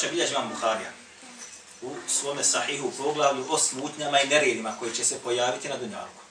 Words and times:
Braća, 0.00 0.12
bilježi 0.12 0.34
vam 0.34 0.48
Buharija 0.48 0.90
u 1.82 1.94
svome 2.08 2.44
sahihu 2.44 2.86
u 2.86 2.90
poglavlju 2.90 3.46
o 3.50 3.58
smutnjama 3.58 4.20
i 4.20 4.28
neredima 4.28 4.76
koji 4.78 4.94
će 4.94 5.04
se 5.04 5.18
pojaviti 5.18 5.68
na 5.68 5.76
Dunjalku. 5.76 6.22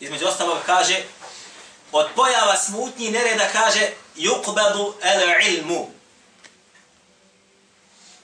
Između 0.00 0.26
ostalog 0.26 0.58
kaže, 0.66 1.02
od 1.92 2.06
pojava 2.14 2.56
smutnji 2.56 3.06
i 3.06 3.10
nereda 3.10 3.48
kaže, 3.52 3.90
yuqbadu 4.16 4.92
al-ilmu 5.02 5.86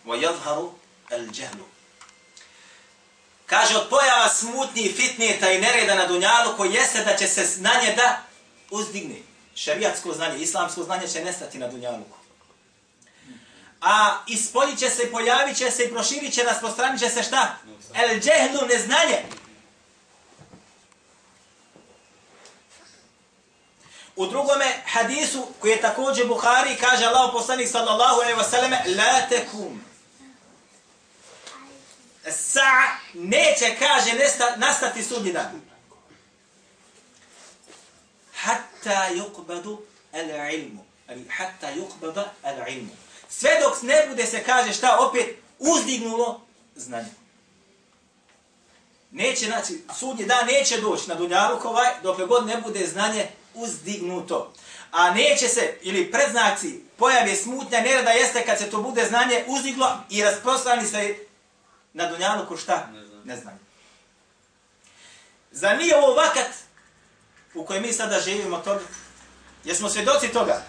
wa 0.07 0.21
yadhharu 0.21 0.71
al-jahlu. 1.11 1.65
Kaže, 3.47 3.77
od 3.77 3.89
pojava 3.89 4.29
smutnji, 4.29 4.93
fitnijeta 4.93 5.53
i 5.53 5.61
nereda 5.61 5.95
na 5.95 6.07
Dunjalu 6.07 6.57
koji 6.57 6.73
jeste 6.73 7.05
da 7.05 7.17
će 7.17 7.27
se 7.27 7.45
znanje 7.45 7.95
da 7.97 8.23
uzdigne. 8.71 9.17
Šerijatsko 9.55 10.13
znanje, 10.13 10.39
islamsko 10.39 10.83
znanje 10.83 11.09
će 11.09 11.25
nestati 11.25 11.59
na 11.59 11.69
Dunjaluku. 11.69 12.22
A 13.83 14.19
ispoljit 14.27 14.79
će 14.79 14.91
se, 14.91 15.11
pojavit 15.11 15.57
će 15.57 15.71
se 15.71 15.85
i 15.85 15.91
proširit 15.91 16.35
će, 16.35 16.43
rasprostranit 16.43 17.01
će 17.01 17.09
se 17.09 17.23
šta? 17.23 17.57
El 17.95 18.21
džehlu, 18.21 18.67
neznanje. 18.69 19.23
U 24.17 24.27
drugome 24.27 24.67
hadisu 24.87 25.47
koji 25.59 25.71
je 25.71 25.81
također 25.81 26.27
Buhari 26.27 26.77
kaže 26.81 27.05
Allah 27.05 27.31
poslanik 27.33 27.69
sallallahu 27.69 28.21
alaihi 28.21 28.39
wa 28.39 28.51
selleme 28.51 28.83
La 28.97 29.29
tekum 29.29 29.85
Sa 32.31 32.71
neće, 33.15 33.77
kaže, 33.79 34.13
nesta, 34.13 34.57
nastati 34.57 35.03
sudnji 35.03 35.33
dan. 35.33 35.61
Hatta 38.35 39.09
yuqbadu 39.15 39.79
al 40.13 40.55
ilmu. 40.55 40.85
Ali 41.09 41.29
hatta 41.29 41.71
yuqbada 41.75 42.25
al 42.43 42.69
ilmu. 42.69 42.93
Sve 43.39 43.51
dok 43.61 43.83
ne 43.83 44.07
bude 44.09 44.27
se, 44.27 44.45
kaže, 44.45 44.73
šta 44.73 44.99
opet 45.01 45.37
uzdignulo 45.59 46.41
znanje. 46.75 47.11
Neće, 49.11 49.47
znači, 49.47 49.83
sudnji 49.99 50.25
dan 50.25 50.47
neće 50.47 50.81
doći 50.81 51.09
na 51.09 51.15
Dunjaluk 51.15 51.65
ovaj, 51.65 51.91
dok 52.03 52.21
god 52.29 52.47
ne 52.47 52.57
bude 52.57 52.87
znanje 52.87 53.29
uzdignuto. 53.55 54.53
A 54.91 55.11
neće 55.11 55.49
se, 55.49 55.79
ili 55.83 56.11
predznaci, 56.11 56.81
pojave 56.97 57.37
smutnja, 57.37 57.81
nereda 57.81 58.11
jeste 58.11 58.47
kad 58.47 58.59
se 58.59 58.71
to 58.71 58.83
bude 58.83 59.05
znanje 59.05 59.45
uzdiglo 59.47 59.99
i 60.11 60.23
rasprostrani 60.23 60.87
se 60.87 61.17
na 61.93 62.07
Dunjaluku 62.07 62.57
šta? 62.57 62.89
Ne 63.25 63.37
znam. 63.37 63.61
Za 65.51 65.73
nije 65.73 65.97
ovo 65.97 66.15
vakat 66.15 66.49
u 67.55 67.65
kojem 67.65 67.83
mi 67.83 67.93
sada 67.93 68.21
živimo 68.21 68.59
toga? 68.59 68.85
Jesmo 69.65 69.89
svjedoci 69.89 70.29
toga? 70.29 70.63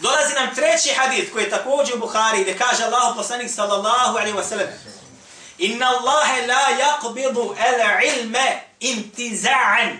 Dolazi 0.00 0.34
nam 0.34 0.54
treći 0.54 0.94
hadith 0.94 1.32
koji 1.32 1.44
je 1.44 1.50
također 1.50 1.96
u 1.96 1.98
Buhari 1.98 2.42
gdje 2.42 2.58
kaže 2.58 2.84
Allah 2.84 3.12
poslanik 3.16 3.50
sallallahu 3.50 4.18
alaihi 4.18 4.36
wa 4.36 4.48
sallam 4.48 4.68
Inna 5.58 5.86
Allahe 5.86 6.46
la 6.46 6.68
yaqbidu 6.78 7.56
al 7.58 8.04
ilme 8.04 8.62
intiza'an. 8.80 9.96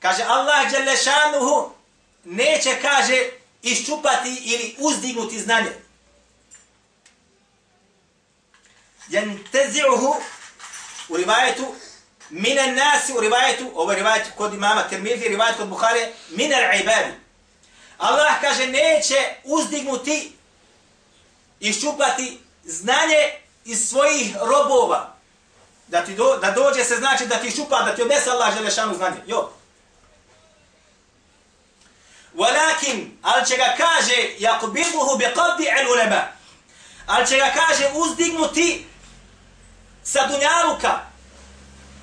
Kaže 0.00 0.22
Allah 0.22 0.70
Đelešanuhu 0.70 1.70
neće, 2.24 2.76
kaže, 2.82 3.30
iščupati 3.62 4.42
ili 4.44 4.76
uzdignuti 4.78 5.40
znanje. 5.40 5.70
Jentezi'uhu 9.08 10.14
u 11.08 11.16
rivajetu 11.16 11.74
minan 12.30 12.74
nasi 12.74 13.12
u 13.12 13.20
rivajetu, 13.20 13.70
ovo 13.74 13.92
je 13.92 13.96
rivajet 13.96 14.26
kod 14.36 14.54
imama 14.54 14.82
Tirmidhi, 14.82 15.28
rivajet 15.28 15.56
kod 15.56 15.68
Bukhari, 15.68 16.12
minar 16.28 16.74
ibadi. 16.80 17.12
Allah 18.00 18.40
kaže 18.40 18.66
neće 18.66 19.16
uzdignuti 19.44 20.32
i 21.60 21.72
ščupati 21.72 22.38
znanje 22.64 23.32
iz 23.64 23.88
svojih 23.88 24.36
robova. 24.40 25.14
Da, 25.88 26.04
ti 26.04 26.14
do, 26.14 26.36
da 26.36 26.50
dođe 26.50 26.84
se 26.84 26.96
znači 26.96 27.26
da 27.26 27.36
ti 27.36 27.50
šupa, 27.50 27.82
da 27.82 27.94
ti 27.94 28.02
odnese 28.02 28.30
Allah 28.30 28.54
želešanu 28.56 28.94
znanje. 28.94 29.16
Jo. 29.26 29.50
Walakin, 32.34 33.10
ali 33.22 33.46
će 33.46 33.56
ga 33.56 33.74
kaže, 33.76 34.14
yakubibuhu 34.38 35.18
bi 35.18 35.24
qabdi 35.24 35.80
el 35.80 35.92
ulema. 35.92 36.22
Ali 37.06 37.26
će 37.26 37.36
ga 37.36 37.52
kaže 37.54 37.90
uzdignuti 37.94 38.86
sa 40.02 40.26
dunjaluka, 40.26 41.00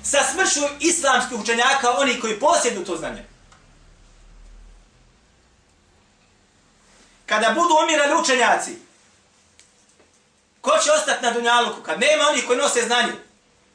sa 0.02 0.18
smršu 0.32 0.60
islamskih 0.80 1.38
učenjaka, 1.38 1.90
oni 1.90 2.20
koji 2.20 2.40
posjedu 2.40 2.84
to 2.84 2.96
znanje. 2.96 3.24
Kada 7.28 7.50
budu 7.50 7.74
umirali 7.82 8.20
učenjaci, 8.20 8.78
ko 10.60 10.70
će 10.84 10.92
ostati 10.92 11.24
na 11.24 11.30
dunjaluku? 11.30 11.82
Kad 11.82 12.00
nema 12.00 12.24
onih 12.28 12.46
koji 12.46 12.58
nose 12.58 12.82
znanje, 12.82 13.12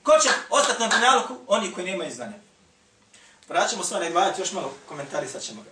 ko 0.04 0.20
će 0.20 0.30
ostati 0.50 0.82
na 0.82 0.88
dunjaluku? 0.88 1.38
Oni 1.48 1.74
koji 1.74 1.86
nemaju 1.86 2.12
znanja. 2.12 2.38
Vraćamo 3.50 3.84
sva 3.84 4.00
na 4.00 4.34
još 4.38 4.52
malo 4.52 4.74
komentarisat 4.90 5.42
ćemo 5.42 5.62
ga. 5.62 5.70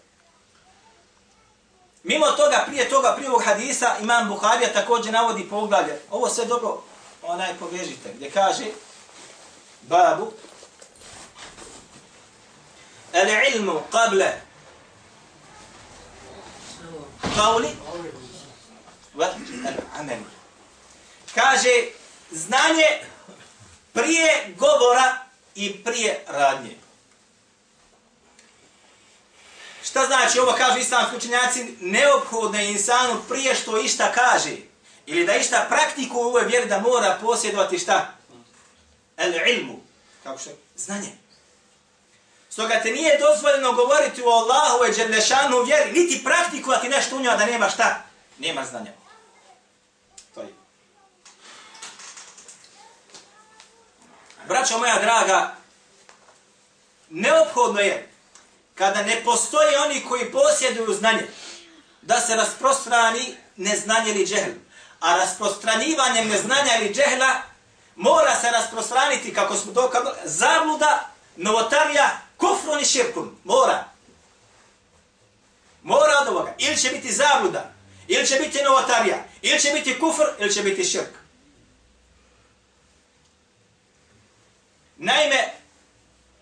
Mimo 2.03 2.25
toga, 2.25 2.64
prije 2.68 2.90
toga, 2.90 3.14
prije 3.16 3.30
ovog 3.30 3.44
hadisa, 3.46 3.96
imam 4.02 4.28
Buharija 4.28 4.74
također 4.74 5.13
navodi 5.13 5.50
poglavlje. 5.50 6.00
Ovo 6.09 6.30
sve 6.30 6.46
dobro, 6.46 6.84
onaj 7.22 7.53
povežite, 7.59 8.13
gdje 8.16 8.31
kaže, 8.31 8.66
babu, 9.81 10.31
el 13.13 13.56
ilmu 13.56 13.81
qable 13.92 14.31
qavli 17.36 17.70
wa 19.16 19.26
al 19.66 20.00
amali. 20.00 20.26
Kaže, 21.36 21.86
znanje 22.32 22.88
prije 23.94 24.56
govora 24.58 25.18
i 25.56 25.84
prije 25.84 26.26
radnje. 26.28 26.76
Šta 29.84 30.06
znači 30.06 30.40
ovo 30.40 30.54
kažu 30.58 30.80
islamski 30.80 31.16
učenjaci? 31.16 31.76
Neophodno 31.80 32.60
je 32.60 32.72
insanu 32.72 33.22
prije 33.30 33.56
što 33.56 33.81
išta 33.81 34.12
kaže 34.12 34.56
ili 35.06 35.26
da 35.26 35.36
išta 35.36 35.66
praktikuje 35.70 36.24
u 36.24 36.28
ovoj 36.28 36.44
vjeri 36.44 36.70
da 36.70 36.80
mora 36.80 37.18
posjedovati 37.22 37.80
šta? 37.80 38.14
El 39.18 39.34
ilmu. 39.48 39.80
Kako 40.24 40.38
što? 40.38 40.50
Znanje. 40.76 41.21
Stoga 42.51 42.79
te 42.84 42.91
nije 42.91 43.17
dozvoljeno 43.17 43.72
govoriti 43.72 44.22
o 44.25 44.29
Allahu 44.29 44.85
i 44.85 44.95
Đerlešanu 44.95 45.63
vjeri, 45.63 45.91
niti 45.91 46.23
praktikovati 46.23 46.89
nešto 46.89 47.16
u 47.16 47.19
njoj, 47.19 47.38
da 47.38 47.45
nema 47.45 47.69
šta? 47.69 48.03
Nema 48.38 48.66
znanja. 48.66 48.91
To 50.35 50.41
je. 50.41 50.53
Braćo 54.47 54.78
moja 54.78 55.00
draga, 55.00 55.56
neophodno 57.09 57.79
je 57.79 58.09
kada 58.75 59.01
ne 59.01 59.23
postoje 59.25 59.79
oni 59.79 60.06
koji 60.09 60.31
posjeduju 60.31 60.94
znanje, 60.94 61.27
da 62.01 62.21
se 62.21 62.36
rasprostrani 62.36 63.36
neznanje 63.56 64.12
ili 64.12 64.25
džehl. 64.25 64.51
A 65.00 65.18
rasprostranjivanjem 65.18 66.27
neznanja 66.27 66.71
ili 66.80 66.94
džehla 66.94 67.42
mora 67.95 68.36
se 68.36 68.51
rasprostraniti, 68.51 69.33
kako 69.33 69.56
smo 69.56 69.71
dokazali, 69.71 70.15
zabluda, 70.25 71.11
novotarija, 71.36 72.18
kufrun 72.38 72.80
i 72.80 72.86
širkun. 72.86 73.36
Mora. 73.44 73.86
Mora 75.83 76.13
od 76.22 76.28
ovoga. 76.28 76.56
Ili 76.57 76.78
će 76.78 76.89
biti 76.89 77.13
zabluda, 77.13 77.72
ili 78.07 78.28
će 78.28 78.36
biti 78.36 78.63
novotarija, 78.63 79.24
ili 79.42 79.60
će 79.60 79.72
biti 79.72 80.00
kufr, 80.00 80.24
ili 80.39 80.54
će 80.54 80.62
biti 80.62 80.83
širk. 80.83 81.22
Naime, 84.98 85.54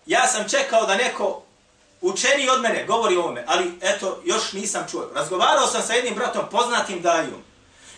ja 0.06 0.26
sam 0.26 0.48
čekao 0.48 0.86
da 0.86 0.96
neko 0.96 1.42
učeni 2.00 2.48
od 2.48 2.60
mene 2.60 2.84
govori 2.86 3.16
o 3.16 3.20
ovome, 3.20 3.44
ali 3.46 3.78
eto, 3.80 4.22
još 4.24 4.52
nisam 4.52 4.86
čuo. 4.90 5.10
Razgovarao 5.14 5.66
sam 5.66 5.82
sa 5.82 5.92
jednim 5.92 6.14
bratom 6.14 6.44
poznatim 6.50 7.02
dajom 7.02 7.42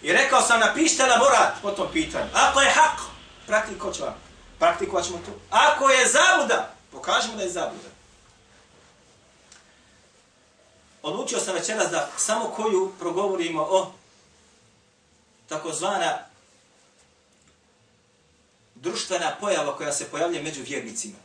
i 0.02 0.12
rekao 0.12 0.42
sam 0.42 0.60
napišite 0.60 1.06
laborat 1.06 1.54
po 1.62 1.70
tom 1.70 1.88
pitanju. 1.92 2.26
Ako 2.34 2.60
je 2.60 2.70
hak, 2.70 3.00
praktiko 3.46 3.92
ću 3.92 4.02
vam. 4.02 4.14
Praktikovat 4.58 5.04
ćemo 5.04 5.18
to. 5.18 5.32
Ako 5.50 5.90
je 5.90 6.06
zabuda, 6.06 6.74
pokažemo 6.92 7.36
da 7.36 7.42
je 7.42 7.50
zabluda. 7.50 7.88
odlučio 11.02 11.40
sam 11.40 11.54
večeras 11.54 11.90
da 11.90 12.10
samo 12.16 12.48
koju 12.56 12.92
progovorimo 12.98 13.62
o 13.70 13.92
takozvana 15.48 16.18
društvena 18.74 19.36
pojava 19.40 19.76
koja 19.76 19.92
se 19.92 20.10
pojavlja 20.10 20.42
među 20.42 20.62
vjernicima. 20.62 21.16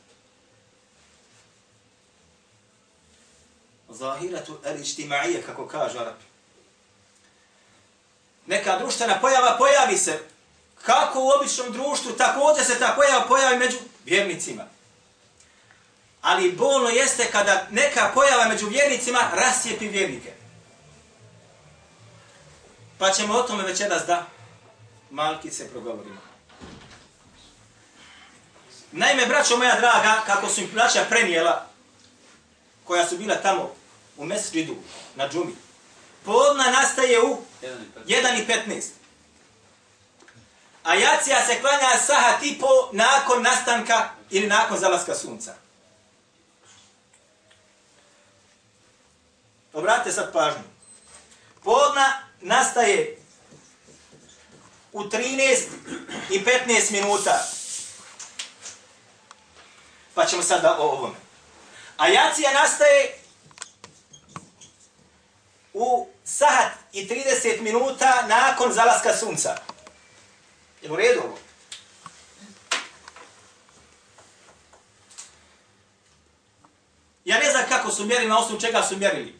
Zahiratu 3.90 4.60
el-ičtimaije, 4.64 5.44
kako 5.46 5.68
kaže 5.68 6.00
Arapi. 6.00 6.26
Neka 8.46 8.80
društvena 8.80 9.20
pojava 9.22 9.56
pojavi 9.58 9.98
se 9.98 10.20
kako 10.84 11.24
u 11.24 11.30
običnom 11.30 11.72
društvu, 11.72 12.12
također 12.12 12.66
se 12.66 12.80
ta 12.80 12.94
pojava 12.96 13.26
pojavi 13.28 13.58
među 13.58 13.78
vjernicima. 14.06 14.77
Ali 16.22 16.52
bolno 16.52 16.90
jeste 16.90 17.26
kada 17.32 17.68
neka 17.72 18.12
pojava 18.14 18.48
među 18.48 18.68
vjernicima 18.68 19.20
rasjepi 19.34 19.88
vjernike. 19.88 20.34
Pa 22.98 23.12
ćemo 23.12 23.34
o 23.34 23.44
tome 23.44 23.64
večeras 23.64 24.06
da 24.08 24.26
malkice 25.12 25.70
progovorimo. 25.70 26.22
Naime, 28.92 29.26
braćo 29.26 29.58
moja 29.58 29.80
draga, 29.80 30.22
kako 30.26 30.50
su 30.50 30.62
im 30.62 30.70
braća 30.74 31.06
prenijela, 31.10 31.66
koja 32.84 33.08
su 33.08 33.18
bila 33.18 33.36
tamo 33.36 33.76
u 34.18 34.26
mesridu 34.26 34.76
na 35.16 35.30
džumi, 35.30 35.56
podna 36.26 36.72
nastaje 36.72 37.22
u 37.22 37.42
1.15. 38.06 38.82
A 40.84 40.96
jacija 40.96 41.46
se 41.46 41.62
klanja 41.62 41.98
sahat 42.06 42.44
i 42.44 42.60
po 42.60 42.68
nakon 42.92 43.44
nastanka 43.44 44.10
ili 44.30 44.48
nakon 44.48 44.80
zalaska 44.80 45.16
sunca. 45.16 45.67
Obratite 49.78 50.12
sad 50.12 50.34
pažnju. 50.34 50.64
Podna 51.64 52.22
nastaje 52.42 53.18
u 54.92 55.04
13 55.04 55.66
i 56.30 56.40
15 56.40 56.92
minuta. 56.92 57.48
Pa 60.14 60.26
ćemo 60.26 60.44
sad 60.44 60.66
o 60.66 60.84
ovome. 60.84 61.16
A 61.98 62.08
jacija 62.08 62.54
nastaje 62.54 63.20
u 65.74 66.08
sahat 66.24 66.72
i 66.94 67.08
30 67.08 67.62
minuta 67.62 68.26
nakon 68.28 68.74
zalaska 68.74 69.18
sunca. 69.18 69.56
Je 70.82 70.92
u 70.92 70.96
redu 70.96 71.22
ovo? 71.24 71.38
Ja 77.26 77.40
ne 77.40 77.52
znam 77.52 77.64
kako 77.70 77.92
su 77.92 78.06
mjerili, 78.06 78.30
na 78.30 78.40
osnovu 78.40 78.62
čega 78.62 78.84
su 78.84 78.98
mjerili. 78.98 79.37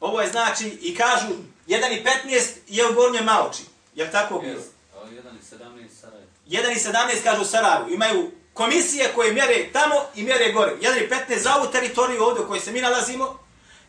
Ovo 0.00 0.20
je 0.20 0.28
znači, 0.28 0.78
i 0.82 0.96
kažu, 0.96 1.26
1.15 1.66 2.50
je 2.68 2.88
u 2.88 2.94
gornjem 2.94 3.24
maoči. 3.24 3.62
Je 3.94 4.04
li 4.04 4.10
tako 4.10 4.38
bilo? 4.38 4.62
1.17 5.04 5.88
Sarajevo. 6.00 6.26
1.17 6.46 7.22
kažu 7.22 7.42
u 7.42 7.44
Sarajevu. 7.44 7.90
Imaju 7.90 8.30
komisije 8.54 9.12
koje 9.14 9.32
mjere 9.32 9.72
tamo 9.72 9.94
i 10.14 10.22
mjere 10.22 10.52
gore. 10.52 10.76
1.15 10.80 11.38
za 11.38 11.54
ovu 11.56 11.72
teritoriju 11.72 12.22
ovdje 12.22 12.44
u 12.44 12.48
kojoj 12.48 12.60
se 12.60 12.72
mi 12.72 12.80
nalazimo. 12.80 13.38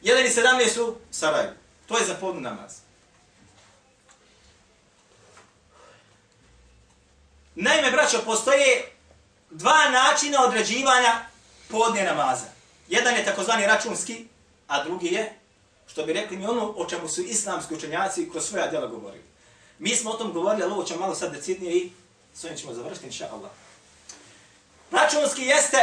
1.17 0.04 0.82
u 0.82 0.96
Sarajevu. 1.12 1.54
To 1.88 1.98
je 1.98 2.06
za 2.06 2.14
podnu 2.14 2.42
namaz. 2.42 2.74
Naime, 7.56 7.92
braćo, 7.92 8.22
postoje 8.26 8.92
dva 9.50 9.90
načina 9.90 10.44
određivanja 10.44 11.14
podne 11.68 12.04
namaza. 12.04 12.46
Jedan 12.88 13.16
je 13.16 13.26
takozvani 13.26 13.66
računski, 13.66 14.28
a 14.68 14.84
drugi 14.84 15.08
je, 15.08 15.39
što 15.92 16.06
bi 16.06 16.14
rekli 16.14 16.38
mi 16.38 16.46
ono 16.46 16.74
o 16.78 16.86
čemu 16.86 17.08
su 17.08 17.22
islamski 17.22 17.76
učenjaci 17.76 18.30
kroz 18.32 18.46
svoja 18.46 18.68
djela 18.68 18.88
govorili. 18.88 19.24
Mi 19.80 19.96
smo 19.96 20.12
o 20.12 20.18
tom 20.18 20.34
govorili, 20.34 20.64
ali 20.64 20.74
ovo 20.74 20.84
ćemo 20.84 21.00
malo 21.00 21.16
sad 21.16 21.34
decidnije 21.34 21.78
i 21.78 21.92
s 22.34 22.44
ovim 22.44 22.58
ćemo 22.58 22.74
završiti, 22.74 23.06
inša 23.06 23.28
Allah. 23.34 23.52
Računski 24.92 25.42
jeste, 25.42 25.78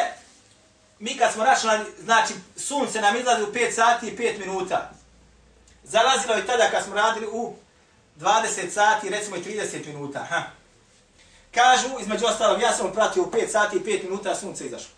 mi 0.98 1.16
kad 1.16 1.32
smo 1.32 1.44
računali, 1.44 1.84
znači 2.04 2.34
sunce 2.56 3.00
nam 3.00 3.16
izlazi 3.16 3.42
u 3.42 3.52
5 3.52 3.72
sati 3.72 4.06
i 4.06 4.16
5 4.16 4.38
minuta. 4.38 4.90
Zalazilo 5.84 6.34
je 6.34 6.46
tada 6.46 6.70
kad 6.70 6.84
smo 6.84 6.94
radili 6.94 7.26
u 7.32 7.54
20 8.20 8.70
sati, 8.70 9.08
recimo 9.08 9.36
i 9.36 9.42
30 9.42 9.86
minuta. 9.86 10.26
Ha. 10.30 10.42
Kažu, 11.54 11.88
između 12.00 12.26
ostalog, 12.26 12.60
ja 12.60 12.72
sam 12.72 12.92
pratio 12.92 13.22
u 13.22 13.30
5 13.30 13.48
sati 13.48 13.76
i 13.76 13.80
5 13.80 14.02
minuta, 14.02 14.34
sunce 14.34 14.66
izašlo. 14.66 14.95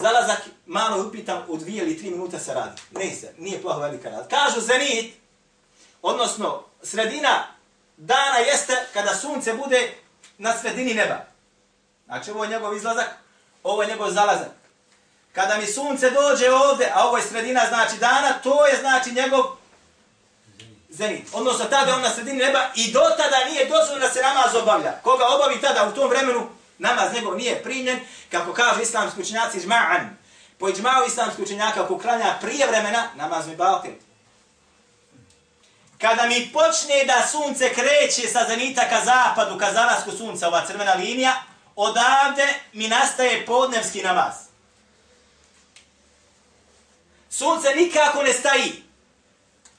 Zalazak, 0.00 0.40
malo 0.66 1.06
upitam, 1.06 1.44
u 1.48 1.56
dvije 1.56 1.82
ili 1.82 1.98
3 1.98 2.10
minuta 2.10 2.38
se 2.38 2.54
radi. 2.54 2.80
Ne 2.90 3.14
se, 3.14 3.32
nije 3.38 3.62
plaho 3.62 3.80
velika 3.80 4.10
rad. 4.10 4.28
Kažu, 4.30 4.60
zenit, 4.60 5.14
odnosno 6.02 6.64
sredina 6.82 7.46
dana 7.96 8.36
jeste 8.36 8.86
kada 8.92 9.14
sunce 9.14 9.54
bude 9.54 9.94
na 10.38 10.58
sredini 10.58 10.94
neba. 10.94 11.24
Znači, 12.06 12.30
ovo 12.30 12.44
je 12.44 12.50
njegov 12.50 12.76
izlazak, 12.76 13.08
ovo 13.62 13.82
je 13.82 13.88
njegov 13.88 14.10
zalazak. 14.10 14.50
Kada 15.32 15.56
mi 15.56 15.66
sunce 15.66 16.10
dođe 16.10 16.50
ovde, 16.50 16.90
a 16.94 17.06
ovo 17.06 17.16
je 17.16 17.22
sredina 17.22 17.60
znači 17.68 17.96
dana, 17.96 18.32
to 18.42 18.66
je 18.66 18.76
znači 18.80 19.12
njegov 19.12 19.44
zenit. 20.88 21.28
Odnosno 21.32 21.64
tada 21.64 21.94
on 21.94 22.02
na 22.02 22.10
sredini 22.10 22.38
neba 22.38 22.66
i 22.74 22.92
do 22.92 23.00
tada 23.00 23.44
nije 23.50 23.66
dozvoljeno 23.66 24.06
da 24.06 24.12
se 24.12 24.22
namaz 24.22 24.54
obavlja. 24.54 24.92
Koga 25.02 25.24
obavi 25.26 25.60
tada 25.60 25.88
u 25.88 25.94
tom 25.94 26.08
vremenu, 26.08 26.48
namaz 26.78 27.12
njegov 27.14 27.36
nije 27.36 27.62
primljen, 27.62 28.00
kako 28.30 28.52
kaže 28.52 28.82
islamski 28.82 29.20
učenjaci 29.20 29.60
džma'an. 29.60 30.08
Po 30.58 30.68
džma'u 30.68 31.06
islamski 31.06 31.42
učenjaka 31.42 31.84
ako 31.84 31.98
kranja 31.98 32.38
prije 32.40 32.66
vremena, 32.66 33.08
namaz 33.14 33.46
mi 33.46 33.56
batil. 33.56 33.92
Kada 36.00 36.26
mi 36.26 36.50
počne 36.52 37.04
da 37.06 37.26
sunce 37.26 37.74
kreće 37.74 38.28
sa 38.28 38.44
zenita 38.48 38.88
ka 38.88 39.04
zapadu, 39.04 39.58
ka 39.58 39.72
zalasku 39.72 40.10
sunca, 40.10 40.48
ova 40.48 40.66
crvena 40.66 40.94
linija, 40.94 41.42
odavde 41.76 42.54
mi 42.72 42.88
nastaje 42.88 43.46
podnevski 43.46 44.02
namaz. 44.02 44.34
Sunce 47.30 47.68
nikako 47.74 48.22
ne 48.22 48.32
staji. 48.32 48.82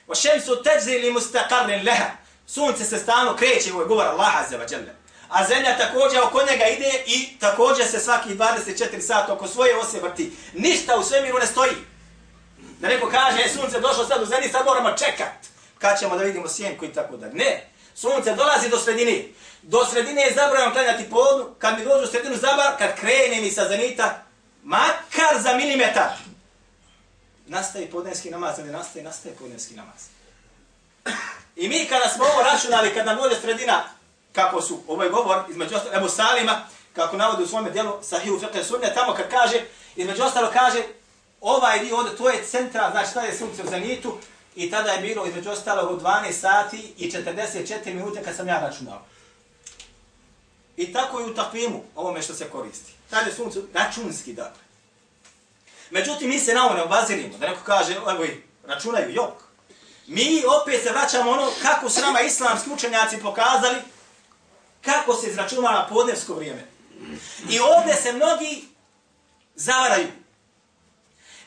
O 0.07 0.15
šemsu 0.15 0.63
teđzi 0.63 0.91
ili 0.91 1.13
mustaqarrin 1.13 1.85
leha. 1.85 2.09
Sunce 2.47 2.85
se 2.85 2.99
stalno 2.99 3.35
kreće, 3.35 3.73
ovo 3.73 3.81
je 3.81 3.87
govor 3.87 4.05
Allah 4.05 4.35
azza 4.35 4.57
wa 4.57 4.71
jalla. 4.71 4.98
A 5.29 5.45
zemlja 5.45 5.77
također 5.77 6.19
oko 6.19 6.41
njega 6.51 6.65
ide 6.65 7.03
i 7.05 7.39
također 7.39 7.87
se 7.87 7.99
svaki 7.99 8.29
24 8.29 9.01
sata 9.01 9.33
oko 9.33 9.47
svoje 9.47 9.77
ose 9.77 9.99
vrti. 9.99 10.31
Ništa 10.53 10.97
u 10.97 11.03
svemiru 11.03 11.39
ne 11.39 11.45
stoji. 11.47 11.71
Da 12.79 12.87
neko 12.87 13.09
kaže, 13.09 13.41
e, 13.45 13.49
sunce 13.49 13.79
došlo 13.79 14.05
sad 14.05 14.21
u 14.21 14.25
zemlji, 14.25 14.49
sad 14.49 14.65
moramo 14.65 14.91
čekat. 14.91 15.33
Kad 15.77 15.99
ćemo 15.99 16.17
da 16.17 16.23
vidimo 16.23 16.49
sjenku 16.49 16.85
i 16.85 16.93
tako 16.93 17.17
da. 17.17 17.27
Ne. 17.27 17.69
Sunce 17.95 18.35
dolazi 18.35 18.69
do 18.69 18.77
sredine. 18.77 19.23
Do 19.61 19.85
sredine 19.85 20.21
je 20.21 20.33
zabranjeno 20.33 20.73
klanjati 20.73 21.09
podnu. 21.09 21.55
Kad 21.57 21.79
mi 21.79 21.85
dođu 21.85 22.03
u 22.03 22.07
sredinu 22.07 22.35
zabar, 22.35 22.77
kad 22.77 22.95
krene 22.95 23.41
mi 23.41 23.51
sa 23.51 23.67
zenita, 23.67 24.23
makar 24.63 25.41
za 25.41 25.53
milimetar, 25.53 26.11
nastaje 27.47 27.91
podnevski 27.91 28.29
namaz, 28.29 28.57
ne 28.57 28.71
nastaje, 28.71 29.03
nastaje 29.05 29.35
podnevski 29.35 29.75
namaz. 29.75 30.01
I 31.55 31.69
mi 31.69 31.85
kada 31.89 32.09
smo 32.09 32.25
ovo 32.25 32.43
računali, 32.43 32.93
kad 32.93 33.05
nam 33.05 33.17
dođe 33.17 33.35
sredina, 33.35 33.83
kako 34.31 34.61
su, 34.61 34.79
ovo 34.87 35.03
je 35.03 35.09
govor, 35.09 35.43
između 35.49 35.75
ostalo, 35.75 35.95
Ebu 35.95 36.09
Salima, 36.09 36.61
kako 36.93 37.17
navodi 37.17 37.43
u 37.43 37.47
svome 37.47 37.71
dijelu, 37.71 37.93
Sahih 38.01 38.31
Fiqh 38.31 38.63
Sunne, 38.63 38.93
tamo 38.93 39.13
kad 39.13 39.29
kaže, 39.29 39.61
između 39.95 40.23
ostalo 40.23 40.49
kaže, 40.53 40.83
ovaj 41.41 41.79
dio 41.79 41.97
ovdje, 41.97 42.17
to 42.17 42.29
je 42.29 42.43
centra, 42.43 42.91
znači 42.91 43.13
tada 43.13 43.27
je 43.27 43.37
sunce 43.37 43.63
u 43.63 43.69
zenitu, 43.69 44.17
i 44.55 44.71
tada 44.71 44.91
je 44.91 45.01
bilo 45.01 45.25
između 45.25 45.49
ostalo 45.49 45.93
u 45.93 45.99
12 45.99 46.31
sati 46.31 46.93
i 46.97 47.11
44 47.11 47.93
minute 47.93 48.23
kad 48.23 48.35
sam 48.35 48.47
ja 48.47 48.59
računao. 48.59 49.01
I 50.77 50.93
tako 50.93 51.19
je 51.19 51.25
u 51.25 51.35
takvimu, 51.35 51.83
ovome 51.95 52.21
što 52.21 52.33
se 52.33 52.49
koristi. 52.49 52.93
Tada 53.09 53.25
je 53.25 53.35
sunce 53.35 53.59
računski, 53.73 54.33
dakle. 54.33 54.61
Međutim, 55.89 56.29
mi 56.29 56.39
se 56.39 56.53
na 56.53 56.65
ovo 56.65 56.75
ne 56.75 56.83
obazirimo, 56.83 57.37
da 57.37 57.47
neko 57.47 57.61
kaže, 57.65 57.95
evo 57.95 58.25
i 58.25 58.41
računaju, 58.67 59.13
jok. 59.13 59.33
Mi 60.07 60.43
opet 60.61 60.83
se 60.83 60.89
vraćamo 60.89 61.31
ono 61.31 61.51
kako 61.61 61.89
su 61.89 62.01
nama 62.01 62.21
islamski 62.21 62.69
učenjaci 62.69 63.17
pokazali 63.17 63.77
kako 64.81 65.13
se 65.13 65.29
izračunava 65.29 65.71
na 65.71 65.87
podnevsko 65.87 66.33
vrijeme. 66.33 66.67
I 67.49 67.59
ovdje 67.59 67.95
se 67.95 68.13
mnogi 68.13 68.63
zavaraju. 69.55 70.07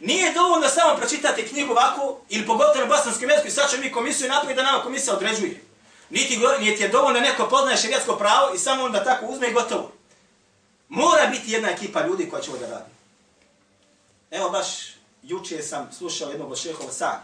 Nije 0.00 0.32
dovoljno 0.32 0.68
samo 0.68 0.96
pročitati 0.96 1.48
knjigu 1.48 1.72
ovako, 1.72 2.20
ili 2.28 2.46
pogotovo 2.46 2.80
na 2.80 2.86
bosanskom 2.86 3.30
jeziku, 3.30 3.48
i 3.48 3.50
sad 3.50 3.70
će 3.70 3.78
mi 3.78 3.92
komisiju 3.92 4.28
napraviti 4.28 4.56
da 4.56 4.62
nama 4.62 4.82
komisija 4.82 5.14
određuje. 5.14 5.64
Niti, 6.10 6.38
niti 6.60 6.82
je 6.82 6.88
dovoljno 6.88 7.20
neko 7.20 7.48
poznaje 7.48 7.76
širijetsko 7.76 8.16
pravo 8.16 8.54
i 8.54 8.58
samo 8.58 8.84
onda 8.84 9.04
tako 9.04 9.26
uzme 9.26 9.48
i 9.48 9.52
gotovo. 9.52 9.92
Mora 10.88 11.26
biti 11.26 11.52
jedna 11.52 11.70
ekipa 11.70 12.06
ljudi 12.06 12.30
koja 12.30 12.42
će 12.42 12.50
ovo 12.50 12.58
da 12.58 12.66
radi. 12.66 12.90
Evo 14.30 14.50
baš 14.50 14.66
juče 15.22 15.62
sam 15.62 15.90
slušao 15.98 16.30
jednog 16.30 16.50
od 16.50 16.58
šehova 16.58 16.92
sa, 16.92 17.20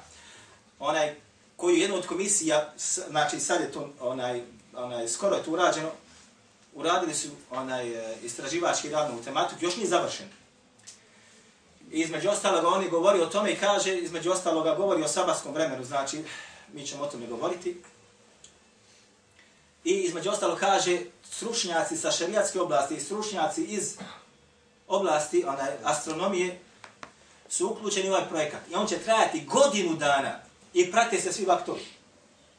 onaj 0.79 1.15
koji 1.57 1.75
je 1.75 1.81
jedna 1.81 1.97
od 1.97 2.07
komisija, 2.07 2.73
znači 3.09 3.41
sad 3.41 3.61
je 3.61 3.73
to 3.73 3.91
onaj, 4.01 4.43
onaj, 4.79 5.09
skoro 5.09 5.37
je 5.37 5.43
to 5.43 5.51
urađeno, 5.51 5.91
uradili 6.75 7.15
su 7.15 7.29
onaj 7.51 7.89
e, 7.89 8.17
istraživački 8.23 8.91
rad 8.91 9.15
na 9.15 9.23
tematiku, 9.23 9.65
još 9.65 9.77
nije 9.77 9.89
završen. 9.89 10.29
I 11.91 12.01
između 12.01 12.29
ostaloga 12.29 12.69
oni 12.69 12.89
govori 12.89 13.21
o 13.21 13.27
tome 13.27 13.53
i 13.53 13.57
kaže, 13.57 13.99
između 13.99 14.31
ostaloga 14.31 14.75
govori 14.75 15.03
o 15.03 15.09
sabatskom 15.09 15.55
vremenu, 15.55 15.85
znači 15.85 16.25
mi 16.73 16.87
ćemo 16.87 17.03
o 17.03 17.07
tome 17.07 17.27
govoriti. 17.27 17.83
I 19.85 19.93
između 19.93 20.31
ostalo 20.31 20.57
kaže, 20.57 20.99
stručnjaci 21.25 21.97
sa 21.97 22.11
šerijatske 22.11 22.61
oblasti 22.61 22.95
i 22.95 23.01
stručnjaci 23.01 23.65
iz 23.65 23.97
oblasti 24.89 25.45
onaj, 25.47 25.71
astronomije 25.85 26.61
su 27.49 27.69
uključeni 27.69 28.09
u 28.09 28.13
ovaj 28.13 28.29
projekat. 28.29 28.61
I 28.71 28.75
on 28.75 28.87
će 28.87 28.99
trajati 28.99 29.45
godinu 29.45 29.97
dana 29.97 30.41
i 30.75 30.93
prate 30.93 31.21
se 31.21 31.33
svi 31.33 31.45
vaktori. 31.45 31.98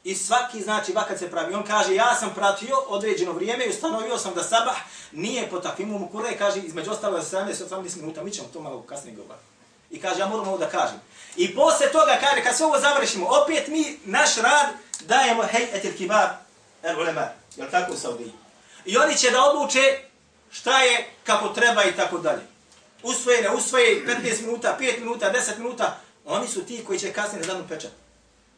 I 0.04 0.14
svaki, 0.14 0.62
znači, 0.62 0.92
vakat 0.92 1.18
se 1.18 1.30
pravi. 1.30 1.54
On 1.54 1.62
kaže, 1.66 1.94
ja 1.94 2.14
sam 2.14 2.34
pratio 2.34 2.76
određeno 2.88 3.32
vrijeme 3.32 3.64
i 3.66 3.70
ustanovio 3.70 4.18
sam 4.18 4.34
da 4.34 4.42
sabah 4.42 4.76
nije 5.12 5.50
po 5.50 5.58
takvim 5.58 5.94
umukure. 5.94 6.38
kaže, 6.38 6.60
između 6.60 6.90
ostalo 6.90 7.20
za 7.20 7.38
70-80 7.38 7.96
minuta, 7.96 8.24
mi 8.24 8.30
ćemo 8.30 8.48
to 8.52 8.60
malo 8.60 8.82
kasnije 8.82 9.16
govoriti. 9.16 9.44
I 9.90 10.00
kaže, 10.00 10.20
ja 10.20 10.26
moram 10.26 10.48
ovo 10.48 10.58
da 10.58 10.68
kažem. 10.68 11.00
I 11.36 11.54
posle 11.54 11.92
toga, 11.92 12.18
kaže, 12.20 12.42
kad 12.42 12.56
sve 12.56 12.66
ovo 12.66 12.80
završimo, 12.80 13.26
opet 13.26 13.68
mi, 13.68 13.98
naš 14.04 14.36
rad, 14.36 14.66
dajemo, 15.00 15.42
hej, 15.42 15.68
etil 15.72 15.96
kibar, 15.96 16.28
el 16.82 17.00
ulema, 17.00 17.28
jel 17.56 17.70
tako 17.70 17.92
u 17.92 17.96
Saudiji? 17.96 18.32
I 18.84 18.96
oni 18.96 19.16
će 19.16 19.30
da 19.30 19.44
odluče 19.44 19.98
šta 20.50 20.80
je, 20.80 21.10
kako 21.24 21.48
treba 21.48 21.84
i 21.84 21.96
tako 21.96 22.18
dalje. 22.18 22.42
Usvoje, 23.02 23.42
ne 23.42 23.50
usvoje, 23.50 24.04
15 24.06 24.40
minuta, 24.40 24.76
5 24.80 24.98
minuta, 24.98 25.32
10 25.32 25.58
minuta, 25.58 25.96
oni 26.24 26.48
su 26.48 26.64
ti 26.64 26.84
koji 26.86 26.98
će 26.98 27.12
kasnije 27.12 27.44
zadnu 27.44 27.64
pečat. 27.68 27.90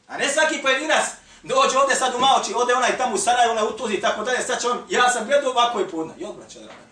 A 0.07 0.17
ne 0.17 0.29
svaki 0.29 0.63
pojedinac 0.63 1.05
dođe 1.43 1.79
ovdje 1.79 1.97
sad 1.97 2.15
u 2.15 2.19
Maoči, 2.19 2.55
ode 2.57 2.75
onaj 2.75 2.99
tamo 2.99 3.15
u 3.15 3.19
Sarajevo, 3.19 3.53
onaj 3.53 3.65
u 3.65 3.77
Tuzi 3.77 3.95
i 3.95 4.01
tako 4.01 4.25
dalje, 4.25 4.43
sad 4.43 4.61
će 4.61 4.69
on, 4.69 4.85
ja 4.89 5.11
sam 5.11 5.27
gledao 5.27 5.51
ovako 5.51 5.81
i 5.81 5.89
podno. 5.89 6.15
I 6.19 6.25
odbraća, 6.25 6.59
draga. 6.59 6.83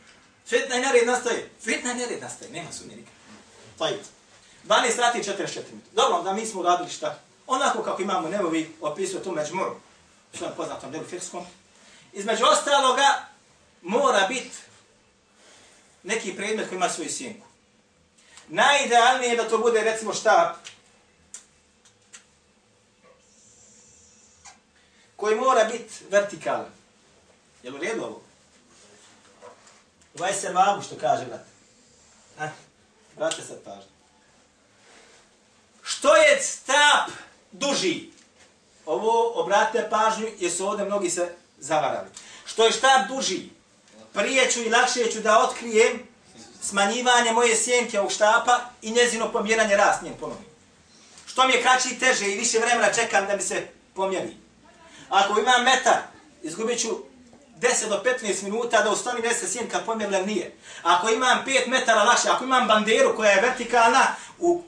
Fitna 0.47 0.77
i 0.77 0.81
nered 0.81 1.07
nastaje. 1.07 1.51
Fitna 1.65 1.93
i 1.93 1.95
nered 1.95 2.23
nastaje, 2.23 2.51
nema 2.51 2.73
sumnje 2.73 2.97
nikad. 2.97 3.13
Pa 3.79 3.85
Fajt. 3.85 4.01
12 4.65 4.97
sati 4.97 5.19
i 5.19 5.23
44 5.23 5.57
minuta. 5.71 5.89
Dobro, 5.93 6.23
da 6.23 6.33
mi 6.33 6.47
smo 6.47 6.63
radili 6.63 6.91
šta? 6.91 7.19
Onako 7.47 7.83
kako 7.83 8.03
imamo 8.03 8.29
nevovi 8.29 8.77
opisuje 8.81 9.23
tu 9.23 9.33
međmoru, 9.33 9.77
u 10.33 10.37
svojom 10.37 10.55
poznatom 10.57 10.93
delu 10.93 11.05
fikskom. 11.05 11.47
Između 12.13 12.45
ostaloga, 12.45 13.27
mora 13.83 14.27
biti 14.29 14.57
neki 16.03 16.37
predmet 16.37 16.69
koji 16.69 16.77
ima 16.77 16.89
svoju 16.89 17.11
sjenku. 17.11 17.47
Najidealnije 18.49 19.31
je 19.31 19.37
da 19.37 19.49
to 19.49 19.59
bude, 19.59 19.81
recimo, 19.81 20.15
štap 20.15 20.57
koji 25.21 25.37
mora 25.37 25.65
biti 25.65 25.95
vertikalan. 26.11 26.73
Jel 27.63 27.75
u 27.75 27.79
redu 27.79 28.03
ovo? 28.03 28.23
Uvaj 30.15 30.35
se 30.35 30.53
vamu 30.53 30.83
što 30.83 30.97
kaže, 31.01 31.25
brate. 31.25 31.45
Eh, 32.41 32.51
Brate 33.17 33.43
sad 33.43 33.63
pažnje. 33.65 33.91
Što 35.83 36.17
je 36.17 36.43
stap 36.43 37.11
duži? 37.53 38.11
Ovo 38.87 39.33
obratite 39.43 39.91
pažnju 39.91 40.27
jer 40.39 40.53
su 40.53 40.67
ovdje 40.67 40.85
mnogi 40.85 41.11
se 41.11 41.35
zavarali. 41.59 42.09
Što 42.47 42.65
je 42.67 42.73
štap 42.73 43.09
duži? 43.09 43.49
Prije 44.13 44.51
ću 44.51 44.61
i 44.63 44.69
lakše 44.69 45.11
ću 45.13 45.21
da 45.21 45.39
otkrijem 45.39 46.09
smanjivanje 46.63 47.33
moje 47.33 47.57
sjenke 47.57 47.99
ovog 47.99 48.13
štapa 48.13 48.61
i 48.83 48.91
njezino 48.91 49.33
pomjeranje 49.33 49.77
rast 49.77 50.03
njen 50.03 50.15
ponovno. 50.21 50.45
Što 51.27 51.47
mi 51.47 51.53
je 51.53 51.63
kraći 51.63 51.89
i 51.89 51.99
teže 51.99 52.27
i 52.27 52.39
više 52.39 52.59
vremena 52.59 52.93
čekam 52.93 53.27
da 53.27 53.37
mi 53.37 53.43
se 53.43 53.69
pomjeri. 53.95 54.37
Ako 55.11 55.41
imam 55.41 55.65
metar, 55.65 55.99
izgubit 56.43 56.81
ću 56.81 56.89
10 57.61 57.89
do 57.89 58.03
15 58.23 58.43
minuta 58.43 58.83
da 58.83 58.91
ustanim 58.91 59.25
jeste 59.25 59.47
sjenka 59.47 59.79
pomjerila 59.87 60.23
nije. 60.23 60.57
Ako 60.83 61.09
imam 61.09 61.45
5 61.47 61.69
metara 61.69 62.03
lakše, 62.03 62.29
ako 62.29 62.45
imam 62.45 62.69
banderu 62.69 63.17
koja 63.17 63.31
je 63.31 63.41
vertikalna, 63.41 64.07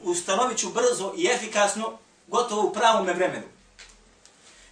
ustanovit 0.03 0.59
ću 0.59 0.69
brzo 0.69 1.13
i 1.17 1.27
efikasno 1.27 1.99
gotovo 2.27 2.63
u 2.63 2.73
pravom 2.73 3.07
vremenu. 3.07 3.47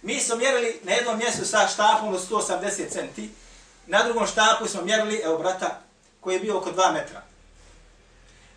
Mi 0.01 0.19
smo 0.19 0.35
mjerili 0.35 0.79
na 0.83 0.91
jednom 0.91 1.17
mjestu 1.17 1.45
sa 1.45 1.67
štapom 1.67 2.13
od 2.13 2.29
180 2.29 2.89
cm, 2.89 3.21
na 3.87 4.03
drugom 4.03 4.27
štapu 4.27 4.67
smo 4.67 4.81
mjerili, 4.81 5.21
evo 5.23 5.37
brata, 5.37 5.79
koji 6.19 6.35
je 6.35 6.39
bio 6.39 6.57
oko 6.57 6.71
2 6.71 6.93
metra. 6.93 7.21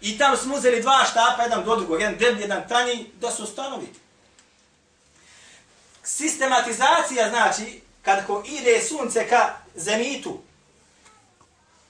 I 0.01 0.19
tam 0.19 0.37
smo 0.37 0.55
uzeli 0.55 0.83
dva 0.83 1.05
štapa, 1.11 1.43
jedan 1.43 1.65
do 1.65 1.77
drugog, 1.77 2.01
jedan 2.01 2.19
deblji, 2.19 2.41
jedan 2.41 2.69
tanji, 2.69 3.11
da 3.21 3.31
se 3.31 3.43
ustanovi. 3.43 3.87
Sistematizacija 6.05 7.29
znači, 7.29 7.81
kad 8.03 8.27
ko 8.27 8.43
ide 8.47 8.83
sunce 8.83 9.29
ka 9.29 9.57
zenitu, 9.75 10.41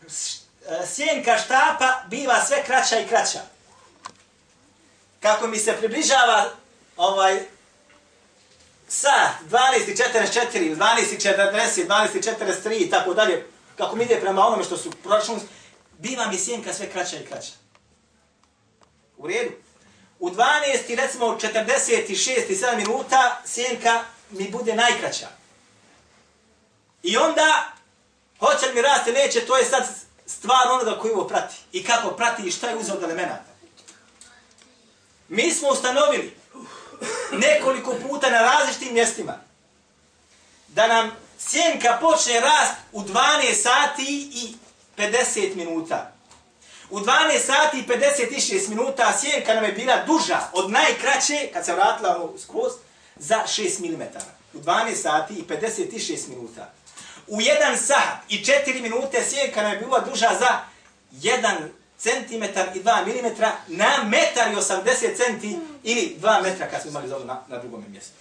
e, 0.06 0.86
sjenka 0.86 1.38
štapa 1.38 2.02
biva 2.10 2.44
sve 2.44 2.64
kraća 2.64 3.00
i 3.00 3.08
kraća. 3.08 3.40
Kako 5.20 5.46
mi 5.46 5.58
se 5.58 5.76
približava 5.76 6.50
ovaj 6.96 7.44
sat 8.88 9.30
12.44, 9.50 10.76
12.40, 10.76 11.86
12.43 11.86 12.86
i 12.86 12.90
tako 12.90 13.14
dalje, 13.14 13.46
kako 13.76 13.96
mi 13.96 14.04
ide 14.04 14.20
prema 14.20 14.46
onome 14.46 14.64
što 14.64 14.76
su 14.76 14.90
proračun, 14.90 15.40
biva 15.98 16.26
mi 16.26 16.38
sjenka 16.38 16.72
sve 16.72 16.90
kraća 16.90 17.16
i 17.16 17.26
kraća. 17.26 17.52
U 19.16 19.26
redu. 19.26 19.63
U 20.24 20.30
12, 20.30 20.96
recimo 20.96 21.26
46 21.26 22.50
i 22.50 22.56
7 22.56 22.76
minuta, 22.76 23.40
sjenka 23.46 24.04
mi 24.30 24.50
bude 24.50 24.74
najkraća. 24.74 25.28
I 27.02 27.16
onda, 27.16 27.72
hoće 28.38 28.66
li 28.66 28.74
mi 28.74 28.82
rasti, 28.82 29.12
neće, 29.12 29.46
to 29.46 29.56
je 29.56 29.64
sad 29.64 29.88
stvar 30.26 30.68
onoga 30.70 30.98
koji 30.98 31.12
ovo 31.12 31.28
prati. 31.28 31.54
I 31.72 31.84
kako 31.84 32.10
prati 32.10 32.42
i 32.42 32.50
šta 32.50 32.68
je 32.68 32.76
uzeo 32.76 32.94
od 32.94 33.02
elemenata. 33.02 33.52
Mi 35.28 35.50
smo 35.50 35.68
ustanovili 35.68 36.36
nekoliko 37.32 37.94
puta 38.08 38.30
na 38.30 38.38
različitim 38.38 38.94
mjestima 38.94 39.40
da 40.68 40.86
nam 40.86 41.10
sjenka 41.38 41.98
počne 42.00 42.40
rast 42.40 42.74
u 42.92 43.02
12 43.02 43.62
sati 43.62 44.30
i 44.34 44.54
50 44.96 45.56
minuta. 45.56 46.13
U 46.90 47.00
12 47.00 47.38
sati 47.46 47.78
i 47.78 47.86
56 47.86 48.68
minuta 48.68 49.12
sjenka 49.18 49.54
nam 49.54 49.64
je 49.64 49.72
bila 49.72 50.04
duža 50.06 50.40
od 50.52 50.70
najkraće, 50.70 51.48
kad 51.52 51.64
se 51.64 51.74
vratila 51.74 52.16
ono 52.16 52.38
skvoz, 52.38 52.72
za 53.16 53.42
6 53.46 53.80
mm. 53.80 54.02
U 54.54 54.60
12 54.60 54.94
sati 54.94 55.34
i 55.34 55.44
56 55.48 56.28
minuta. 56.28 56.72
U 57.26 57.36
1 57.36 57.76
sat 57.76 58.18
i 58.28 58.44
4 58.44 58.82
minute 58.82 59.24
sjenka 59.28 59.62
nam 59.62 59.72
je 59.72 59.78
bila 59.78 60.00
duža 60.00 60.30
za 60.38 60.58
1 61.12 61.68
cm 61.98 62.42
i 62.74 62.82
2 62.82 63.06
mm 63.06 63.42
na 63.68 64.04
metar 64.04 64.52
i 64.52 64.56
80 64.56 65.16
cm 65.16 65.46
ili 65.82 66.16
2 66.20 66.42
metra 66.42 66.66
kad 66.66 66.82
smo 66.82 66.90
imali 66.90 67.08
za 67.08 67.18
na, 67.18 67.42
na 67.48 67.58
drugom 67.58 67.84
mjestu. 67.88 68.12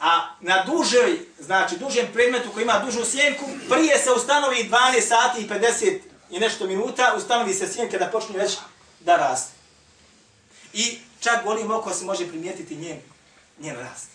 A 0.00 0.34
na 0.40 0.64
dužoj, 0.64 1.18
znači 1.38 1.78
dužem 1.78 2.06
predmetu 2.12 2.50
koji 2.54 2.62
ima 2.62 2.78
dužu 2.84 3.04
sjenku, 3.04 3.44
prije 3.70 3.98
se 3.98 4.10
ustanovi 4.10 4.70
12 4.70 5.00
sati 5.00 5.40
i 5.40 5.48
50 5.48 5.98
i 6.30 6.38
nešto 6.38 6.66
minuta, 6.66 7.14
ustanovi 7.16 7.54
se 7.54 7.72
sjenke 7.72 7.98
da 7.98 8.06
počne 8.06 8.38
već 8.38 8.56
da 9.00 9.16
raste. 9.16 9.52
I 10.72 10.98
čak 11.20 11.44
golim 11.44 11.70
oko 11.70 11.94
se 11.94 12.04
može 12.04 12.28
primijetiti 12.28 12.76
njen, 12.76 13.00
njen 13.58 13.76
rast. 13.76 14.08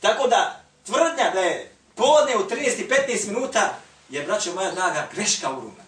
Tako 0.00 0.28
da 0.28 0.60
tvrdnja 0.86 1.30
da 1.34 1.40
je 1.40 1.72
podne 1.94 2.36
u 2.36 2.48
30 2.48 2.80
i 2.80 2.88
15 2.88 3.26
minuta 3.26 3.78
je, 4.08 4.22
braćo 4.22 4.54
moja 4.54 4.70
draga, 4.70 5.08
greška 5.14 5.50
ogromna. 5.50 5.84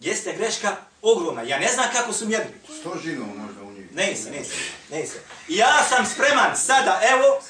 Jeste 0.00 0.32
greška 0.32 0.76
ogromna. 1.02 1.42
Ja 1.42 1.58
ne 1.58 1.68
znam 1.68 1.86
kako 1.92 2.12
su 2.12 2.26
mjerili. 2.26 2.54
Sto 2.80 2.98
žinom 3.02 3.28
možda 3.36 3.62
u 3.62 3.72
njih. 3.72 3.94
Ne 3.94 4.16
se, 4.16 4.30
ne 4.30 4.44
se, 4.44 4.54
ne 4.90 5.06
se. 5.06 5.20
Ja 5.48 5.84
sam 5.88 6.06
spreman 6.06 6.56
sada, 6.56 7.00
evo, 7.02 7.40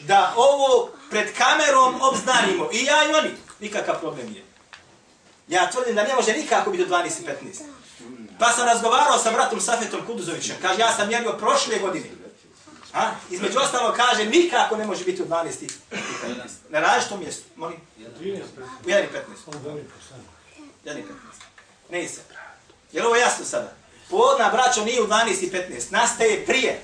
da 0.00 0.34
ovo 0.36 0.90
pred 1.10 1.28
kamerom 1.36 2.00
obznanimo. 2.02 2.68
I 2.72 2.84
ja 2.84 3.10
i 3.10 3.14
oni. 3.14 3.30
Nikakav 3.60 4.00
problem 4.00 4.34
je. 4.34 4.49
Ja 5.50 5.70
tvrdim 5.70 5.94
da 5.94 6.02
ne 6.02 6.14
može 6.14 6.32
nikako 6.32 6.70
biti 6.70 6.84
do 6.84 6.96
12 6.96 7.06
i 7.06 7.26
15. 7.26 7.62
Pa 8.38 8.52
sam 8.52 8.66
razgovarao 8.66 9.18
sa 9.18 9.30
bratom 9.30 9.60
Safetom 9.60 10.06
Kuduzovićem. 10.06 10.56
Kaže, 10.62 10.80
ja 10.80 10.92
sam 10.92 11.08
mjerio 11.08 11.32
prošle 11.32 11.78
godine. 11.78 12.06
A? 12.94 13.10
Između 13.30 13.58
ostalo 13.58 13.92
kaže, 13.92 14.24
nikako 14.24 14.76
ne 14.76 14.86
može 14.86 15.04
biti 15.04 15.22
u 15.22 15.26
12 15.26 15.64
i 15.64 15.68
15. 15.90 15.96
Na 16.68 16.80
različitom 16.80 17.20
mjestu. 17.20 17.42
Molim? 17.56 17.78
U 18.84 18.88
1 18.88 19.04
i 19.04 19.08
15. 19.12 19.50
1 20.84 20.98
i 20.98 21.02
15. 21.02 21.04
Ne 21.90 22.08
se. 22.08 22.20
Je 22.92 23.02
li 23.02 23.06
ovo 23.06 23.16
jasno 23.16 23.44
sada? 23.44 23.72
Podna, 24.10 24.50
braćo, 24.50 24.84
nije 24.84 25.02
u 25.02 25.06
12 25.06 25.44
i 25.44 25.50
15. 25.50 25.92
Nastaje 25.92 26.46
prije. 26.46 26.80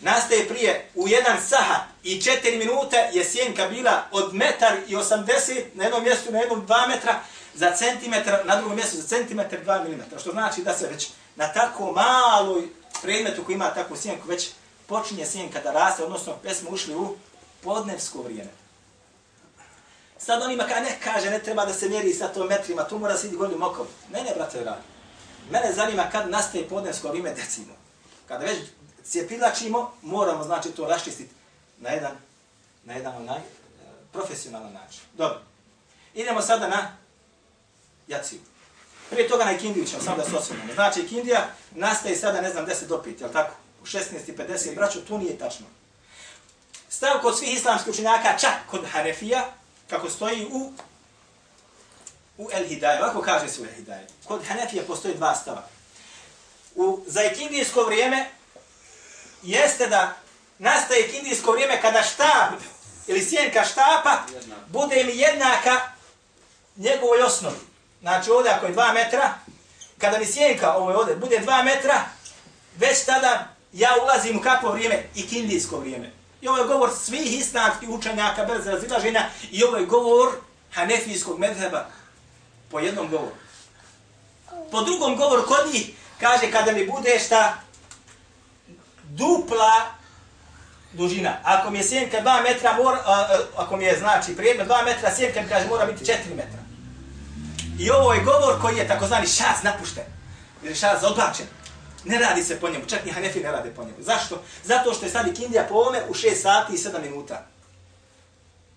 Nastaje 0.00 0.48
prije 0.48 0.90
u 0.94 1.08
jedan 1.08 1.36
sahat 1.48 1.82
i 2.02 2.20
4 2.20 2.58
minute 2.58 3.10
je 3.12 3.24
sjenka 3.24 3.68
bila 3.68 4.04
od 4.10 4.34
metar 4.34 4.76
i 4.88 4.96
80 4.96 5.62
na 5.74 5.84
jednom 5.84 6.02
mjestu, 6.02 6.32
na 6.32 6.38
jednom 6.38 6.66
2 6.66 6.88
metra 6.88 7.20
za 7.56 7.72
centimetar, 7.76 8.46
na 8.46 8.56
drugom 8.56 8.76
mjestu 8.76 8.96
za 8.96 9.06
centimetar 9.06 9.58
2 9.64 9.88
mm. 9.88 10.18
Što 10.20 10.30
znači 10.30 10.62
da 10.62 10.74
se 10.74 10.86
već 10.86 11.08
na 11.36 11.52
tako 11.52 11.92
maloj 11.92 12.68
predmetu 13.02 13.44
koji 13.44 13.54
ima 13.54 13.74
takvu 13.74 13.96
sjenku 13.96 14.28
već 14.28 14.50
počinje 14.86 15.26
sjenka 15.26 15.60
da 15.60 15.72
raste, 15.72 16.04
odnosno 16.04 16.34
već 16.42 16.58
smo 16.58 16.70
ušli 16.70 16.94
u 16.94 17.16
podnevsko 17.62 18.22
vrijeme. 18.22 18.50
Sad 20.18 20.42
onima 20.42 20.64
kada 20.64 20.80
ne 20.80 20.98
kaže, 21.04 21.30
ne 21.30 21.38
treba 21.38 21.64
da 21.64 21.74
se 21.74 21.88
mjeri 21.88 22.12
sa 22.12 22.28
to 22.28 22.44
metrima, 22.44 22.84
tu 22.84 22.98
mora 22.98 23.16
se 23.16 23.26
idi 23.26 23.36
golim 23.36 23.62
okom. 23.62 23.86
Ne, 24.12 24.22
ne, 24.22 24.32
brate, 24.36 24.64
radi. 24.64 24.82
Mene 25.50 25.72
zanima 25.72 26.08
kad 26.12 26.30
nastaje 26.30 26.68
podnevsko 26.68 27.08
vrijeme 27.08 27.34
decimo. 27.34 27.74
Kada 28.28 28.44
već 28.44 28.58
cijepilačimo, 29.04 29.92
moramo 30.02 30.44
znači 30.44 30.70
to 30.70 30.86
raščistiti 30.86 31.34
na 31.78 31.90
jedan, 31.90 32.12
na 32.84 32.94
jedan 32.94 33.16
onaj, 33.16 33.38
e, 33.38 33.42
profesionalan 34.12 34.72
način. 34.72 35.00
Dobro. 35.12 35.40
Idemo 36.14 36.42
sada 36.42 36.68
na 36.68 36.96
jaciju. 38.08 38.40
Prije 39.10 39.28
toga 39.28 39.44
na 39.44 39.52
ikindiju 39.52 39.86
ćemo 39.86 40.02
samo 40.02 40.16
da 40.16 40.30
se 40.30 40.36
osvrnemo. 40.36 40.74
Znači 40.74 41.00
ikindija 41.00 41.48
nastaje 41.70 42.16
sada, 42.16 42.40
ne 42.40 42.50
znam, 42.50 42.66
10 42.66 42.86
do 42.86 43.02
5, 43.06 43.20
jel 43.20 43.32
tako? 43.32 43.54
U 43.82 43.86
16.50, 43.86 44.74
braćo, 44.74 45.00
tu 45.00 45.18
nije 45.18 45.38
tačno. 45.38 45.66
Stav 46.88 47.20
kod 47.22 47.38
svih 47.38 47.54
islamskih 47.54 47.92
učenjaka, 47.92 48.38
čak 48.38 48.54
kod 48.70 48.86
Hanefija, 48.92 49.50
kako 49.90 50.10
stoji 50.10 50.46
u 50.52 50.72
u 52.38 52.48
El 52.52 52.68
Hidaje, 52.68 53.02
ovako 53.02 53.22
kaže 53.22 53.48
se 53.48 53.62
u 53.62 53.64
El 53.64 53.70
Hidaje. 53.76 54.06
Kod 54.24 54.46
Hanefija 54.48 54.82
postoji 54.86 55.14
dva 55.14 55.34
stava. 55.34 55.68
U, 56.74 57.00
za 57.06 57.24
ikindijsko 57.24 57.82
vrijeme 57.82 58.30
jeste 59.42 59.86
da 59.86 60.16
nastaje 60.58 61.00
ikindijsko 61.00 61.52
vrijeme 61.52 61.80
kada 61.80 62.02
štap 62.02 62.60
ili 63.06 63.24
sjenka 63.24 63.64
štapa 63.64 64.22
bude 64.68 65.04
mi 65.04 65.18
jednaka 65.18 65.80
njegovoj 66.76 67.22
osnovi. 67.22 67.56
Znači 68.00 68.30
ovdje 68.30 68.52
ako 68.52 68.66
je 68.66 68.72
dva 68.72 68.92
metra, 68.92 69.34
kada 69.98 70.18
mi 70.18 70.26
sjenka 70.26 70.72
ovo 70.72 70.90
je 70.90 70.96
ovdje 70.96 71.16
bude 71.16 71.38
dva 71.38 71.62
metra, 71.62 72.04
već 72.78 73.04
tada 73.04 73.48
ja 73.72 73.90
ulazim 74.02 74.38
u 74.38 74.42
kakvo 74.42 74.72
vrijeme? 74.72 75.02
I 75.14 75.28
kindijsko 75.28 75.78
vrijeme. 75.78 76.10
I 76.40 76.48
ovo 76.48 76.58
je 76.58 76.66
govor 76.66 76.90
svih 77.04 77.38
islamskih 77.38 77.88
učenjaka 77.88 78.44
bez 78.44 78.66
razilaženja 78.66 79.28
i 79.50 79.64
ovo 79.64 79.76
je 79.76 79.86
govor 79.86 80.32
hanefijskog 80.72 81.38
medheba 81.38 81.86
po 82.70 82.78
jednom 82.80 83.08
govoru. 83.10 83.32
Po 84.70 84.82
drugom 84.82 85.16
govoru 85.16 85.42
kod 85.46 85.72
njih 85.72 85.90
kaže 86.20 86.50
kada 86.50 86.72
mi 86.72 86.86
bude 86.86 87.18
šta 87.18 87.54
dupla 89.04 89.72
dužina. 90.92 91.36
Ako 91.44 91.70
mi 91.70 91.78
je 91.78 91.84
sjenka 91.84 92.16
2 92.20 92.42
metra, 92.42 92.72
mora, 92.72 92.98
a, 93.06 93.38
ako 93.56 93.76
mi 93.76 93.84
je 93.84 93.98
znači 93.98 94.36
predmet 94.36 94.68
2 94.68 94.84
metra, 94.84 95.14
sjenka 95.14 95.42
mi 95.42 95.48
kaže 95.48 95.68
mora 95.68 95.86
biti 95.86 96.04
4 96.04 96.16
metra. 96.36 96.65
I 97.78 97.90
ovo 97.90 98.12
je 98.12 98.24
govor 98.24 98.60
koji 98.60 98.76
je 98.76 98.88
takozvani 98.88 99.26
šaz 99.26 99.62
napušten. 99.62 100.04
Ili 100.62 100.74
šaz 100.74 101.04
odbačen. 101.04 101.46
Ne 102.04 102.18
radi 102.18 102.44
se 102.44 102.60
po 102.60 102.68
njemu, 102.68 102.86
čak 102.86 103.04
ni 103.04 103.12
Hanefi 103.12 103.40
ne 103.40 103.52
rade 103.52 103.70
po 103.70 103.82
njemu. 103.82 103.96
Zašto? 103.98 104.42
Zato 104.64 104.94
što 104.94 105.06
je 105.06 105.10
sad 105.10 105.38
Indija 105.38 105.66
po 105.68 105.74
ovome 105.74 106.02
u 106.08 106.14
6 106.14 106.34
sati 106.34 106.72
i 106.72 106.78
7 106.78 107.02
minuta. 107.02 107.46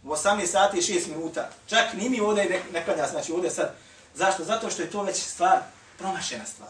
U 0.03 0.09
18 0.09 0.45
sati 0.45 0.77
i 0.77 0.81
6 0.81 1.07
minuta. 1.07 1.49
Čak 1.67 1.93
ni 1.93 2.09
mi 2.09 2.19
ovdje 2.19 2.45
ne, 2.45 2.61
ne 2.73 2.85
klanja, 2.85 3.07
znači 3.07 3.31
ovdje 3.31 3.51
sad. 3.51 3.75
Zašto? 4.15 4.43
Zato 4.43 4.69
što 4.69 4.81
je 4.81 4.91
to 4.91 5.03
već 5.03 5.17
stvar, 5.17 5.59
promašena 5.97 6.45
stvar. 6.45 6.69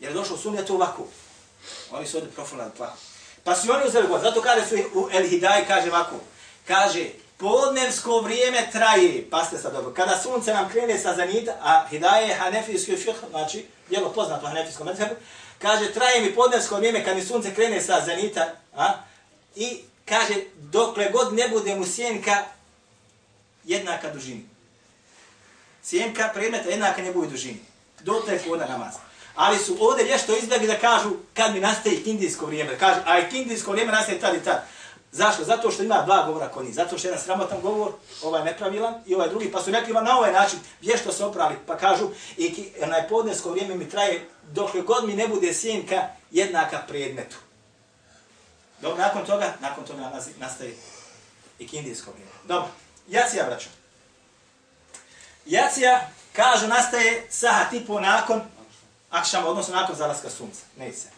Jer 0.00 0.10
je 0.10 0.14
došlo 0.14 0.36
sumnja 0.36 0.64
to 0.64 0.74
ovako. 0.74 1.06
Oni 1.90 2.06
su 2.06 2.16
ovdje 2.16 2.32
profilali 2.32 2.70
plako. 2.76 2.98
Pa 3.44 3.54
su 3.54 3.72
oni 3.72 3.86
uzeli 3.86 4.08
god. 4.08 4.20
Zato 4.20 4.42
kaže 4.42 4.66
su 4.66 4.76
u 4.94 5.08
El 5.12 5.28
Hidaj, 5.28 5.66
kaže 5.66 5.90
ovako. 5.90 6.16
Kaže, 6.66 7.04
podnevsko 7.36 8.20
vrijeme 8.20 8.68
traje, 8.72 9.30
paste 9.30 9.58
sad 9.58 9.72
dobro, 9.72 9.92
kada 9.92 10.18
sunce 10.22 10.54
nam 10.54 10.68
krene 10.68 10.98
sa 10.98 11.14
zanita, 11.14 11.52
a 11.62 11.86
hidaje 11.90 12.28
je 12.28 12.34
hanefijski 12.34 12.96
fiqh, 12.96 13.30
znači, 13.30 13.66
djelo 13.88 14.12
poznato 14.12 14.46
hanefijskom 14.46 14.86
medhebu, 14.86 15.14
kaže, 15.58 15.92
traje 15.92 16.20
mi 16.20 16.34
podnevsko 16.34 16.76
vrijeme 16.76 17.04
kad 17.04 17.16
mi 17.16 17.22
sunce 17.22 17.54
krene 17.54 17.80
sa 17.80 18.02
zanita, 18.06 18.46
a, 18.76 18.92
i 19.56 19.80
kaže, 20.04 20.34
dokle 20.56 21.10
god 21.12 21.32
ne 21.34 21.48
bude 21.48 21.74
mu 21.74 21.86
sjenka 21.86 22.44
jednaka 23.64 24.10
dužini. 24.10 24.46
Sjenka 25.82 26.30
predmeta 26.34 26.70
jednaka 26.70 27.02
ne 27.02 27.12
bude 27.12 27.28
dužini. 27.28 27.60
Dokle 28.00 28.32
je 28.32 28.42
poda 28.48 28.66
namaz. 28.66 28.94
Ali 29.34 29.58
su 29.58 29.76
ovdje 29.80 30.04
nešto 30.04 30.36
izbjegli 30.36 30.66
da 30.66 30.78
kažu 30.78 31.10
kad 31.34 31.54
mi 31.54 31.60
nastaje 31.60 32.02
kindijsko 32.02 32.46
vrijeme. 32.46 32.78
Kaže, 32.78 33.00
a 33.04 33.28
kindijsko 33.30 33.70
vrijeme 33.70 33.92
nastaje 33.92 34.20
tad 34.20 34.34
i 34.34 34.44
tad. 34.44 34.64
Zašto? 35.16 35.44
Zato 35.44 35.70
što 35.70 35.82
ima 35.82 36.02
dva 36.02 36.26
govora 36.26 36.48
kod 36.48 36.64
njih. 36.64 36.74
Zato 36.74 36.98
što 36.98 37.08
je 37.08 37.10
jedan 37.10 37.24
sramotan 37.24 37.60
govor, 37.60 37.92
ovaj 38.22 38.44
nepravilan 38.44 38.94
i 39.06 39.14
ovaj 39.14 39.28
drugi. 39.28 39.52
Pa 39.52 39.62
su 39.62 39.70
rekli 39.70 39.94
na 39.94 40.18
ovaj 40.18 40.32
način 40.32 40.58
vješto 40.80 41.12
se 41.12 41.24
oprali. 41.24 41.54
Pa 41.66 41.76
kažu, 41.76 42.08
i 42.36 42.68
onaj 42.82 43.08
podnesko 43.08 43.50
vrijeme 43.50 43.74
mi 43.74 43.90
traje 43.90 44.28
dok 44.52 44.76
god 44.86 45.04
mi 45.04 45.14
ne 45.14 45.28
bude 45.28 45.54
sjenka 45.54 46.08
jednaka 46.30 46.82
predmetu. 46.88 47.36
Dobro, 48.80 48.98
nakon 49.02 49.24
toga, 49.26 49.54
nakon 49.60 49.84
toga 49.84 50.12
nastaje 50.38 50.74
i 51.58 51.68
kindijsko 51.68 52.10
vrijeme. 52.10 52.32
Dobro, 52.44 52.68
jacija, 53.08 53.46
vraćam. 53.46 53.72
Jacija, 55.46 56.08
kažu, 56.32 56.68
nastaje 56.68 57.26
sahat 57.30 57.72
i 57.72 57.86
po 57.86 58.00
nakon 58.00 58.40
akšama, 59.10 59.48
odnosno 59.48 59.74
nakon 59.74 59.96
zalaska 59.96 60.30
sunca. 60.30 60.60
Ne 60.76 60.92
se. 60.92 61.15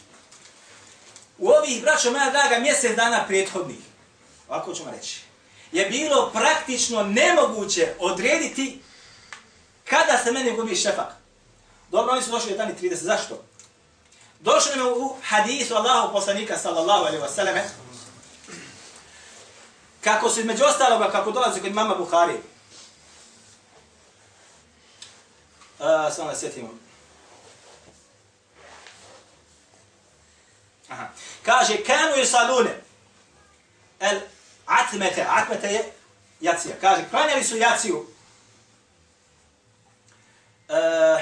U 1.38 1.48
ovih, 1.48 1.82
braćo 1.82 2.10
moja 2.10 2.30
draga, 2.30 2.58
mjesec 2.58 2.96
dana 2.96 3.24
prethodnih, 3.26 3.78
ovako 4.48 4.74
ćemo 4.74 4.90
reći, 4.90 5.20
je 5.72 5.86
bilo 5.86 6.30
praktično 6.30 7.02
nemoguće 7.02 7.94
odrediti 7.98 8.82
kada 9.84 10.18
se 10.24 10.32
meni 10.32 10.56
gubi 10.56 10.76
šefak. 10.76 11.12
Dobro, 11.90 12.12
oni 12.12 12.22
su 12.22 12.30
došli 12.30 12.52
1.30. 12.52 12.94
Zašto? 12.94 13.44
Došli 14.40 14.76
nam 14.76 14.86
u 14.86 15.16
hadisu 15.22 15.74
Allahu 15.74 16.12
poslanika 16.12 16.58
sallallahu 16.58 17.04
alaihi 17.04 17.24
wasallame 17.24 17.62
kako 20.00 20.30
su 20.30 20.40
između 20.40 20.64
ostaloga, 20.64 21.10
kako 21.10 21.30
dolazi 21.30 21.60
kod 21.60 21.74
mama 21.74 21.94
Buhari. 21.94 22.34
Uh, 25.78 25.86
samo 26.16 26.30
da 26.30 26.36
sjetimo. 26.36 26.68
Aha. 30.88 31.08
Kaže, 31.42 31.84
kanu 31.84 32.16
je 32.16 32.26
salune. 32.26 32.80
El 34.00 34.20
atmete, 34.66 35.26
atmete 35.28 35.66
je 35.66 35.92
jacija. 36.40 36.76
Kaže, 36.80 37.08
klanjali 37.10 37.44
su 37.44 37.56
jaciju. 37.56 38.06
Uh, 40.68 41.20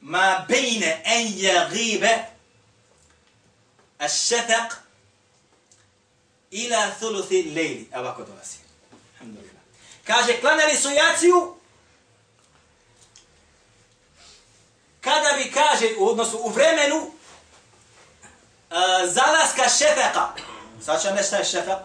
ma 0.00 0.44
bejne 0.48 1.02
en 1.04 1.38
jagibe 1.38 2.34
الشفق 4.04 4.84
ila 6.50 6.90
thuluthi 7.00 7.42
lejli. 7.54 7.88
Evo 7.92 8.00
ovako 8.00 8.24
dolazi. 8.24 8.63
Kaže, 10.06 10.40
klanjali 10.40 10.76
su 10.76 10.90
jaciju, 10.90 11.54
kada 15.00 15.32
bi, 15.36 15.52
kaže, 15.52 15.86
u 15.98 16.08
odnosu 16.08 16.38
u 16.38 16.48
vremenu, 16.48 16.96
uh, 16.96 17.10
zalaska 19.04 19.68
šefeka, 19.78 20.28
sad 20.84 21.02
ćemo 21.02 21.14
nešto 21.14 21.36
je 21.36 21.44
šefek, 21.44 21.78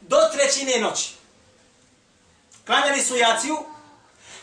do 0.00 0.16
trećine 0.32 0.80
noći. 0.80 1.10
Klanjali 2.66 3.02
su 3.02 3.16
jaciju, 3.16 3.56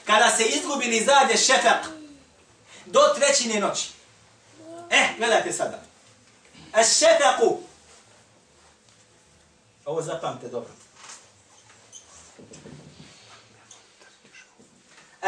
kada 0.05 0.31
se 0.37 0.45
izgubili 0.45 1.05
zadnje 1.05 1.37
šefek, 1.37 1.85
do 2.85 2.99
trećine 3.15 3.59
noći. 3.59 3.89
Eh, 4.89 5.07
gledajte 5.17 5.53
sada. 5.53 5.79
Es 6.77 6.99
šefeku. 6.99 7.59
Ovo 9.85 10.01
zapamte 10.01 10.47
dobro. 10.47 10.84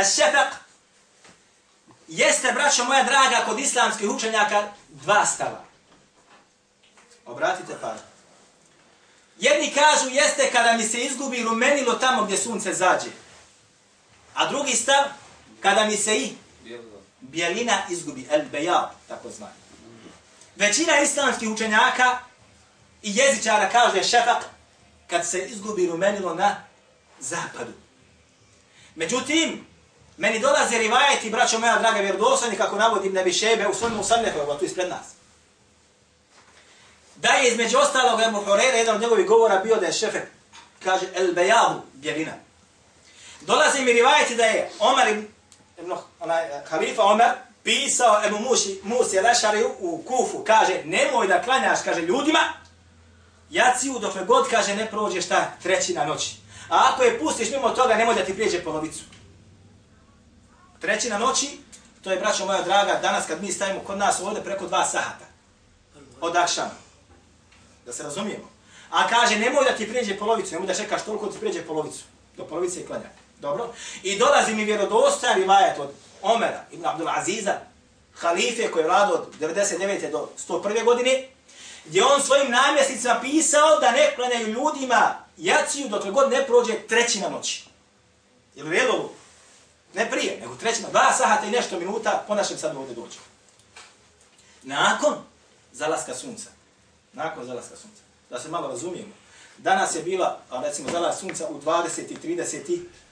Šefak 0.03 0.53
jeste, 2.07 2.51
braćo 2.51 2.83
moja 2.83 3.03
draga, 3.03 3.45
kod 3.45 3.59
islamskih 3.59 4.09
učenjaka 4.09 4.67
dva 4.89 5.25
stava. 5.25 5.63
Obratite 7.25 7.77
par. 7.81 7.97
Jedni 9.39 9.73
kažu 9.73 10.09
jeste 10.09 10.51
kada 10.51 10.73
mi 10.73 10.83
se 10.83 11.01
izgubi 11.01 11.43
rumenilo 11.43 11.93
tamo 11.93 12.23
gdje 12.23 12.37
sunce 12.37 12.73
zađe. 12.73 13.09
A 14.33 14.47
drugi 14.47 14.73
stav, 14.73 15.03
kada 15.61 15.85
mi 15.85 15.97
se 15.97 16.17
i 16.17 16.33
bijelina 17.21 17.77
izgubi, 17.89 18.27
el 18.31 18.41
bejab, 18.51 18.89
tako 19.07 19.29
zvani. 19.29 19.53
Većina 20.55 21.01
islamskih 21.01 21.49
učenjaka 21.49 22.19
i 23.01 23.15
jezičara 23.15 23.69
kaže 23.69 23.91
da 23.91 23.97
je 23.97 24.03
šefak 24.03 24.45
kad 25.07 25.29
se 25.29 25.45
izgubi 25.45 25.87
rumenilo 25.87 26.35
na 26.35 26.55
zapadu. 27.19 27.73
Međutim, 28.95 29.66
Meni 30.17 30.39
dolaze 30.39 30.77
rivajeti, 30.77 31.29
braćo 31.29 31.59
moja 31.59 31.79
draga 31.79 31.99
vjerodostojni, 31.99 32.57
kako 32.57 32.75
navodim 32.75 33.13
Nebi 33.13 33.33
Šebe 33.33 33.67
u 33.67 33.73
svojom 33.73 33.99
usamljehu, 33.99 34.39
evo 34.39 34.55
tu 34.55 34.65
ispred 34.65 34.89
nas. 34.89 35.05
Da 37.15 37.29
je 37.29 37.51
između 37.51 37.77
ostalog 37.77 38.21
Ebu 38.21 38.41
Horeira, 38.45 38.77
jedan 38.77 38.95
od 38.95 39.01
njegovih 39.01 39.27
govora 39.27 39.57
bio 39.57 39.75
da 39.75 39.85
je 39.85 39.93
šefe, 39.93 40.21
kaže, 40.83 41.05
el 41.15 41.33
bejavu, 41.33 41.81
bjelina. 41.93 42.31
Dolaze 43.41 43.81
mi 43.81 43.93
rivajeti 43.93 44.35
da 44.35 44.45
je 44.45 44.69
Omar, 44.79 45.07
ibn, 45.07 45.93
onaj, 46.19 46.45
eh, 46.45 46.63
halifa 46.69 47.03
Omar, 47.03 47.31
pisao 47.63 48.21
Ebu 48.25 48.39
Musi, 48.39 48.79
Musi 48.83 49.19
Lešari 49.19 49.63
u 49.79 50.03
Kufu, 50.07 50.43
kaže, 50.43 50.81
nemoj 50.85 51.27
da 51.27 51.41
klanjaš, 51.41 51.79
kaže, 51.83 52.01
ljudima, 52.01 52.39
jaciju 53.49 53.99
dokle 53.99 54.25
god 54.25 54.49
kaže 54.49 54.75
ne 54.75 54.85
prođe 54.85 55.21
šta 55.21 55.51
trećina 55.63 56.05
noći. 56.05 56.35
A 56.69 56.89
ako 56.93 57.03
je 57.03 57.19
pustiš 57.19 57.49
mimo 57.51 57.69
toga, 57.69 57.95
nemoj 57.95 58.15
da 58.15 58.25
ti 58.25 58.33
prijeđe 58.33 58.63
polovicu. 58.63 59.03
Trećina 60.81 61.17
noći, 61.17 61.57
to 62.03 62.11
je, 62.11 62.17
braćo 62.17 62.45
moja 62.45 62.61
draga, 62.61 62.99
danas 63.01 63.27
kad 63.27 63.41
mi 63.43 63.51
stavimo 63.51 63.79
kod 63.79 63.97
nas 63.97 64.19
ovdje 64.19 64.43
preko 64.43 64.67
dva 64.67 64.85
sahata. 64.85 65.25
Od 66.21 66.35
akšama. 66.35 66.71
Da 67.85 67.93
se 67.93 68.03
razumijemo. 68.03 68.49
A 68.89 69.07
kaže, 69.07 69.39
nemoj 69.39 69.63
da 69.63 69.75
ti 69.75 69.89
prijeđe 69.89 70.17
polovicu, 70.17 70.51
nemoj 70.53 70.67
da 70.67 70.73
čekaš 70.73 71.03
toliko 71.03 71.27
ti 71.27 71.39
prijeđe 71.39 71.65
polovicu. 71.65 72.03
Do 72.37 72.43
polovice 72.43 72.79
je 72.79 72.85
klanja. 72.85 73.09
Dobro? 73.39 73.73
I 74.03 74.17
dolazi 74.17 74.55
mi 74.55 74.65
vjerodostojan 74.65 75.35
rivajet 75.35 75.79
od 75.79 75.89
Omera 76.21 76.63
ibn 76.71 76.85
Abdul 76.85 77.09
Aziza, 77.09 77.53
halife 78.13 78.71
koji 78.71 78.83
je 78.83 78.87
vladao 78.87 79.15
od 79.15 79.27
99. 79.39 80.11
do 80.11 80.29
101. 80.47 80.83
godine, 80.83 81.27
gdje 81.85 82.03
on 82.03 82.21
svojim 82.21 82.51
namjesnicima 82.51 83.19
pisao 83.21 83.79
da 83.79 83.91
ne 83.91 84.15
klanjaju 84.15 84.47
ljudima 84.47 85.15
jaciju 85.37 85.87
dok 85.87 86.05
god 86.05 86.31
ne 86.31 86.45
prođe 86.45 86.73
trećina 86.87 87.29
noći. 87.29 87.65
Je 88.55 88.63
li 88.63 88.77
redovo? 88.79 89.13
Ne 89.97 90.09
prije, 90.09 90.39
nego 90.39 90.55
trećina, 90.55 90.89
dva 90.89 91.13
sahata 91.17 91.45
i 91.45 91.51
nešto 91.51 91.79
minuta, 91.79 92.23
po 92.27 92.35
našem 92.35 92.57
sad 92.57 92.75
ovdje 92.75 92.95
dođe. 92.95 93.17
Nakon 94.63 95.13
zalaska 95.73 96.15
sunca. 96.15 96.49
Nakon 97.13 97.45
zalaska 97.45 97.75
sunca. 97.75 98.01
Da 98.29 98.39
se 98.39 98.49
malo 98.49 98.67
razumijemo. 98.67 99.13
Danas 99.57 99.95
je 99.95 100.03
bila, 100.03 100.39
recimo, 100.51 100.89
zalaz 100.89 101.19
sunca 101.19 101.47
u 101.47 101.61
20 101.61 102.11
i 102.11 102.17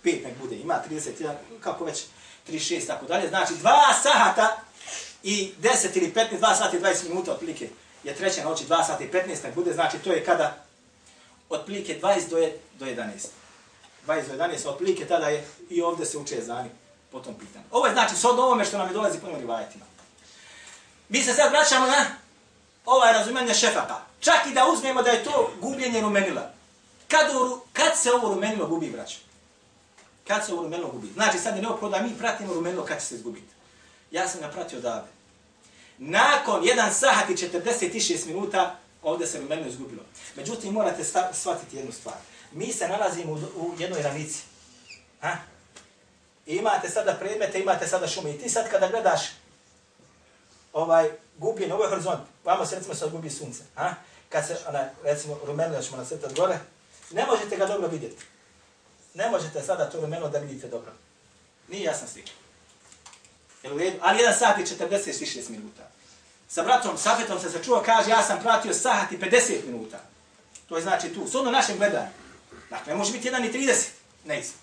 35 0.04 0.24
nek 0.24 0.38
bude. 0.42 0.56
Ima 0.56 0.82
31, 0.90 1.34
kako 1.60 1.86
već, 1.86 2.04
36, 2.48 2.88
tako 2.88 3.06
dalje. 3.06 3.30
Znači, 3.30 3.54
dva 3.56 3.94
sahata 4.04 4.58
i 5.24 5.54
10 5.62 5.98
ili 5.98 6.14
15, 6.14 6.40
2 6.40 6.58
sata 6.58 6.78
i 6.78 6.80
20 6.80 7.10
minuta 7.10 7.32
otprilike 7.32 7.70
je 8.04 8.16
treća 8.16 8.44
noć, 8.44 8.62
2 8.62 8.88
sata 8.88 9.04
i 9.04 9.12
15 9.12 9.44
nek 9.44 9.56
bude. 9.56 9.74
Znači, 9.74 9.98
to 10.00 10.12
je 10.12 10.26
kada 10.26 10.66
otprilike 11.50 12.00
20 12.02 12.30
do, 12.30 12.38
je, 12.38 12.60
do 12.80 12.86
11. 12.86 13.28
20 14.08 14.28
do 14.28 14.44
11, 14.44 14.68
otprilike 14.68 15.08
tada 15.08 15.28
je 15.28 15.48
i 15.70 15.82
ovdje 15.82 16.06
se 16.06 16.18
uče 16.18 16.42
zani 16.42 16.70
po 17.12 17.20
tom 17.20 17.34
pitanju. 17.34 17.66
Ovo 17.72 17.86
je 17.86 17.94
znači 17.94 18.16
sod 18.16 18.40
ovome 18.40 18.66
što 18.66 18.78
nam 18.78 18.88
je 18.88 18.94
dolazi 18.94 19.20
po 19.20 19.28
rivajetima. 19.40 19.86
Mi 21.10 21.24
se 21.24 21.34
sad 21.34 21.52
vraćamo 21.52 21.88
na 21.88 22.06
ovaj 22.86 23.14
razumijanje 23.14 23.54
šefaka. 23.54 23.96
Čak 24.20 24.46
i 24.48 24.54
da 24.54 24.68
uzmemo 24.68 25.02
da 25.02 25.10
je 25.10 25.24
to 25.24 25.52
gubljenje 25.62 26.02
rumenila. 26.02 26.52
Kad, 27.08 27.36
u, 27.36 27.60
kad 27.74 27.92
se 27.98 28.12
ovo 28.12 28.34
rumenilo 28.34 28.68
gubi, 28.68 28.90
braćo? 28.90 29.18
Kad 30.28 30.46
se 30.46 30.54
ovo 30.54 30.64
rumenilo 30.64 30.90
gubi? 30.90 31.08
Znači 31.14 31.38
sad 31.40 31.56
je 31.56 31.62
neophodno 31.62 31.98
da 31.98 32.04
mi 32.04 32.18
pratimo 32.18 32.54
rumenilo 32.54 32.86
kad 32.86 33.00
će 33.00 33.06
se 33.06 33.16
izgubiti. 33.16 33.54
Ja 34.12 34.28
sam 34.28 34.42
ga 34.42 34.48
pratio 34.48 34.80
odavde. 34.80 35.08
Nakon 35.98 36.62
1 36.64 36.92
sahat 36.92 37.30
i 37.30 37.34
46 37.34 38.28
minuta 38.28 38.76
ovdje 39.04 39.28
se 39.28 39.40
rumenilo 39.40 39.68
izgubilo. 39.68 40.04
Međutim, 40.36 40.74
morate 40.74 41.04
shvatiti 41.34 41.78
jednu 41.78 41.92
stvar. 41.92 42.16
Mi 42.56 42.74
se 42.74 42.88
nalazimo 42.88 43.34
u, 43.34 43.36
u 43.36 43.74
jednoj 43.80 44.02
ranici. 44.02 44.44
Ha? 45.22 45.38
I 46.46 46.56
imate 46.56 46.90
sada 46.90 47.14
predmete, 47.14 47.60
imate 47.60 47.88
sada 47.88 48.08
šume. 48.08 48.32
I 48.32 48.38
ti 48.40 48.50
sad 48.50 48.70
kada 48.70 48.88
gledaš 48.88 49.22
ovaj 50.74 51.12
gubljen, 51.38 51.72
ovaj 51.72 51.90
horizont, 51.90 52.20
vamo 52.44 52.66
se 52.66 52.76
recimo 52.76 52.96
sad 52.96 53.12
gubi 53.12 53.30
sunce. 53.30 53.64
Ha? 53.76 53.96
Kad 54.30 54.48
se, 54.48 54.58
ona, 54.68 54.90
recimo, 55.04 55.40
rumenilo 55.46 55.82
ćemo 55.82 55.98
nasvetati 55.98 56.36
gore, 56.36 56.60
ne 57.12 57.26
možete 57.26 57.58
ga 57.58 57.66
dobro 57.66 57.88
vidjeti. 57.88 58.24
Ne 59.14 59.30
možete 59.30 59.62
sada 59.62 59.90
to 59.90 60.02
rumeno 60.02 60.30
da 60.30 60.40
vidite 60.40 60.68
dobro. 60.68 60.92
Nije 61.68 61.84
jasna 61.84 62.08
slika. 62.08 62.32
Jel 63.64 63.76
u 63.76 63.78
redu? 63.78 63.98
Ali 64.02 64.20
jedan 64.20 64.36
sat 64.36 64.60
i 64.60 64.62
46 64.62 65.50
minuta. 65.50 65.90
Sa 66.48 66.64
bratom 66.64 66.98
Safetom 66.98 67.40
se 67.40 67.50
sačuva, 67.50 67.84
kaže, 67.84 68.10
ja 68.10 68.24
sam 68.24 68.42
pratio 68.42 68.74
sat 68.74 69.12
i 69.12 69.18
50 69.18 69.66
minuta. 69.66 70.00
To 70.70 70.76
je 70.76 70.84
znači 70.84 71.14
tu, 71.14 71.28
s 71.28 71.36
ono 71.36 71.52
našem 71.52 71.78
gledanju. 71.78 72.25
Dakle, 72.78 72.96
može 72.96 73.12
biti 73.12 73.28
jedan 73.28 73.46
i 73.46 73.52
30. 73.52 73.74
Ne 74.26 74.40
isto. 74.40 74.58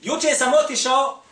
Juče 0.00 0.34
sam 0.34 0.52
otišao 0.64 1.22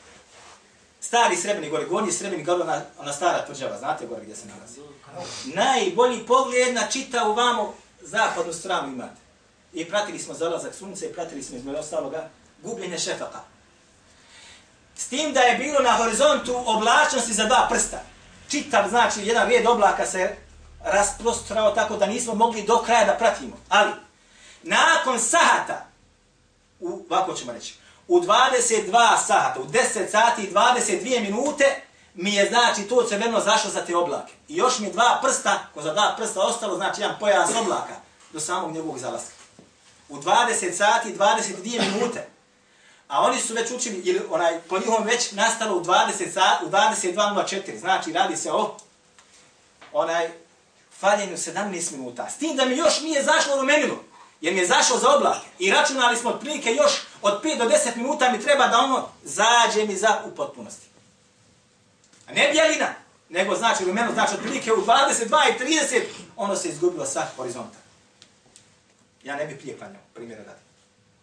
stari 1.00 1.36
Srebrni 1.36 1.70
gore, 1.70 1.84
gornji 1.84 2.12
Srebrni 2.12 2.44
gore, 2.44 2.62
ona, 2.62 2.82
ona 2.98 3.12
stara 3.12 3.44
tvrđava, 3.46 3.78
znate 3.78 4.06
gore 4.06 4.22
gdje 4.22 4.36
se 4.36 4.46
nalazi. 4.46 4.80
Najbolji 5.44 6.26
pogled 6.26 6.74
na 6.74 6.86
čita 6.86 7.28
u 7.28 7.34
vamo 7.34 7.74
zapadnu 8.00 8.52
stranu 8.52 8.92
imate. 8.92 9.20
I 9.72 9.84
pratili 9.84 10.18
smo 10.18 10.34
zalazak 10.34 10.74
sunca 10.74 11.06
i 11.06 11.12
pratili 11.12 11.42
smo 11.42 11.56
između 11.56 11.78
ostaloga 11.78 12.28
gubljenje 12.62 12.98
šefaka. 12.98 13.40
S 14.96 15.08
tim 15.08 15.32
da 15.32 15.40
je 15.40 15.58
bilo 15.58 15.80
na 15.80 15.96
horizontu 15.96 16.62
oblačnosti 16.66 17.32
za 17.32 17.44
dva 17.44 17.66
prsta. 17.70 18.02
Čitav, 18.48 18.88
znači, 18.88 19.20
jedan 19.20 19.48
red 19.48 19.66
oblaka 19.66 20.06
se 20.06 20.36
rasprostrao 20.84 21.70
tako 21.70 21.96
da 21.96 22.06
nismo 22.06 22.34
mogli 22.34 22.62
do 22.62 22.78
kraja 22.78 23.04
da 23.04 23.12
pratimo. 23.18 23.56
Ali, 23.68 23.92
nakon 24.64 25.20
sahata, 25.20 25.86
u, 26.80 27.06
ovako 27.10 27.34
ćemo 27.34 27.52
reći, 27.52 27.74
u 28.08 28.20
22 28.20 29.26
sahata, 29.26 29.60
u 29.60 29.64
10 29.64 30.10
sati 30.10 30.42
i 30.42 30.52
22 30.52 31.20
minute, 31.20 31.80
mi 32.14 32.34
je, 32.34 32.48
znači, 32.48 32.88
to 32.88 33.06
crveno 33.08 33.40
zašlo 33.40 33.70
za 33.70 33.84
te 33.84 33.96
oblake. 33.96 34.32
I 34.48 34.56
još 34.56 34.78
mi 34.78 34.92
dva 34.92 35.20
prsta, 35.22 35.66
ko 35.74 35.82
za 35.82 35.92
dva 35.92 36.14
prsta 36.18 36.40
ostalo, 36.40 36.76
znači, 36.76 37.00
jedan 37.00 37.16
pojas 37.20 37.50
oblaka 37.56 37.94
do 38.32 38.40
samog 38.40 38.72
njegovog 38.72 38.98
zalaska. 38.98 39.34
U 40.08 40.16
20 40.16 40.72
sati 40.72 41.08
i 41.08 41.16
22 41.16 41.92
minute. 41.92 42.28
A 43.08 43.20
oni 43.20 43.40
su 43.40 43.54
već 43.54 43.70
učili, 43.70 43.96
ili 43.96 44.22
onaj, 44.30 44.60
po 44.60 44.78
njihovom 44.78 45.04
već 45.04 45.32
nastalo 45.32 45.76
u 45.76 45.84
20 45.84 46.32
sati, 46.32 46.64
u 46.64 46.68
22.04. 46.68 47.80
Znači, 47.80 48.12
radi 48.12 48.36
se 48.36 48.52
o 48.52 48.76
onaj 49.92 50.30
faljenju 50.98 51.36
17 51.36 51.92
minuta. 51.96 52.30
S 52.30 52.36
tim 52.36 52.56
da 52.56 52.64
mi 52.64 52.76
još 52.76 53.00
nije 53.00 53.22
zašlo 53.22 53.56
rumenilo, 53.56 54.04
jer 54.44 54.54
mi 54.54 54.60
je 54.60 54.66
zašao 54.66 54.98
za 54.98 55.16
oblake. 55.16 55.46
I 55.58 55.70
računali 55.70 56.16
smo 56.16 56.30
otprilike 56.30 56.70
još 56.70 56.92
od 57.22 57.42
5 57.42 57.58
do 57.58 57.64
10 57.64 57.96
minuta 57.96 58.32
mi 58.32 58.42
treba 58.42 58.66
da 58.66 58.78
ono 58.78 59.08
zađe 59.22 59.86
mi 59.86 59.96
za 59.96 60.20
u 60.26 60.34
potpunosti. 60.36 60.86
A 62.28 62.32
ne 62.32 62.50
bijelina, 62.52 62.88
nego 63.28 63.56
znači 63.56 63.84
rumeno, 63.84 64.12
znači 64.12 64.34
otprilike 64.34 64.72
u 64.72 64.76
22 64.76 65.24
i 65.26 65.64
30 65.64 66.02
ono 66.36 66.56
se 66.56 66.68
izgubilo 66.68 67.06
sa 67.06 67.26
horizonta. 67.36 67.78
Ja 69.22 69.36
ne 69.36 69.46
bi 69.46 69.58
prije 69.58 69.78
klanjao, 69.78 70.02
primjera 70.14 70.44
radi. 70.44 70.60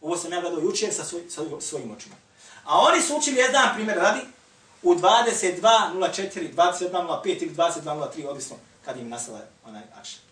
Ovo 0.02 0.18
sam 0.18 0.34
ja 0.34 0.42
gledao 0.42 0.60
jučer 0.60 0.94
sa, 0.94 1.04
svoj, 1.04 1.22
sa 1.30 1.42
svojim 1.60 1.92
očima. 1.92 2.16
A 2.66 2.80
oni 2.80 3.02
su 3.02 3.18
učili 3.18 3.38
jedan 3.38 3.76
primjer 3.76 3.98
radi 3.98 4.22
u 4.82 4.96
22.04, 4.96 6.56
22.05 6.56 7.44
ili 7.44 7.56
22.03, 7.56 8.28
odvisno 8.28 8.56
kad 8.86 8.98
im 8.98 9.10
nastala 9.10 9.40
onaj 9.66 9.82
akšan. 10.00 10.31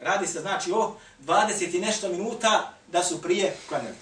Radi 0.00 0.26
se 0.26 0.40
znači 0.40 0.72
o 0.72 0.96
20 1.20 1.76
i 1.76 1.80
nešto 1.80 2.08
minuta 2.08 2.72
da 2.88 3.02
su 3.02 3.22
prije 3.22 3.56
klanjali. 3.68 3.94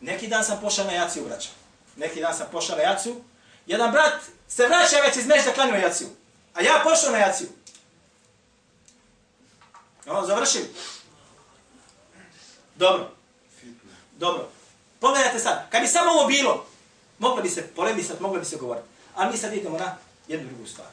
Neki 0.00 0.28
dan 0.28 0.44
sam 0.44 0.60
pošao 0.60 0.84
na 0.84 0.92
jaciju, 0.92 1.24
braća. 1.24 1.48
Neki 1.96 2.20
dan 2.20 2.36
sam 2.36 2.46
pošao 2.52 2.76
na 2.76 2.82
jaciju. 2.82 3.16
Jedan 3.66 3.92
brat 3.92 4.22
se 4.48 4.66
vraća 4.66 4.96
već 4.96 5.16
iz 5.16 5.26
mešta 5.26 5.52
klanio 5.52 5.74
jaciju. 5.74 6.08
A 6.54 6.62
ja 6.62 6.80
pošao 6.84 7.10
na 7.10 7.18
jaciju. 7.18 7.48
Ono, 10.06 10.26
završim. 10.26 10.62
Dobro. 12.74 13.10
Dobro. 14.12 14.48
Pogledajte 15.00 15.38
sad. 15.38 15.70
Kad 15.70 15.82
bi 15.82 15.88
samo 15.88 16.10
ovo 16.10 16.26
bilo, 16.26 16.66
moglo 17.18 17.42
bi 17.42 17.48
se 17.48 17.66
polemisati, 17.66 18.22
moglo 18.22 18.38
bi 18.38 18.44
se 18.44 18.56
govoriti. 18.56 18.88
A 19.16 19.30
mi 19.30 19.36
sad 19.36 19.54
idemo 19.54 19.78
na 19.78 19.96
jednu 20.28 20.48
drugu 20.48 20.66
stvar 20.66 20.88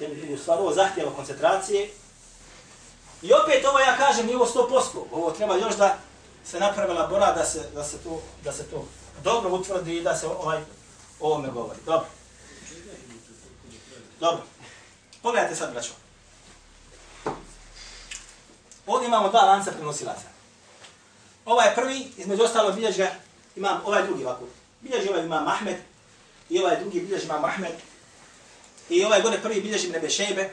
jednu 0.00 0.16
drugu 0.16 0.36
stvar, 0.36 0.58
ovo 0.58 0.72
zahtjeva 0.74 1.12
koncentracije. 1.16 1.90
I 3.22 3.32
opet 3.32 3.64
ovo 3.64 3.78
ja 3.78 3.96
kažem, 3.96 4.26
nije 4.26 4.36
ovo 4.36 4.46
sto 4.46 4.68
posto. 4.68 5.06
Ovo 5.12 5.30
treba 5.30 5.56
još 5.56 5.76
da 5.76 5.98
se 6.44 6.60
napravi 6.60 6.92
labora, 6.92 7.32
da 7.32 7.44
se, 7.44 7.70
da 7.74 7.84
se, 7.84 7.98
to, 7.98 8.22
da 8.44 8.52
se 8.52 8.62
to 8.62 8.84
dobro 9.24 9.50
utvrdi 9.50 9.96
i 9.96 10.02
da 10.02 10.16
se 10.16 10.26
ovaj, 10.26 10.62
ovo 11.20 11.38
me 11.38 11.50
govori. 11.50 11.78
Dobro. 11.86 12.06
Dobro. 14.20 14.42
Pogledajte 15.22 15.56
sad, 15.56 15.72
braćo. 15.72 15.92
Ovdje 18.86 19.06
imamo 19.06 19.28
dva 19.28 19.40
lanca 19.40 19.72
prenosilaca. 19.72 20.26
Ovaj 21.44 21.74
prvi, 21.74 22.12
između 22.16 22.42
ostalo 22.42 22.72
bilježga, 22.72 23.10
imam 23.56 23.80
ovaj 23.84 24.02
drugi 24.02 24.24
ovako. 24.24 24.44
Bilježi 24.80 25.08
ovaj 25.08 25.24
imam 25.24 25.48
Ahmed 25.48 25.76
i 26.48 26.58
ovaj 26.58 26.80
drugi 26.80 27.00
bilježi 27.00 27.24
imam 27.24 27.44
Ahmed 27.44 27.72
I 28.90 29.04
ovaj 29.04 29.22
gore 29.22 29.42
prvi 29.42 29.60
bilježi 29.60 29.88
Nebe 29.88 30.10
Šejbe, 30.10 30.50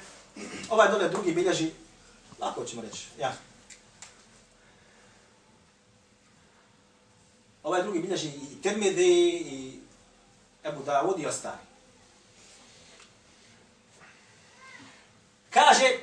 ovaj 0.70 0.92
dole 0.92 1.10
drugi 1.10 1.32
bilježi, 1.32 1.72
lako 2.40 2.66
ćemo 2.66 2.82
reći, 2.82 3.06
ja. 3.20 3.34
Ovaj 7.64 7.84
drugi 7.84 8.00
bilježi 8.00 8.28
i 8.28 8.62
Tirmidhi, 8.62 9.38
i 9.38 9.80
Ebu 10.64 10.84
Dawud 10.86 11.22
i 11.22 11.26
ostali. 11.26 11.58
Kaže, 15.50 16.00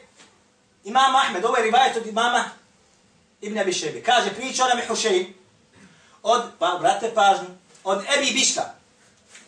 imam 0.84 1.16
Ahmed, 1.16 1.44
ovaj 1.44 1.62
rivajet 1.62 1.96
od 1.96 2.06
imama 2.06 2.50
Ibn 3.40 3.58
Abi 3.58 3.72
Šejbe, 3.72 4.02
kaže, 4.02 4.34
pričao 4.34 4.68
nam 4.68 4.78
je 4.78 4.86
Hušein 4.86 5.34
od, 6.22 6.42
pa, 6.58 6.78
brate 6.80 7.14
pažnju, 7.14 7.48
od 7.84 8.04
Ebi 8.16 8.32
Bišta. 8.32 8.74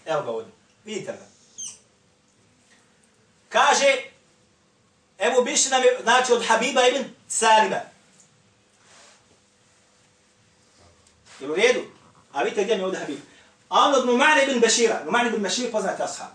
Evo 0.04 0.22
ga 0.22 0.30
ovdje, 0.30 0.52
vidite 0.84 1.12
ga. 1.12 1.35
Kaže, 3.56 3.88
Ebu 5.18 5.42
Bišr 5.42 5.70
nam 5.70 5.82
je, 5.82 5.98
znači, 6.02 6.32
od 6.32 6.46
Habiba 6.46 6.86
ibn 6.86 7.04
Salima. 7.28 7.80
Jel 11.40 11.52
u 11.52 11.54
redu? 11.54 11.80
A 12.32 12.42
vidite 12.42 12.64
gdje 12.64 12.74
mi 12.74 12.80
je 12.80 12.84
ovdje 12.84 13.00
Habib. 13.00 13.18
A 13.68 13.80
on 13.80 13.94
od 13.94 14.06
Numane 14.06 14.44
ibn 14.44 14.60
Bešira. 14.60 15.00
Numan 15.04 15.26
ibn 15.26 15.42
Bešir 15.42 15.72
poznate 15.72 16.02
ashab. 16.02 16.32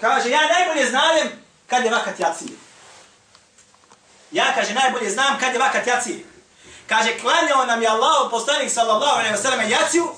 Kaže, 0.00 0.30
ja 0.30 0.40
najbolje 0.48 0.90
znam 0.90 1.28
kad 1.66 1.84
je 1.84 1.90
vakat 1.90 2.20
jacije. 2.20 2.50
Ja, 4.32 4.54
kaže, 4.54 4.74
najbolje 4.74 5.10
znam 5.10 5.38
kad 5.40 5.52
je 5.52 5.58
vakat 5.58 5.86
jacije. 5.86 6.24
Kaže, 6.86 7.18
klanjao 7.18 7.66
nam 7.66 7.82
je 7.82 7.88
Allah, 7.88 8.30
poslanik 8.30 8.70
sallallahu 8.70 9.18
alaihi 9.18 9.36
wa 9.36 9.42
sallam, 9.42 9.70
jaciju, 9.70 10.08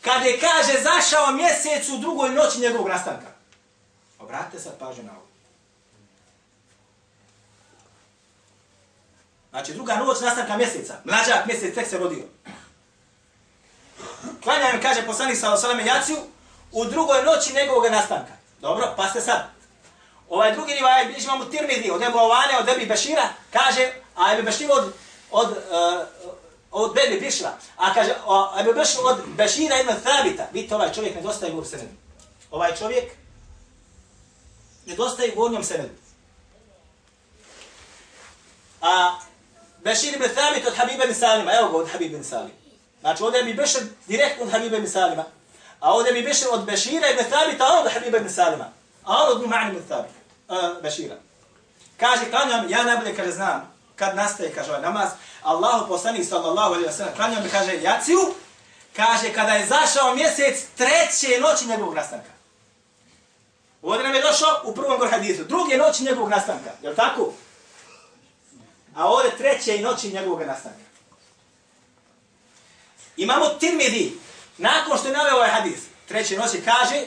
kad 0.00 0.26
je, 0.26 0.40
kaže, 0.40 0.82
zašao 0.82 1.32
mjesec 1.32 1.88
u 1.88 1.98
drugoj 1.98 2.30
noći 2.30 2.60
njegovog 2.60 2.88
nastanka. 2.88 3.32
Obratite 4.18 4.62
sad 4.62 4.78
pažnju 4.78 5.02
na 5.04 5.12
ovo. 5.12 5.21
Znači, 9.52 9.72
druga 9.72 9.96
noć 9.96 10.20
nastanka 10.20 10.56
mjeseca. 10.56 10.94
Mlađak 11.04 11.46
mjesec 11.46 11.74
tek 11.74 11.88
se 11.88 11.98
rodio. 11.98 12.24
Klanja 14.42 14.70
im, 14.74 14.82
kaže 14.82 15.06
poslanik 15.06 15.38
sa 15.38 15.52
osaleme 15.52 15.86
jaciju, 15.86 16.16
u 16.72 16.84
drugoj 16.84 17.22
noći 17.22 17.54
njegovog 17.54 17.84
nastanka. 17.90 18.32
Dobro, 18.60 18.94
pa 18.96 19.08
ste 19.08 19.20
sad. 19.20 19.50
Ovaj 20.28 20.52
drugi 20.52 20.72
rivaj, 20.72 21.04
biš 21.04 21.24
imamo 21.24 21.44
Tirmidhi, 21.44 21.90
od 21.90 22.02
Ebu 22.02 22.18
Ovane, 22.18 22.58
od 22.58 22.68
Ebi 22.68 22.86
Bešira, 22.86 23.28
kaže, 23.50 23.92
a 24.16 24.32
Ebi 24.32 24.42
Bešir 24.42 24.70
od, 24.72 24.92
od, 25.30 25.50
uh, 25.50 26.06
od 26.70 26.94
Bebi 26.94 27.20
Bišra, 27.20 27.52
a 27.76 27.94
kaže, 27.94 28.14
a 28.26 28.60
Ebi 28.60 28.72
Bešir 28.72 29.00
od 29.04 29.18
Bešira 29.26 29.80
ibn 29.80 29.92
Thabita. 30.02 30.46
Vidite, 30.52 30.74
ovaj 30.74 30.92
čovjek 30.92 31.14
nedostaje 31.14 31.52
u 31.52 31.64
senedu. 31.64 31.94
Ovaj 32.50 32.76
čovjek 32.76 33.12
nedostaje 34.86 35.32
u 35.32 35.36
gornjom 35.36 35.64
senedu. 35.64 35.94
A 38.80 39.18
Bešir 39.84 40.14
ibn 40.14 40.24
Thabit 40.34 40.66
od 40.66 40.76
Habiba 40.76 41.04
ibn 41.04 41.14
Salima, 41.14 41.52
evo 41.52 41.68
ga 41.68 41.76
od 41.76 41.90
Habiba 41.90 42.14
ibn 42.14 42.24
Salima. 42.24 42.54
Znači 43.00 43.22
ovdje 43.22 43.42
bi 43.42 43.54
Bešir 43.54 43.82
direktno 44.06 44.44
od 44.44 44.52
Habiba 44.52 44.76
ibn 44.76 44.88
Salima. 44.88 45.24
A 45.80 45.92
ovdje 45.94 46.12
bi 46.12 46.22
Bešir 46.22 46.48
od 46.52 46.64
Bešira 46.64 47.10
ibn 47.10 47.24
Thabita, 47.30 47.64
a 47.64 47.80
od 47.80 47.92
Habiba 47.92 48.18
ibn 48.18 48.30
Salima. 48.30 48.68
A 49.04 49.16
on 49.22 49.36
od 49.36 49.42
Numa'an 49.42 49.70
ibn 49.70 49.82
Thabit, 49.88 50.12
uh, 50.48 50.82
Bešira. 50.82 51.16
Kaže, 51.96 52.30
klanjam, 52.30 52.70
ja 52.70 52.82
najbolje 52.82 53.16
kaže 53.16 53.30
znam, 53.30 53.72
kad 53.96 54.16
nastaje, 54.16 54.52
kaže 54.54 54.70
ovaj 54.70 54.82
namaz, 54.82 55.08
Allahu 55.42 55.88
poslanik 55.88 56.28
sallallahu 56.28 56.74
alaihi 56.74 56.88
wa 56.88 56.96
sallam, 56.96 57.14
klanjam 57.14 57.42
mi, 57.42 57.50
kaže, 57.50 57.82
jaciju, 57.82 58.34
kaže, 58.96 59.32
kada 59.32 59.52
je 59.52 59.66
zašao 59.66 60.14
mjesec 60.14 60.64
treće 60.76 61.40
noći 61.40 61.66
njegovog 61.66 61.94
nastanka. 61.94 62.30
Ovdje 63.82 64.04
nam 64.04 64.14
je 64.14 64.22
došao 64.22 64.60
u 64.64 64.74
prvom 64.74 64.98
gor 64.98 65.10
hadisu, 65.10 65.44
druge 65.44 65.76
noći 65.76 66.04
njegovog 66.04 66.28
nastanka, 66.28 66.70
je 66.82 66.90
li 66.90 66.96
tako? 66.96 67.32
A 68.94 69.06
ovdje 69.06 69.36
treće 69.38 69.80
noći 69.80 70.12
njegovog 70.12 70.46
nastanka. 70.46 70.78
Imamo 73.16 73.48
Tirmidhi, 73.48 74.12
nakon 74.58 74.98
što 74.98 75.08
je 75.08 75.14
naveo 75.14 75.36
ovaj 75.36 75.50
hadis, 75.50 75.80
treće 76.08 76.36
noći 76.38 76.62
kaže, 76.64 77.04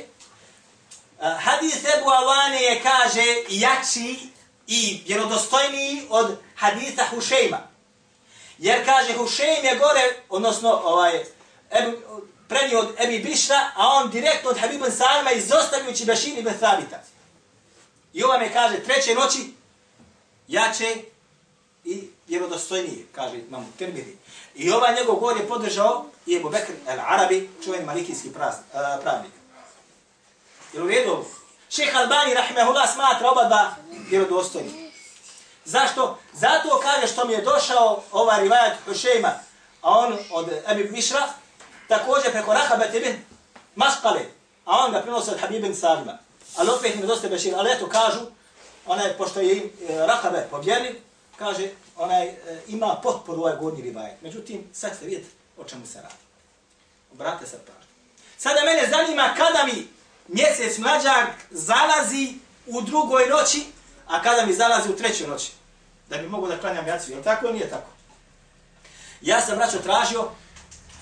uh, 1.19 1.26
hadis 1.39 1.76
Ebu 1.76 2.10
Alane 2.10 2.62
je 2.62 2.82
kaže 2.82 3.24
jači 3.50 4.19
i 4.67 5.04
vjerodostojniji 5.08 6.08
od 6.10 6.38
hadisa 6.56 7.06
Hušejma. 7.10 7.67
Jer 8.58 8.86
kaže 8.86 9.13
Hušejm 9.13 9.65
je 9.65 9.76
gore, 9.76 10.15
odnosno 10.30 10.82
ovaj, 10.84 11.24
Ebu, 11.71 11.98
prednji 12.48 12.76
od 12.76 12.95
Ebi 13.00 13.19
Bišra, 13.19 13.71
a 13.76 13.88
on 13.88 14.10
direktno 14.10 14.50
od 14.50 14.60
Habibun 14.60 14.91
Salima 14.91 15.32
izostavljujući 15.32 16.06
Bešir 16.06 16.38
ibn 16.38 16.54
Thabita. 16.60 17.04
I 18.13 18.24
ova 18.24 18.38
me 18.38 18.54
kaže 18.54 18.84
treće 18.84 19.15
noći 19.15 19.54
jače 20.48 20.95
i 21.86 22.10
vjerodostojnije, 22.28 23.06
kaže 23.15 23.38
imamo 23.38 23.67
Tirmidhi. 23.78 24.17
I 24.56 24.71
ovaj 24.71 24.95
njegov 24.95 25.15
govor 25.15 25.38
je 25.38 25.48
podržao 25.48 26.06
i 26.26 26.36
Ebu 26.36 26.50
Bekr 26.50 26.71
el-Arabi, 26.88 27.50
čuven 27.63 27.86
malikijski 27.86 28.32
pravnik. 29.02 29.32
Jel 30.74 30.86
u 30.86 30.88
redu? 30.88 31.26
Šeha 31.69 32.00
Albani, 32.00 32.34
rahmehullah, 32.34 32.93
smatra 32.93 33.32
oba 33.32 33.43
dva 33.43 33.76
vjerodostojni. 34.10 34.91
Zašto? 35.65 36.17
Zato 36.34 36.80
kaže 36.84 37.08
što 37.08 37.26
mi 37.26 37.34
je 37.34 37.41
došao 37.41 38.04
ovaj 38.12 38.43
rivajat 38.43 38.78
Hušejma, 38.86 39.32
a 39.82 40.00
on 40.00 40.17
od 40.32 40.50
Ebi 40.67 40.89
Mišra, 40.91 41.28
također 41.88 42.32
preko 42.32 42.54
Rahabet 42.54 42.93
ibn 42.93 43.17
Maskale, 43.76 44.21
a 44.65 44.86
on 44.86 44.91
ga 44.91 45.02
prinosi 45.02 45.32
od 45.32 45.39
Habibin 45.39 45.76
Salima. 45.76 46.17
Ali 46.58 46.69
opet 46.69 46.95
mi 46.95 47.08
dosta 47.08 47.30
Bešir, 47.30 47.54
ali 47.56 47.71
eto 47.71 47.89
kažu, 47.89 48.19
onaj, 48.86 49.17
pošto 49.17 49.39
je 49.39 49.58
e, 49.58 49.69
Rahabe 50.08 50.48
povjerljiv, 50.52 51.04
kaže, 51.38 51.69
onaj, 51.95 52.28
e, 52.28 52.36
ima 52.67 53.00
potporu 53.04 53.41
ovaj 53.41 53.56
gornji 53.60 53.82
rivajet. 53.82 54.21
Međutim, 54.21 54.63
sad 54.74 54.95
ste 54.95 55.06
vidjeti 55.06 55.30
o 55.58 55.63
čemu 55.63 55.86
se 55.86 56.02
radi. 56.02 56.15
Obrate 57.13 57.48
sad 57.48 57.60
pažnju. 57.60 57.91
Sada 58.38 58.62
mene 58.65 58.89
zanima 58.89 59.34
kada 59.38 59.65
mi 59.65 59.88
mjesec 60.28 60.78
mlađak 60.78 61.30
zalazi 61.52 62.34
u 62.65 62.82
drugoj 62.82 63.30
noći, 63.30 63.65
a 64.08 64.21
kada 64.21 64.45
mi 64.45 64.54
zalazi 64.54 64.89
u 64.89 64.95
trećoj 64.98 65.28
noći. 65.28 65.52
Da 66.10 66.17
bi 66.17 66.28
mogu 66.28 66.48
da 66.48 66.60
klanjam 66.60 66.88
jaciju. 66.88 67.17
Je 67.17 67.24
tako 67.24 67.45
ili 67.45 67.54
nije 67.54 67.69
tako? 67.69 67.89
Ja 69.21 69.41
sam 69.41 69.58
braćo 69.58 69.78
tražio, 69.78 70.30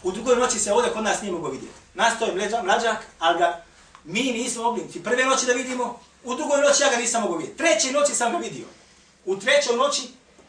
u 0.04 0.12
drugoj 0.12 0.36
noći 0.36 0.60
se 0.60 0.74
ovdje 0.74 0.91
kod 0.93 1.04
nas 1.04 1.22
nije 1.22 1.34
mogo 1.34 1.50
vidjeti. 1.50 1.76
Nasto 1.93 2.26
je 2.26 2.50
mlađak, 2.63 2.98
ali 3.19 3.39
ga 3.39 3.63
mi 4.04 4.22
nismo 4.22 4.63
mogli 4.63 4.91
ti 4.91 5.04
prve 5.04 5.26
noći 5.26 5.46
da 5.46 5.54
vidimo, 5.54 6.00
u 6.24 6.36
drugoj 6.36 6.62
noći 6.62 6.84
ja 6.84 6.89
ga 6.89 6.96
nisam 6.96 7.22
mogo 7.22 7.38
vidjeti. 7.38 7.58
Treće 7.58 7.91
noći 7.91 8.15
sam 8.15 8.32
ga 8.32 8.38
vidio. 8.38 8.65
U 9.26 9.36
trećoj 9.36 9.76
noći 9.76 10.02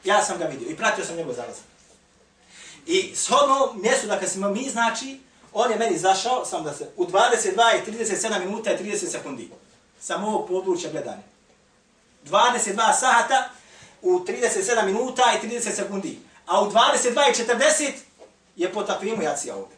ja 0.04 0.24
sam 0.24 0.38
ga 0.38 0.44
vidio 0.44 0.70
i 0.70 0.76
pratio 0.76 1.04
sam 1.04 1.16
njegov 1.16 1.34
zalazak. 1.34 1.64
I 2.86 3.12
shodno 3.16 3.72
mjestu 3.74 4.06
da 4.06 4.20
kad 4.20 4.28
smo 4.28 4.50
mi 4.50 4.70
znači, 4.70 5.20
on 5.52 5.70
je 5.70 5.78
meni 5.78 5.98
zašao, 5.98 6.44
sam 6.44 6.64
da 6.64 6.74
se, 6.74 6.88
u 6.96 7.06
22 7.06 7.88
i 7.88 7.92
37 7.92 8.44
minuta 8.44 8.72
i 8.72 8.78
30 8.78 9.10
sekundi. 9.10 9.50
Sam 10.00 10.24
ovog 10.24 10.48
područja 10.48 10.90
gledanja. 10.90 11.22
22 12.24 12.98
sahata 13.00 13.50
u 14.02 14.18
37 14.18 14.84
minuta 14.84 15.22
i 15.42 15.46
30 15.46 15.74
sekundi. 15.74 16.18
A 16.46 16.62
u 16.62 16.70
22 16.70 17.30
i 17.30 17.44
40 17.44 17.90
je 18.56 18.72
po 18.72 18.82
takvimu 18.82 19.22
jacija 19.22 19.56
ovdje. 19.56 19.76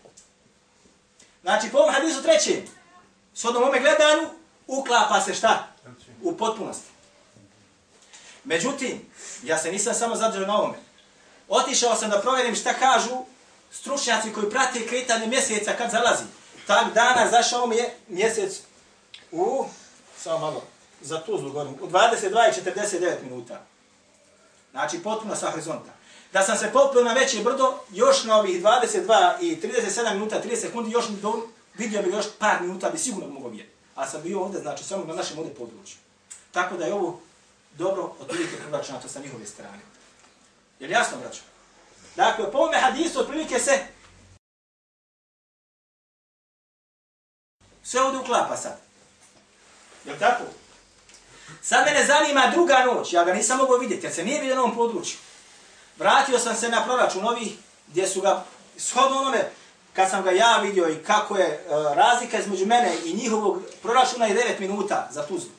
Znači, 1.42 1.70
po 1.70 1.78
ovom 1.78 1.94
hadisu 1.94 2.22
trećem, 2.22 2.62
s 3.34 3.44
odnom 3.44 3.62
ome 3.62 3.80
gledanju, 3.80 4.28
uklapa 4.66 5.20
se 5.20 5.34
šta? 5.34 5.66
U 6.22 6.36
potpunosti. 6.36 6.95
Međutim, 8.46 9.00
ja 9.42 9.59
se 9.59 9.72
nisam 9.72 9.94
samo 9.94 10.16
zadržao 10.16 10.46
na 10.46 10.59
ovome. 10.59 10.78
Otišao 11.48 11.96
sam 11.96 12.11
da 12.11 12.20
provjerim 12.20 12.54
šta 12.54 12.74
kažu 12.74 13.16
stručnjaci 13.72 14.32
koji 14.32 14.50
prate 14.50 14.87
kretanje 14.87 15.26
mjeseca 15.26 15.72
kad 15.78 15.90
zalazi. 15.90 16.24
Tak 16.66 16.94
dana 16.94 17.30
zašao 17.30 17.66
mi 17.66 17.76
je 17.76 17.94
mjesec 18.09 18.61
u, 19.32 19.64
samo 20.18 20.38
malo, 20.38 20.62
za 21.00 21.20
Tuzlu 21.20 21.52
govorim, 21.52 21.74
u 21.80 21.87
22 21.87 22.26
i 22.26 22.70
49 22.70 23.22
minuta. 23.22 23.61
Znači 24.70 25.02
potpuno 25.02 25.37
sa 25.37 25.50
horizonta. 25.50 25.90
Da 26.32 26.42
sam 26.42 26.59
se 26.59 26.70
popio 26.72 27.02
na 27.02 27.12
veće 27.12 27.42
brdo, 27.42 27.78
još 27.90 28.24
na 28.24 28.37
ovih 28.37 28.62
22 28.62 29.40
i 29.40 29.56
37 29.56 30.12
minuta, 30.12 30.42
30 30.42 30.56
sekundi, 30.56 30.90
još 30.90 31.09
mi 31.09 31.16
do, 31.16 31.48
vidio 31.74 32.02
bi 32.02 32.11
još 32.11 32.26
par 32.38 32.61
minuta, 32.61 32.90
bi 32.90 32.98
sigurno 32.98 33.28
mogo 33.28 33.48
vidjeti. 33.48 33.72
A 33.94 34.06
sam 34.06 34.22
bio 34.22 34.40
ovdje, 34.40 34.61
znači 34.61 34.85
samo 34.85 35.04
na 35.04 35.14
našem 35.14 35.38
ovdje 35.38 35.54
području. 35.54 35.96
Tako 36.52 36.76
da 36.76 36.85
je 36.85 36.94
ovo 36.94 37.20
dobro 37.78 38.14
otprilike 38.20 38.56
prilike 38.56 39.08
sa 39.08 39.20
njihove 39.20 39.46
strane. 39.46 39.80
Je 40.80 40.86
li 40.86 40.92
jasno, 40.92 41.18
braćo? 41.18 41.40
Dakle, 42.16 42.52
po 42.52 42.58
ovome 42.58 42.78
hadisu 42.78 43.20
otprilike 43.20 43.58
se 43.58 43.80
sve 47.82 48.02
ovdje 48.02 48.20
uklapa 48.20 48.56
sad. 48.56 48.78
Je 50.04 50.12
li 50.12 50.18
tako? 50.18 50.42
Sad 51.62 51.86
mene 51.86 52.06
zanima 52.06 52.50
druga 52.52 52.84
noć, 52.84 53.12
ja 53.12 53.24
ga 53.24 53.34
nisam 53.34 53.58
mogao 53.58 53.78
vidjeti, 53.78 54.06
jer 54.06 54.14
se 54.14 54.24
nije 54.24 54.40
vidio 54.40 54.54
na 54.54 54.62
ovom 54.62 54.74
području. 54.74 55.18
Vratio 55.98 56.38
sam 56.38 56.54
se 56.54 56.68
na 56.68 56.84
proračun 56.84 57.24
ovih 57.24 57.52
gdje 57.88 58.06
su 58.06 58.20
ga, 58.20 58.44
shodno 58.76 59.18
onome, 59.18 59.50
kad 59.92 60.10
sam 60.10 60.22
ga 60.22 60.30
ja 60.30 60.58
vidio 60.62 60.88
i 60.88 61.04
kako 61.04 61.36
je 61.36 61.66
uh, 61.68 61.96
razlika 61.96 62.38
između 62.38 62.66
mene 62.66 62.96
i 63.04 63.14
njihovog 63.14 63.62
proračuna 63.82 64.26
je 64.26 64.56
9 64.58 64.60
minuta 64.60 65.08
za 65.12 65.26
Tuzlu. 65.26 65.50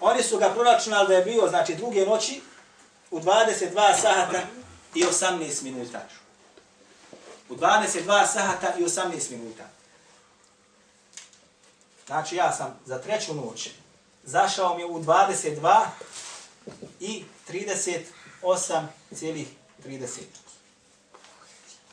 Oni 0.00 0.22
su 0.22 0.38
ga 0.38 0.50
proračunali 0.54 1.08
da 1.08 1.14
je 1.14 1.24
bio, 1.24 1.48
znači, 1.48 1.74
druge 1.74 2.06
noći 2.06 2.40
u 3.10 3.20
22 3.20 4.00
sahata 4.00 4.40
i 4.94 5.04
18 5.04 5.62
minuta. 5.62 6.00
U 7.48 7.54
22 7.54 8.26
sahata 8.26 8.74
i 8.78 8.84
18 8.84 9.30
minuta. 9.30 9.64
Znači 12.06 12.36
ja 12.36 12.52
sam 12.52 12.80
za 12.86 12.98
treću 12.98 13.34
noć 13.34 13.70
zašao 14.24 14.76
mi 14.76 14.84
u 14.84 15.00
22 15.00 15.84
i 17.00 17.24
38,30. 17.48 20.20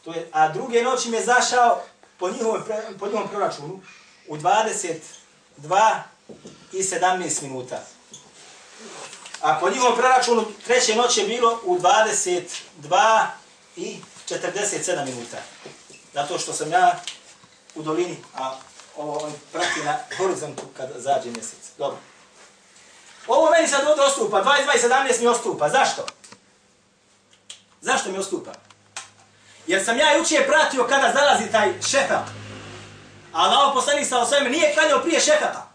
To 0.03 0.13
je, 0.13 0.29
a 0.31 0.53
druge 0.53 0.83
noći 0.83 1.09
mi 1.09 1.17
je 1.17 1.25
zašao 1.25 1.81
po 2.19 2.29
njihovom, 2.29 2.63
po 2.99 3.05
njihovom 3.05 3.29
proračunu 3.29 3.81
u 4.27 4.37
22 4.37 6.01
i 6.71 6.83
17 6.83 7.41
minuta. 7.41 7.81
A 9.45 9.59
po 9.59 9.69
njihovom 9.69 9.97
preračunu 9.97 10.45
treće 10.65 10.95
noć 10.95 11.17
je 11.17 11.25
bilo 11.25 11.59
u 11.63 11.79
22 11.79 13.25
i 13.75 13.97
47 14.29 15.05
minuta. 15.05 15.37
Zato 16.13 16.39
što 16.39 16.53
sam 16.53 16.71
ja 16.71 16.99
u 17.75 17.81
dolini, 17.81 18.17
a 18.37 18.55
ovo 18.97 19.17
on 19.17 19.33
prati 19.51 19.83
na 19.83 19.97
horizontu 20.17 20.63
kad 20.77 20.89
zađe 20.95 21.29
mjesec. 21.29 21.59
Dobro. 21.77 21.97
Ovo 23.27 23.51
meni 23.51 23.67
sad 23.67 23.87
ovdje 23.87 24.03
ostupa, 24.03 24.43
22 24.43 24.75
i 24.75 25.13
17 25.13 25.21
mi 25.21 25.27
ostupa. 25.27 25.69
Zašto? 25.69 26.05
Zašto 27.81 28.11
mi 28.11 28.17
ostupa? 28.17 28.51
Jer 29.67 29.85
sam 29.85 29.97
ja 29.97 30.17
jučer 30.17 30.47
pratio 30.47 30.87
kada 30.87 31.13
zalazi 31.13 31.51
taj 31.51 31.73
šefat. 31.81 32.27
A 33.33 33.41
Allah 33.41 33.73
poslanik 33.73 34.07
sa 34.07 34.19
osvijem 34.19 34.51
nije 34.51 34.73
klanjao 34.73 35.01
prije 35.01 35.19
šefata. 35.19 35.71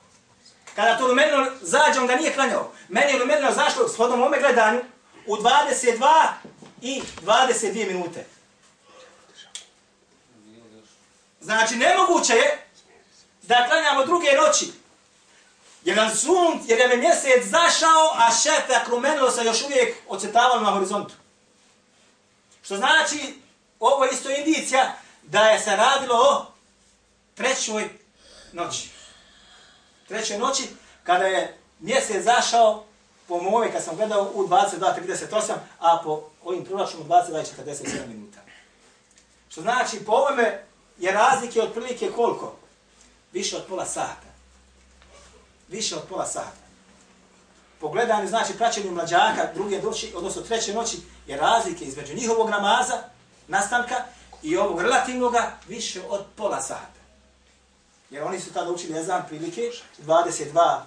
Kada 0.74 0.98
to 0.98 1.06
lumenilo 1.06 1.46
zađe, 1.60 2.00
on 2.00 2.06
ga 2.06 2.16
nije 2.16 2.34
klanjao. 2.34 2.72
Meni 2.90 3.12
je 3.12 3.18
lumenilo 3.18 3.52
zašlo, 3.52 3.88
shodno 3.88 4.16
mome 4.16 4.38
gledanju 4.38 4.80
u 5.26 5.36
22 5.36 6.28
i 6.82 7.02
22 7.22 7.86
minute. 7.86 8.26
Znači, 11.40 11.76
nemoguće 11.76 12.32
je 12.32 12.66
da 13.42 13.66
klanjamo 13.68 14.06
druge 14.06 14.26
noći. 14.46 14.72
Jer 15.84 15.96
nam 15.96 16.16
sun, 16.16 16.60
jer 16.66 16.78
nam 16.78 16.90
je 16.90 16.96
mjesec 16.96 17.44
zašao, 17.44 18.12
a 18.14 18.30
šefak 18.42 18.88
lumenilo 18.88 19.30
se 19.30 19.44
još 19.44 19.62
uvijek 19.62 19.96
ocetavalo 20.08 20.60
na 20.60 20.70
horizontu. 20.70 21.14
Što 22.62 22.76
znači, 22.76 23.34
ovo 23.80 24.04
je 24.04 24.10
isto 24.12 24.30
indicija 24.30 24.94
da 25.22 25.40
je 25.40 25.60
se 25.60 25.76
radilo 25.76 26.14
o 26.14 26.46
trećoj 27.34 27.88
noći. 28.52 28.88
Trećoj 30.08 30.38
noći, 30.38 30.62
kada 31.04 31.26
je 31.26 31.59
mjesec 31.80 32.24
zašao, 32.24 32.84
po 33.28 33.42
mome 33.42 33.72
kad 33.72 33.84
sam 33.84 33.96
gledao, 33.96 34.30
u 34.34 34.46
22.38, 34.48 35.52
a 35.78 36.00
po 36.04 36.22
ovim 36.44 36.64
proračunom 36.64 37.08
22.47 37.08 38.06
minuta. 38.08 38.38
Što 39.48 39.60
znači, 39.60 40.04
po 40.04 40.12
ovome 40.12 40.64
je 40.98 41.12
razlike 41.12 41.62
otprilike 41.62 42.10
koliko? 42.16 42.56
Više 43.32 43.56
od 43.56 43.62
pola 43.68 43.86
sata. 43.86 44.30
Više 45.68 45.96
od 45.96 46.02
pola 46.08 46.26
sata. 46.26 46.60
Pogledanje, 47.80 48.26
znači, 48.26 48.58
praćenju 48.58 48.92
mlađaka, 48.92 49.52
druge 49.54 49.82
noći, 49.82 50.12
odnosno 50.16 50.42
treće 50.42 50.74
noći, 50.74 50.96
je 51.26 51.36
razlike 51.36 51.84
između 51.84 52.14
njihovog 52.14 52.50
namaza, 52.50 52.98
nastanka, 53.48 54.04
i 54.42 54.56
ovog 54.56 54.80
relativnog 54.80 55.34
više 55.68 56.00
od 56.08 56.24
pola 56.36 56.62
sata. 56.62 57.00
Jer 58.10 58.22
oni 58.22 58.40
su 58.40 58.52
tada 58.52 58.70
učili 58.70 58.94
jezan 58.94 59.22
prilike 59.28 59.70
22 60.06 60.80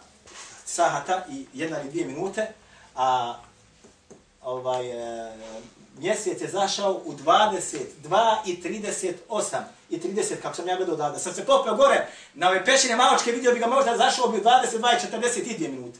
sahata 0.65 1.25
i 1.29 1.45
jedna 1.53 1.81
ili 1.81 1.89
dvije 1.89 2.05
minute, 2.05 2.47
a 2.95 3.35
ovaj, 4.41 4.89
e, 4.89 5.33
mjesec 5.97 6.41
je 6.41 6.49
zašao 6.49 7.01
u 7.05 7.13
22 7.13 8.35
i 8.45 8.61
38 8.61 9.57
i 9.89 9.99
30, 9.99 10.41
kako 10.41 10.55
sam 10.55 10.67
ja 10.67 10.77
gledao 10.77 10.95
da, 10.95 11.19
sam 11.19 11.33
se 11.33 11.45
popeo 11.45 11.75
gore 11.75 12.07
na 12.33 12.49
ove 12.49 12.65
pešine 12.65 12.95
maločke, 12.95 13.31
vidio 13.31 13.53
bi 13.53 13.59
ga 13.59 13.67
možda 13.67 13.97
zašao 13.97 14.27
bi 14.27 14.37
u 14.37 14.43
22 14.43 14.73
i 14.73 15.11
42 15.11 15.71
minute. 15.71 15.99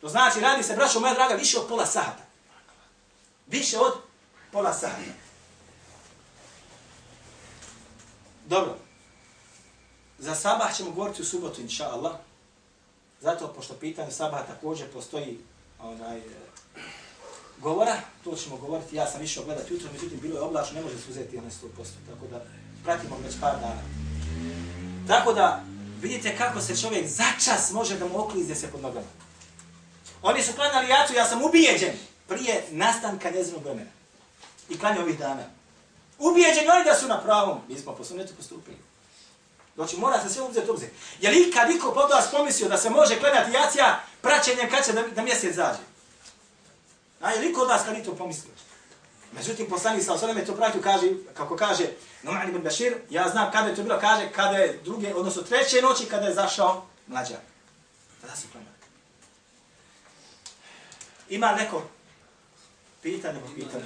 To 0.00 0.08
znači, 0.08 0.40
radi 0.40 0.62
se, 0.62 0.76
braćo 0.76 1.00
moja 1.00 1.14
draga, 1.14 1.34
više 1.34 1.58
od 1.58 1.68
pola 1.68 1.86
sata. 1.86 2.26
Više 3.46 3.78
od 3.78 3.92
pola 4.52 4.72
sata. 4.72 4.96
Dobro. 8.46 8.76
Za 10.18 10.34
sabah 10.34 10.76
ćemo 10.76 10.90
govoriti 10.90 11.22
u 11.22 11.24
subotu, 11.24 11.60
inša 11.60 11.84
Allah. 11.84 12.12
Zato, 13.20 13.48
pošto 13.48 13.74
pitanje 13.74 14.10
sabaha 14.10 14.42
također 14.42 14.86
postoji 14.92 15.38
onaj, 15.80 16.18
e, 16.18 16.22
govora, 17.58 17.96
to 18.24 18.36
ćemo 18.36 18.56
govoriti. 18.56 18.96
Ja 18.96 19.06
sam 19.06 19.22
išao 19.22 19.44
gledati 19.44 19.74
jutro, 19.74 19.88
međutim, 19.92 20.20
bilo 20.22 20.36
je 20.38 20.42
oblačno, 20.42 20.74
ne 20.74 20.82
može 20.82 20.98
se 20.98 21.10
uzeti 21.10 21.36
na 21.36 21.50
100%. 21.50 21.52
Tako 22.10 22.26
da, 22.30 22.44
pratimo 22.84 23.16
već 23.24 23.34
par 23.40 23.54
dana. 23.60 23.82
Tako 25.08 25.32
da, 25.32 25.64
vidite 26.00 26.36
kako 26.36 26.60
se 26.60 26.76
čovjek 26.76 27.06
začas 27.08 27.72
može 27.72 27.98
da 27.98 28.08
mu 28.08 28.18
oklizde 28.18 28.54
se 28.54 28.70
pod 28.70 28.82
nogama. 28.82 29.06
Oni 30.22 30.42
su 30.42 30.52
klanjali 30.52 30.88
jacu, 30.88 31.14
ja 31.14 31.24
sam 31.24 31.44
ubijeđen 31.44 31.92
prije 32.28 32.64
nastanka 32.70 33.30
njezinog 33.30 33.62
vremena. 33.64 33.90
I 34.68 34.78
klanje 34.78 35.00
ovih 35.00 35.18
dana. 35.18 35.42
Ubijeđeni 36.18 36.68
oni 36.68 36.84
da 36.84 36.94
su 36.94 37.08
na 37.08 37.22
pravom. 37.22 37.58
Mi 37.68 37.78
smo 37.78 37.92
po 37.92 38.04
sunetu 38.04 38.34
postupili. 38.34 38.76
Znači, 39.76 39.96
mora 39.96 40.22
se 40.22 40.30
sve 40.30 40.42
uzeti 40.42 40.70
obzir. 40.70 40.88
Je 41.20 41.30
li 41.30 41.48
ikad 41.48 41.70
iko 41.70 41.92
pod 41.92 42.10
vas 42.10 42.30
pomislio 42.30 42.68
da 42.68 42.78
se 42.78 42.90
može 42.90 43.20
klanjati 43.20 43.52
jacija 43.52 44.00
praćenjem 44.20 44.70
kad 44.70 44.84
će 44.84 44.92
da, 44.92 45.02
da 45.02 45.22
mjesec 45.22 45.54
zađe? 45.54 45.78
A 47.20 47.30
je 47.30 47.40
li 47.40 47.50
iko 47.50 47.60
od 47.60 47.68
vas 47.68 47.82
kad 47.84 48.04
to 48.04 48.14
pomislio? 48.14 48.52
Međutim, 49.32 49.66
poslanik 49.68 50.04
sa 50.04 50.12
osademe 50.12 50.44
to 50.44 50.54
pratio, 50.54 50.82
kaže, 50.82 51.06
kako 51.34 51.56
kaže 51.56 51.84
Numan 52.22 52.48
ibn 52.48 52.62
Bashir, 52.62 52.94
ja 53.10 53.28
znam 53.28 53.52
kada 53.52 53.68
je 53.68 53.74
to 53.76 53.82
bilo, 53.82 53.98
kaže, 54.00 54.32
kada 54.32 54.56
je 54.56 54.80
druge, 54.84 55.14
odnosno 55.14 55.42
treće 55.42 55.82
noći, 55.82 56.06
kada 56.06 56.26
je 56.26 56.34
zašao 56.34 56.86
mlađak. 57.06 57.40
Tada 58.20 58.36
se 58.36 58.46
klanjali. 58.52 58.76
Ima 61.28 61.52
neko 61.52 61.82
pitanje, 63.02 63.40
pitanje. 63.54 63.84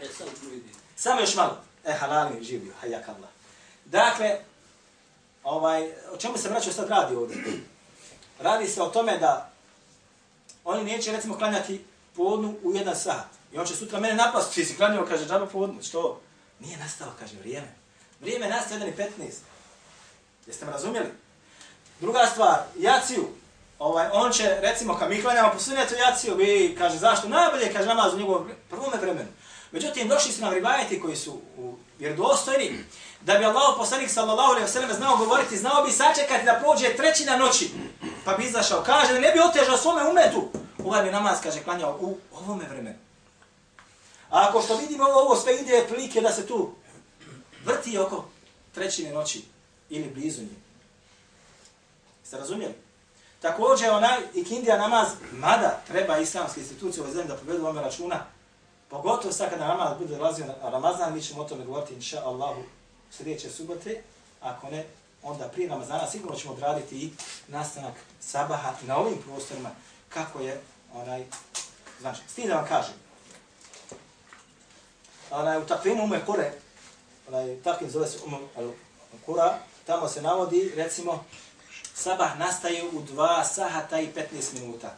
E, 0.00 0.06
sad 0.18 0.28
vidim. 0.42 0.72
Samo 0.96 1.20
još 1.20 1.34
malo. 1.34 1.60
E, 1.84 1.92
halali 1.92 2.44
živio, 2.44 2.72
hajak 2.80 3.08
Allah. 3.08 3.30
Dakle, 3.90 4.38
ovaj, 5.44 5.92
o 6.12 6.16
čemu 6.16 6.38
se 6.38 6.48
vraćao 6.48 6.72
sad 6.72 6.88
radi 6.88 7.16
ovdje? 7.16 7.36
Radi 8.40 8.66
se 8.66 8.82
o 8.82 8.88
tome 8.88 9.18
da 9.18 9.50
oni 10.64 10.84
neće, 10.84 11.12
recimo, 11.12 11.38
klanjati 11.38 11.84
podnu 12.16 12.54
u 12.62 12.74
jedan 12.74 12.96
sat. 12.96 13.26
I 13.52 13.58
on 13.58 13.66
će 13.66 13.76
sutra 13.76 14.00
mene 14.00 14.14
napast, 14.14 14.54
ti 14.54 14.64
si 14.64 14.76
klanjao, 14.76 15.06
kaže, 15.06 15.26
džaba 15.26 15.46
podnu. 15.46 15.82
Što? 15.82 16.20
Nije 16.60 16.76
nastalo, 16.76 17.12
kaže, 17.18 17.36
vrijeme. 17.36 17.68
Vrijeme 18.20 18.46
je 18.46 18.52
nastalo 18.52 18.80
1 18.80 18.88
i 18.88 18.96
15. 18.96 19.08
Jeste 20.46 20.66
me 20.66 20.72
razumjeli? 20.72 21.08
Druga 22.00 22.26
stvar, 22.32 22.58
jaciju. 22.78 23.28
Ovaj, 23.78 24.08
on 24.12 24.32
će, 24.32 24.58
recimo, 24.60 24.98
kad 24.98 25.10
mi 25.10 25.22
klanjamo 25.22 25.52
po 25.52 25.58
sunetu 25.58 25.94
jaciju, 25.94 26.40
i 26.40 26.76
kaže, 26.78 26.98
zašto? 26.98 27.28
Najbolje, 27.28 27.72
kaže, 27.72 27.86
namaz 27.86 28.14
u 28.14 28.18
njegovom 28.18 28.50
prvome 28.70 28.96
vremenu. 28.96 29.28
Međutim, 29.72 30.08
došli 30.08 30.32
su 30.32 30.40
nam 30.40 30.54
rivajeti 30.54 31.00
koji 31.00 31.16
su 31.16 31.40
u 31.56 31.74
vjerodostojni, 31.98 32.84
da 33.20 33.38
bi 33.38 33.44
Allah 33.44 33.74
poslanik 33.78 34.10
sallallahu 34.10 34.50
alejhi 34.50 34.66
ve 34.66 34.72
sellem 34.72 34.92
znao 34.96 35.16
govoriti, 35.16 35.56
znao 35.58 35.84
bi 35.84 35.92
sačekati 35.92 36.44
da 36.44 36.60
prođe 36.62 36.96
trećina 36.96 37.36
noći, 37.36 37.70
pa 38.24 38.34
bi 38.34 38.44
izašao. 38.44 38.82
Kaže 38.82 39.12
da 39.12 39.20
ne 39.20 39.32
bi 39.32 39.40
otežao 39.40 39.76
svome 39.76 40.08
umetu. 40.08 40.48
Ovaj 40.84 41.04
bi 41.04 41.10
namaz, 41.10 41.38
kaže, 41.42 41.62
klanjao 41.62 41.98
u 42.00 42.18
ovome 42.32 42.64
vremenu. 42.68 42.96
A 44.30 44.46
ako 44.48 44.62
što 44.62 44.76
vidimo 44.76 45.04
ovo 45.04 45.36
sve 45.36 45.56
ide 45.56 45.84
prilike 45.88 46.20
da 46.20 46.32
se 46.32 46.46
tu 46.46 46.70
vrti 47.64 47.98
oko 47.98 48.24
trećine 48.74 49.12
noći 49.12 49.44
ili 49.90 50.10
blizu 50.10 50.42
nje. 50.42 50.56
Ste 52.24 52.36
razumijeli? 52.36 52.74
Također 53.40 53.90
onaj 53.90 54.18
ikindija 54.34 54.76
namaz, 54.76 55.08
mada 55.32 55.80
treba 55.88 56.18
islamske 56.18 56.60
institucije 56.60 57.02
ovoj 57.02 57.14
zemlji 57.14 57.28
da 57.28 57.36
povedu 57.36 57.66
ome 57.66 57.82
računa, 57.82 58.26
Pogotovo 58.90 59.32
sad 59.32 59.50
kada 59.50 59.66
namaz 59.66 59.98
bude 59.98 60.16
dolazio 60.16 60.46
na 60.46 60.70
Ramazan, 60.70 61.14
mi 61.14 61.22
ćemo 61.22 61.42
o 61.42 61.44
tome 61.44 61.64
govoriti 61.64 61.94
inša 61.94 62.22
Allahu 62.24 62.62
sljedeće 63.10 63.50
subote. 63.50 64.02
Ako 64.40 64.70
ne, 64.70 64.86
onda 65.22 65.48
prije 65.48 65.68
Ramazana 65.68 66.06
sigurno 66.10 66.36
ćemo 66.36 66.54
odraditi 66.54 66.96
i 66.96 67.12
nastanak 67.48 67.94
sabaha 68.20 68.72
na 68.86 68.96
ovim 68.96 69.18
prostorima 69.18 69.70
kako 70.08 70.40
je 70.40 70.60
onaj, 70.94 71.24
znači, 72.00 72.20
s 72.28 72.34
tim 72.34 72.48
da 72.48 72.54
vam 72.54 72.66
kažem. 72.66 72.94
Onaj, 75.30 75.58
u 75.58 75.66
takvim 75.66 76.00
ume 76.00 76.26
kure, 76.26 76.52
onaj, 77.28 77.62
takvim 77.62 77.90
zove 77.90 78.06
se 78.06 78.18
ume 78.26 78.38
kura, 79.26 79.58
tamo 79.86 80.08
se 80.08 80.22
navodi, 80.22 80.72
recimo, 80.76 81.24
sabah 81.94 82.38
nastaje 82.38 82.88
u 82.88 83.02
2 83.02 83.44
sahata 83.44 84.00
i 84.00 84.08
15 84.32 84.60
minuta 84.60 84.94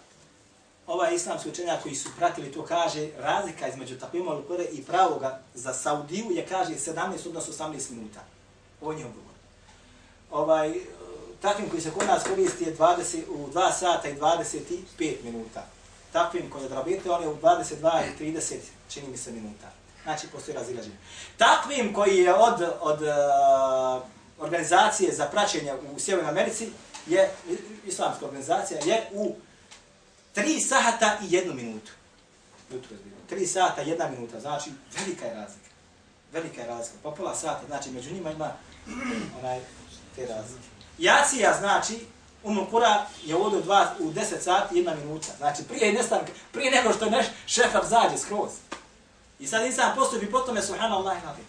ovaj 0.91 1.14
islamski 1.14 1.49
učenjak 1.49 1.82
koji 1.82 1.95
su 1.95 2.09
pratili 2.18 2.53
to 2.53 2.64
kaže 2.64 3.09
razlika 3.18 3.68
između 3.68 3.99
takvima 3.99 4.32
lukure 4.32 4.64
i 4.64 4.84
pravoga 4.84 5.41
za 5.55 5.72
Saudiju 5.72 6.30
je 6.30 6.47
kaže 6.47 6.72
17 6.72 7.28
odnosno 7.28 7.66
18 7.66 7.91
minuta. 7.91 8.20
Ovo 8.80 8.93
je 8.93 9.07
odgovor. 9.07 9.34
Ovaj, 10.30 10.74
takvim 11.43 11.70
koji 11.70 11.82
se 11.82 11.91
kod 11.91 12.07
nas 12.07 12.22
koristi 12.24 12.64
je 12.64 12.76
20, 12.76 13.18
u 13.28 13.49
2 13.49 13.72
sata 13.72 14.09
i 14.09 14.14
25 14.14 15.14
minuta. 15.24 15.66
Takvim 16.12 16.51
koji 16.51 16.62
je 16.62 16.68
drabite, 16.68 17.11
on 17.11 17.22
je 17.22 17.28
u 17.28 17.36
22 17.36 18.03
i 18.20 18.24
30, 18.24 18.55
čini 18.88 19.09
mi 19.09 19.16
se, 19.16 19.32
minuta. 19.32 19.70
Znači, 20.03 20.26
postoji 20.26 20.57
razilaženje. 20.57 20.97
Takvim 21.36 21.95
koji 21.95 22.16
je 22.18 22.34
od, 22.34 22.62
od 22.80 23.03
uh, 23.03 24.03
organizacije 24.38 25.12
za 25.12 25.26
praćenje 25.26 25.74
u 25.95 25.99
Sjevernoj 25.99 26.30
Americi, 26.30 26.68
je, 27.07 27.30
islamska 27.86 28.24
organizacija, 28.24 28.80
je 28.84 29.09
u 29.12 29.34
Tri 30.33 30.61
sahata 30.61 31.18
i 31.22 31.35
jednu 31.35 31.55
minutu. 31.55 31.93
Jutro 32.70 32.97
je 32.97 33.03
bilo. 33.05 33.16
Tri 33.28 33.47
sata, 33.47 33.81
jedna 33.81 34.09
minuta. 34.09 34.41
Znači, 34.41 34.70
velika 34.99 35.26
je 35.26 35.35
razlika. 35.35 35.70
Velika 36.33 36.61
je 36.61 36.66
razlika. 36.66 36.99
Pa 37.03 37.11
pola 37.11 37.35
sata, 37.35 37.66
znači, 37.66 37.91
među 37.91 38.14
njima 38.14 38.31
ima 38.31 38.53
onaj, 39.41 39.61
te 40.16 40.26
razlike. 40.26 40.66
Jacija 40.99 41.57
znači 41.59 41.99
Umul 42.45 42.66
Kura 42.66 43.07
je 43.24 43.37
ovdje 43.37 43.59
u, 43.59 43.62
dva, 43.62 43.95
u 43.99 44.11
10 44.12 44.41
sati 44.41 44.76
jedna 44.76 44.95
minuta. 44.95 45.28
Znači 45.39 45.62
prije, 45.62 45.93
nestanka, 45.93 46.33
prije 46.53 46.70
nego 46.70 46.93
što 46.93 47.11
neš 47.11 47.26
šefar 47.47 47.85
zađe 47.87 48.18
skroz. 48.18 48.51
I 49.39 49.47
sad 49.47 49.66
insan 49.66 49.95
postupi 49.97 50.26
po 50.26 50.39
tome, 50.39 50.62
subhanallah 50.62 51.22
i 51.22 51.26
nabi. 51.26 51.43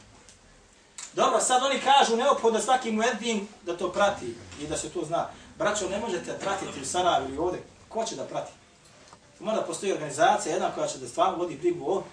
Dobro, 1.14 1.40
sad 1.40 1.64
oni 1.64 1.80
kažu 1.80 2.16
neophodno 2.18 2.60
svaki 2.60 2.92
mueddin 2.92 3.48
da 3.66 3.78
to 3.78 3.92
prati 3.92 4.36
i 4.62 4.68
da 4.68 4.78
se 4.78 4.90
to 4.90 5.06
zna. 5.06 5.30
Braćo, 5.58 5.90
ne 5.90 6.00
možete 6.00 6.38
pratiti 6.40 6.82
u 6.82 6.86
Sarajevo 6.86 7.28
ili 7.30 7.38
ovdje. 7.38 7.64
Ko 7.90 8.06
će 8.06 8.16
da 8.16 8.24
prati? 8.24 8.52
Mora 9.42 9.58
da 9.58 9.64
postoji 9.64 9.94
organizacija, 9.94 10.54
jedna 10.54 10.72
koja 10.76 10.88
će 10.88 10.98
da 10.98 11.08
stvarno 11.08 11.38
vodi 11.38 11.56
brigu 11.56 11.86
o 11.92 12.04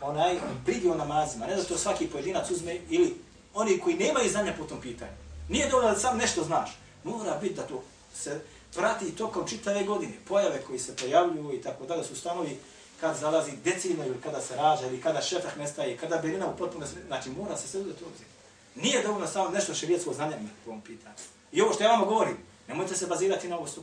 onaj 0.00 0.38
brigi 0.64 0.88
o 0.88 0.94
namazima. 0.94 1.46
Ne 1.46 1.56
da 1.56 1.64
to 1.64 1.78
svaki 1.78 2.06
pojedinac 2.06 2.50
uzme 2.50 2.80
ili 2.88 3.16
oni 3.54 3.78
koji 3.78 3.96
nemaju 3.96 4.30
znanja 4.30 4.54
po 4.58 4.64
tom 4.64 4.80
pitanju. 4.80 5.12
Nije 5.48 5.68
dovoljno 5.68 5.90
da 5.90 5.98
sam 5.98 6.18
nešto 6.18 6.44
znaš. 6.44 6.78
Mora 7.04 7.38
biti 7.40 7.54
da 7.54 7.62
to 7.62 7.82
se 8.14 8.40
prati 8.74 9.16
tokom 9.16 9.48
čitave 9.48 9.84
godine. 9.84 10.12
Pojave 10.28 10.62
koji 10.66 10.78
se 10.78 10.96
pojavljuju 10.96 11.54
i 11.54 11.62
tako 11.62 11.86
da 11.86 12.04
su 12.04 12.16
stanovi 12.16 12.58
kad 13.00 13.16
zalazi 13.16 13.52
decidno 13.64 14.06
ili 14.06 14.20
kada 14.20 14.40
se 14.40 14.56
rađa 14.56 14.86
ili 14.86 15.00
kada 15.00 15.22
šefah 15.22 15.58
nestaje, 15.58 15.96
kada 15.96 16.16
berina 16.16 16.46
u 16.46 16.56
potpuno 16.56 16.86
znači 17.06 17.30
mora 17.30 17.56
se 17.56 17.68
sve 17.68 17.80
uzeti 17.80 18.04
obzir. 18.04 18.26
Nije 18.74 19.02
dovoljno 19.02 19.26
samo 19.26 19.50
nešto 19.50 19.74
šerijetsko 19.74 20.12
znanje 20.12 20.36
po 20.64 20.70
ovom 20.70 20.80
pitanju. 20.80 21.14
I 21.52 21.62
ovo 21.62 21.72
što 21.72 21.84
ja 21.84 21.90
vam 21.90 22.08
govorim, 22.08 22.36
nemojte 22.68 22.96
se 22.96 23.06
bazirati 23.06 23.48
na 23.48 23.56
ovo 23.56 23.66
100%. 23.66 23.80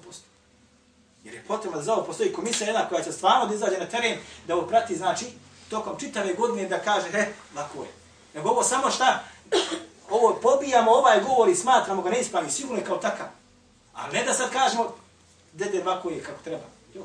Jer 1.24 1.34
je 1.34 1.44
potrebno 1.48 1.78
da 1.78 1.84
za 1.84 1.94
ovo 1.94 2.04
postoji 2.04 2.34
komisija 2.34 2.68
jedna 2.68 2.90
koja 2.90 3.04
će 3.04 3.12
stvarno 3.12 3.46
da 3.46 3.56
izađe 3.56 3.78
na 3.78 3.86
teren, 3.86 4.18
da 4.48 4.56
ovo 4.56 4.68
prati, 4.68 4.96
znači, 4.96 5.26
tokom 5.70 6.00
čitave 6.00 6.34
godine 6.34 6.70
da 6.70 6.80
kaže, 6.80 7.12
he, 7.12 7.26
lako 7.56 7.84
je. 7.84 7.90
Nego 8.34 8.50
ovo 8.50 8.64
samo 8.64 8.92
šta, 8.92 9.24
ovo 10.10 10.40
pobijamo 10.42 10.92
ovaj 10.92 11.22
govor 11.22 11.50
i 11.50 11.56
smatramo 11.56 12.02
ga 12.02 12.10
neispravni, 12.10 12.52
sigurno 12.52 12.80
je 12.80 12.86
kao 12.86 12.98
takav. 12.98 13.28
A 13.94 14.12
ne 14.12 14.24
da 14.24 14.34
sad 14.34 14.52
kažemo, 14.52 14.96
dede, 15.54 15.84
lako 15.84 16.10
je 16.10 16.24
kako 16.24 16.44
treba. 16.44 16.64
Jo. 16.96 17.02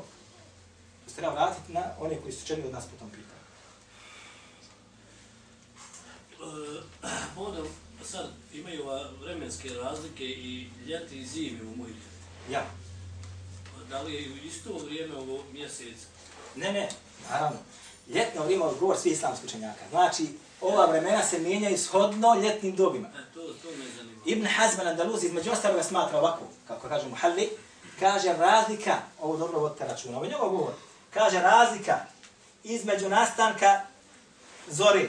To 1.05 1.09
se 1.09 1.15
treba 1.15 1.33
vratiti 1.33 1.73
na 1.73 1.81
one 1.99 2.21
koji 2.21 2.33
su 2.33 2.47
čeli 2.47 2.63
od 2.65 2.71
nas 2.73 2.85
po 2.85 2.97
tom 2.99 3.09
pitanju. 3.09 3.25
E, 7.03 7.07
Onda 7.37 7.61
sad 8.03 8.25
imaju 8.53 8.83
vremenske 9.21 9.69
razlike 9.69 10.23
i 10.23 10.69
ljeti 10.85 11.19
i 11.19 11.25
zimi 11.25 11.61
u 11.61 11.75
mojih. 11.75 11.95
Ja. 12.49 12.65
Da 13.89 14.01
li 14.01 14.13
je 14.13 14.31
u 14.31 14.35
isto 14.47 14.77
vrijeme 14.85 15.15
ovo 15.15 15.43
mjesec? 15.51 15.97
Ne, 16.55 16.73
ne, 16.73 16.89
naravno. 17.29 17.57
Ljetno 18.07 18.43
vrijeme 18.43 18.65
od 18.65 18.79
govor 18.79 18.97
svi 18.97 19.09
islamski 19.09 19.45
učenjaka. 19.45 19.81
Znači, 19.89 20.27
ova 20.61 20.85
vremena 20.85 21.23
se 21.23 21.39
mijenjaju 21.39 21.77
shodno 21.77 22.35
ljetnim 22.35 22.75
dobima. 22.75 23.07
E, 23.07 23.33
to, 23.33 23.41
to 23.41 23.67
me 23.77 23.85
zanima. 23.97 24.21
Ibn 24.25 24.45
Hazm 24.45 24.79
al-Andaluz 24.79 25.25
između 25.25 25.51
ostaloga 25.51 25.83
smatra 25.83 26.19
ovako, 26.19 26.43
kako 26.67 26.87
kaže 26.87 27.07
Muhalli, 27.07 27.49
kaže 27.99 28.33
razlika, 28.33 28.97
ovo 29.21 29.37
dobro 29.37 29.59
vodite 29.59 29.85
računa, 29.85 30.17
ovo 30.17 30.25
je 30.25 30.31
njegov 30.31 30.49
govor, 30.49 30.73
kaže 31.13 31.39
razlika 31.39 31.99
između 32.63 33.09
nastanka 33.09 33.81
zore 34.67 35.07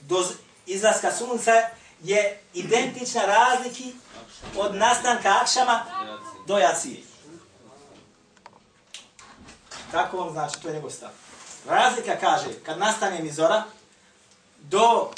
do 0.00 0.28
izlaska 0.66 1.12
sunca 1.12 1.52
je 2.02 2.40
identična 2.54 3.22
razliki 3.26 3.92
od 4.56 4.74
nastanka 4.74 5.38
akšama 5.42 5.84
do 6.46 6.58
jacije. 6.58 7.02
Tako 9.90 10.18
on 10.18 10.32
znači, 10.32 10.60
to 10.62 10.68
je 10.68 10.74
njegov 10.74 10.90
stav. 10.90 11.10
Razlika 11.68 12.16
kaže, 12.20 12.46
kad 12.66 12.78
nastane 12.78 13.22
mi 13.22 13.32
zora, 13.32 13.64
do 14.58 15.10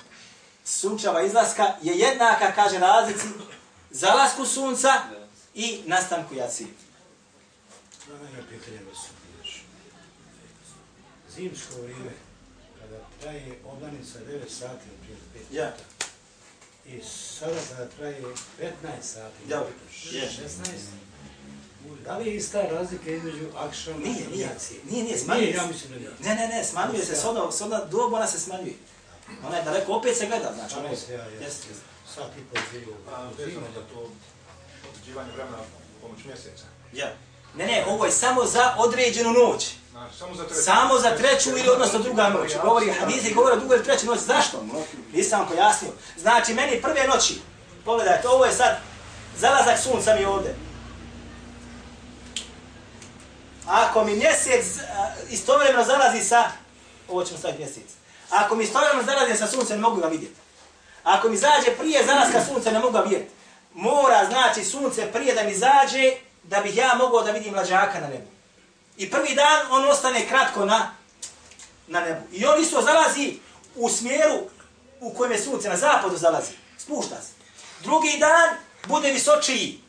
sunčeva 0.65 1.23
izlaska 1.23 1.75
je 1.83 1.99
jednaka, 1.99 2.53
kaže 2.55 2.79
razlici, 2.79 3.27
zalasku 3.91 4.47
sunca 4.47 4.93
i 5.55 5.83
nastanku 5.87 6.35
jacije. 6.35 6.69
Zimsko 11.35 11.75
vrijeme, 11.83 12.11
kada 12.81 12.97
traje 13.21 13.59
oblanica 13.65 14.19
9 14.19 14.49
sati, 14.49 14.87
prije 15.01 15.17
5 15.51 15.57
Ja. 15.57 15.73
I 16.87 17.01
sada 17.39 17.57
kada 17.69 17.87
traje 17.89 18.23
15 18.61 18.73
sati, 19.03 19.37
Ja. 19.49 19.63
16, 19.93 20.49
da 22.05 22.19
li 22.19 22.27
je 22.27 22.37
ista 22.37 22.63
razlika 22.63 23.11
između 23.11 23.47
akšama 23.57 23.97
Nije, 23.97 24.25
i 24.25 24.31
nije, 24.33 24.47
jacije? 24.47 24.81
nije, 24.91 25.05
nije, 25.05 25.19
smanjuje 25.19 25.47
Nije, 25.47 25.57
ja 25.57 25.67
mislim 25.67 25.93
da 25.93 25.99
nije. 25.99 26.11
Ne, 26.21 26.35
ne, 26.35 26.49
ne, 26.49 26.65
smanjuje 26.65 27.05
se, 27.05 27.17
sodno, 27.17 27.53
sodno 27.53 27.85
dobu 27.85 28.15
ona 28.17 28.27
se 28.27 28.41
smanjuje. 28.41 28.75
Ona 29.47 29.57
je 29.57 29.65
daleko, 29.65 29.93
opet 29.93 30.17
se 30.17 30.27
gleda, 30.27 30.53
znači, 30.55 30.75
ona 30.79 30.89
je, 30.89 30.97
Samo 30.97 31.07
se 31.07 31.13
ja, 31.15 31.25
ja. 31.25 31.41
jeste. 31.41 31.67
Sat 32.15 32.31
i 32.39 32.45
pol 32.45 32.63
dvije 32.71 32.87
vezano 33.39 33.67
zimi. 33.67 33.75
za 33.75 33.81
to 33.95 34.11
određivanje 34.91 35.33
vremena 35.33 35.59
pomoć 36.01 36.25
mjeseca. 36.25 36.65
Ja. 36.93 37.13
Ne, 37.57 37.67
ne, 37.67 37.85
ovo 37.89 38.05
je 38.05 38.13
samo 38.13 38.45
za 38.45 38.75
određenu 38.79 39.33
noć. 39.33 39.71
Samo 40.19 40.35
za 40.35 40.45
treću. 40.45 40.63
Samo 40.63 40.99
za 40.99 41.17
treću 41.17 41.51
ili 41.51 41.69
odnosno 41.69 41.99
druga 41.99 42.29
noć. 42.29 42.53
Govori 42.65 42.93
hadithi, 42.93 43.35
govori 43.35 43.57
o 43.57 43.59
drugoj 43.59 43.77
ili 43.77 43.85
trećoj 43.85 44.07
noći. 44.07 44.23
Zašto? 44.23 44.65
Nisam 45.13 45.41
vam 45.41 45.49
pojasnio. 45.49 45.91
Znači, 46.17 46.55
meni 46.55 46.83
prve 46.83 47.07
noći, 47.07 47.41
pogledajte, 47.85 48.29
ovo 48.29 48.45
je 48.45 48.53
sad 48.53 48.79
zalazak 49.39 49.79
sunca 49.79 50.15
mi 50.15 50.25
ovde. 50.25 50.55
Ako 53.67 54.05
mi 54.05 54.17
mjesec 54.17 54.65
a, 54.79 55.09
istovremeno 55.31 55.85
zalazi 55.85 56.25
sa, 56.25 56.45
ovo 57.09 57.25
ćemo 57.25 57.39
staviti 57.39 57.63
mjesec. 57.63 57.91
Ako 58.31 58.55
mi 58.55 58.65
istovremeno 58.65 59.03
zalazi 59.03 59.39
sa 59.39 59.47
suncem, 59.47 59.77
ne 59.77 59.83
mogu 59.83 60.01
ga 60.01 60.07
vidjeti. 60.07 60.35
Ako 61.03 61.29
mi 61.29 61.37
zađe 61.37 61.71
prije 61.79 62.07
zalaska 62.07 62.45
sunca, 62.45 62.71
ne 62.71 62.79
mogu 62.79 62.93
ga 62.93 63.01
vidjeti. 63.01 63.31
Mora, 63.75 64.27
znači, 64.27 64.65
sunce 64.65 65.13
prije 65.13 65.35
da 65.35 65.43
mi 65.43 65.55
zađe, 65.55 66.13
da 66.43 66.61
bih 66.61 66.77
ja 66.77 66.95
mogao 66.99 67.23
da 67.23 67.33
vidim 67.33 67.53
mlađaka 67.53 68.01
na 68.01 68.09
nebu. 68.09 68.27
I 68.97 69.11
prvi 69.11 69.35
dan 69.35 69.61
on 69.71 69.91
ostane 69.91 70.29
kratko 70.29 70.65
na, 70.65 70.95
na 71.87 72.01
nebu. 72.01 72.21
I 72.33 72.47
on 72.47 72.63
isto 72.63 72.83
zalazi 72.83 73.39
u 73.75 73.89
smjeru 73.89 74.41
u 75.01 75.15
kojem 75.15 75.33
je 75.33 75.39
sunce 75.39 75.69
na 75.69 75.77
zapadu 75.77 76.17
zalazi. 76.17 76.53
Spušta 76.79 77.17
se. 77.23 77.33
Drugi 77.83 78.17
dan 78.19 78.57
bude 78.87 79.11
visočiji. 79.11 79.81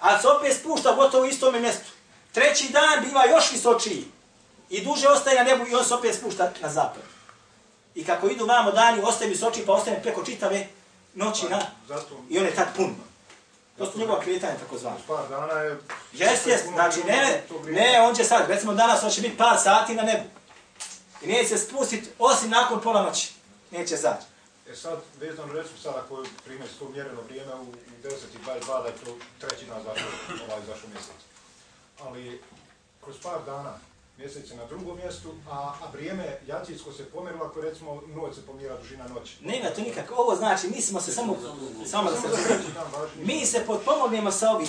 Ali 0.00 0.20
se 0.20 0.28
opet 0.28 0.56
spušta 0.56 0.92
gotovo 0.92 1.24
u 1.24 1.26
istom 1.26 1.60
mjestu. 1.60 1.90
Treći 2.32 2.72
dan 2.72 3.04
biva 3.04 3.26
još 3.26 3.52
visočiji. 3.52 4.04
I 4.70 4.84
duže 4.84 5.08
ostaje 5.08 5.36
na 5.36 5.42
nebu 5.42 5.66
i 5.68 5.74
on 5.74 5.84
se 5.84 5.94
opet 5.94 6.14
spušta 6.14 6.52
na 6.60 6.68
zapad. 6.68 7.02
I 7.94 8.04
kako 8.04 8.28
idu 8.28 8.46
vamo 8.46 8.70
dani, 8.72 9.02
ostaje 9.02 9.30
visočiji 9.30 9.66
pa 9.66 9.72
ostane 9.72 10.02
preko 10.02 10.24
čitave 10.24 10.66
noći 11.14 11.48
na... 11.48 11.60
I 12.30 12.38
on 12.38 12.44
je 12.44 12.54
tad 12.54 12.68
pun. 12.76 12.96
To 13.78 13.86
su 13.86 13.98
njegova 13.98 14.20
kretanja, 14.20 14.58
tako 14.58 14.78
zvano. 14.78 14.96
par 15.06 15.28
dana 15.28 15.60
je... 15.60 15.78
Jest, 16.12 16.46
jest, 16.46 16.64
znači 16.66 17.00
ne, 17.04 17.42
ne, 17.70 18.00
on 18.00 18.14
će 18.14 18.24
sad, 18.24 18.48
recimo 18.48 18.74
danas, 18.74 19.02
on 19.02 19.10
će 19.10 19.20
biti 19.20 19.36
par 19.36 19.58
sati 19.62 19.94
na 19.94 20.02
nebu. 20.02 20.24
I 21.22 21.26
neće 21.26 21.48
se 21.48 21.58
spustiti, 21.58 22.08
osim 22.18 22.50
nakon 22.50 22.80
pola 22.80 23.02
noći. 23.02 23.32
Neće 23.70 23.96
zaći. 23.96 24.26
E 24.70 24.74
sad, 24.76 24.98
vezano 25.20 25.52
recimo 25.52 25.78
sad 25.82 25.94
ako 25.96 26.20
je 26.20 26.28
primjer 26.44 26.68
to 26.78 26.88
mjereno 26.88 27.20
vrijeme 27.22 27.54
u, 27.54 27.62
u 27.62 28.02
10 28.02 28.10
i 28.10 28.44
22 28.46 28.82
da 28.82 28.88
je 28.88 28.94
to 28.94 29.16
trećina 29.40 29.74
zašao, 29.74 30.08
ovaj 30.48 30.60
zašao 30.60 30.88
mjesec. 30.88 31.20
Ali 32.04 32.42
kroz 33.04 33.16
par 33.22 33.44
dana 33.46 33.78
mjesec 34.18 34.50
je 34.50 34.56
na 34.56 34.64
drugom 34.64 34.96
mjestu, 34.96 35.28
a, 35.50 35.56
a 35.56 35.90
vrijeme 35.92 36.38
jacijsko 36.46 36.92
se 36.92 37.04
pomjerilo 37.04 37.44
ako 37.44 37.60
recimo 37.60 38.02
noć 38.06 38.34
se 38.34 38.46
pomjera 38.46 38.76
dužina 38.76 39.08
noći. 39.08 39.36
Nema 39.40 39.70
to 39.70 39.80
nikako. 39.80 40.14
Ovo 40.14 40.36
znači, 40.36 40.68
mi 40.68 40.82
smo 40.82 41.00
se 41.00 41.12
samo, 41.12 41.36
samo 41.86 42.10
da 42.10 42.16
se. 42.16 42.28
Mi 43.16 43.46
se 43.46 43.64
potpomognemo 43.66 44.30
sa 44.30 44.50
ovim. 44.50 44.68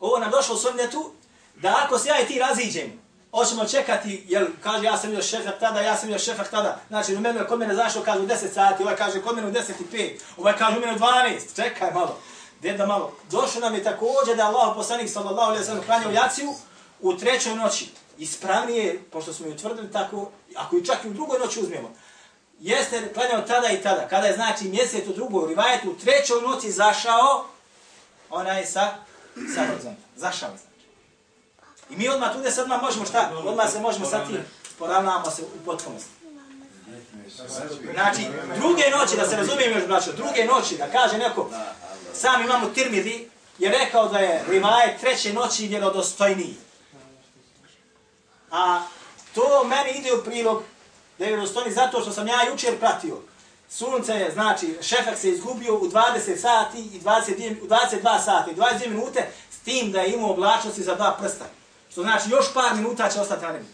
Ovo 0.00 0.18
nam 0.18 0.30
došlo 0.30 0.54
u 0.54 0.58
sunnetu, 0.58 1.12
da 1.56 1.80
ako 1.84 1.98
se 1.98 2.08
ja 2.08 2.20
i 2.20 2.26
ti 2.26 2.38
raziđemo, 2.38 2.92
hoćemo 3.30 3.64
čekati, 3.64 4.24
jel, 4.28 4.46
kaže 4.62 4.84
ja 4.84 4.96
sam 4.96 5.10
bio 5.10 5.22
šefak 5.22 5.60
tada, 5.60 5.80
ja 5.80 5.96
sam 5.96 6.08
bio 6.08 6.18
šefak 6.18 6.50
tada, 6.50 6.80
znači 6.88 7.14
u 7.14 7.20
mene 7.20 7.46
kod 7.48 7.58
mene 7.58 7.74
zašao, 7.74 8.02
kaže 8.02 8.20
u 8.20 8.26
10 8.26 8.52
sati, 8.54 8.82
ovaj 8.82 8.96
kaže 8.96 9.22
kod 9.22 9.36
mene 9.36 9.48
u 9.48 9.52
10 9.52 9.58
i 9.80 9.96
5, 9.96 10.20
ovaj 10.36 10.56
kaže 10.58 10.76
u 10.76 10.80
mene 10.80 10.94
u 10.94 10.98
12, 10.98 11.56
čekaj 11.56 11.90
malo, 11.92 12.18
deda 12.62 12.86
malo. 12.86 13.12
Došlo 13.30 13.60
nam 13.60 13.74
je 13.74 13.84
također 13.84 14.36
da 14.36 14.42
je 14.42 14.48
Allah 14.48 14.72
poslanik 14.76 15.10
sallallahu 15.10 15.50
alaihi 15.50 15.64
wa 15.64 15.66
sallam 15.66 15.84
klanjao 15.84 16.10
jaciju 16.12 16.54
u 17.00 17.16
trećoj 17.16 17.54
noći. 17.54 18.03
Ispravnije, 18.18 19.02
pošto 19.12 19.32
smo 19.32 19.46
ju 19.46 19.52
utvrdili 19.52 19.92
tako, 19.92 20.30
ako 20.56 20.76
ju 20.76 20.84
čak 20.84 21.04
i 21.04 21.08
u 21.08 21.12
drugoj 21.12 21.38
noći 21.38 21.60
uzmemo, 21.60 21.90
jeste 22.60 23.12
klanjao 23.14 23.40
tada 23.40 23.68
i 23.68 23.82
tada, 23.82 24.08
kada 24.08 24.26
je 24.26 24.34
znači 24.34 24.64
mjesec 24.64 25.08
u 25.08 25.12
drugoj 25.12 25.48
rivajetu, 25.48 25.90
u 25.90 25.96
trećoj 25.96 26.42
noći 26.42 26.70
zašao, 26.70 27.46
onaj 28.30 28.66
sa, 28.66 28.94
sa 29.54 29.66
horizontom. 29.66 30.04
Zašao 30.16 30.50
je 30.50 30.56
znači. 30.58 30.74
I 31.90 31.96
mi 31.96 32.08
odmah 32.08 32.32
tu 32.32 32.50
sad 32.50 32.68
možemo 32.82 33.06
šta? 33.06 33.30
Odmah 33.44 33.70
se 33.70 33.80
možemo 33.80 34.06
sa 34.06 34.26
tim, 34.26 34.44
poravnamo 34.78 35.30
se 35.30 35.42
u 35.42 35.64
potpunosti. 35.64 36.08
Znači, 37.94 38.26
druge 38.56 38.82
noći, 38.98 39.16
da 39.16 39.28
se 39.28 39.36
razumijem 39.36 39.72
još, 39.72 39.86
braćo, 39.86 40.12
druge 40.12 40.44
noći, 40.44 40.76
da 40.76 40.90
kaže 40.90 41.18
neko, 41.18 41.50
sam 42.14 42.42
imamo 42.42 42.66
Tirmidi, 42.66 43.30
je 43.58 43.70
rekao 43.70 44.08
da 44.08 44.18
je 44.18 44.44
rivajet 44.48 45.00
treće 45.00 45.32
noći 45.32 45.66
vjerodostojniji. 45.66 46.56
A 48.54 48.82
to 49.34 49.64
meni 49.64 49.98
ide 49.98 50.12
u 50.12 50.24
prilog 50.24 50.62
da 51.18 51.24
je 51.24 51.28
vjerodostojniji 51.28 51.74
zato 51.74 52.00
što 52.00 52.12
sam 52.12 52.28
ja 52.28 52.48
jučer 52.50 52.78
pratio. 52.78 53.16
sunce 53.68 54.12
je, 54.12 54.30
znači, 54.32 54.78
šefak 54.82 55.18
se 55.18 55.30
izgubio 55.30 55.74
u 55.74 55.88
20 55.88 56.36
sati 56.36 56.78
i 56.78 57.00
20, 57.00 57.62
u 57.62 57.66
22 57.66 58.24
sati 58.24 58.50
i 58.50 58.54
22 58.54 58.88
minute 58.88 59.28
s 59.50 59.58
tim 59.58 59.92
da 59.92 60.00
je 60.00 60.12
imao 60.12 60.30
oblačnosti 60.30 60.82
za 60.82 60.94
dva 60.94 61.16
prsta. 61.20 61.44
Što 61.90 62.02
znači, 62.02 62.30
još 62.30 62.54
par 62.54 62.74
minuta 62.74 63.08
će 63.08 63.20
ostati 63.20 63.44
na 63.44 63.52
nebu. 63.52 63.64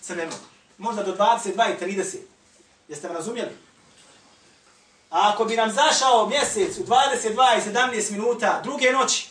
Crveno. 0.00 0.32
Možda 0.78 1.02
do 1.02 1.16
22 1.16 1.48
i 1.48 1.84
30. 1.84 2.16
Jeste 2.88 3.08
me 3.08 3.14
razumjeli? 3.14 3.50
A 5.10 5.30
ako 5.32 5.44
bi 5.44 5.56
nam 5.56 5.70
zašao 5.70 6.26
mjesec 6.26 6.78
u 6.78 6.84
22 6.84 7.58
i 7.58 7.70
17 7.70 8.10
minuta 8.10 8.60
druge 8.62 8.92
noći, 8.92 9.28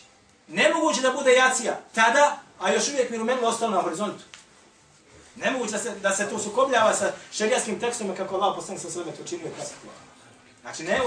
nemoguće 0.48 1.00
da 1.00 1.10
bude 1.10 1.32
jacija, 1.32 1.80
tada, 1.94 2.38
a 2.60 2.72
još 2.72 2.88
uvijek 2.88 3.10
minumenilo 3.10 3.48
ostalo 3.48 3.70
na 3.70 3.82
horizontu. 3.82 4.29
Nemoguće 5.40 5.72
da 5.72 5.78
se, 5.78 5.90
da 6.02 6.10
se 6.10 6.28
to 6.30 6.38
sukobljava 6.38 6.94
sa 6.94 7.12
šerijaskim 7.32 7.80
tekstom 7.80 8.16
kako 8.16 8.34
Allah 8.34 8.56
poslanik 8.56 8.82
sa 8.82 8.90
sveme 8.90 9.12
to 9.12 9.24
činio 9.24 9.46
kasno. 9.58 9.76
Znači, 10.60 10.82
ne, 10.82 11.00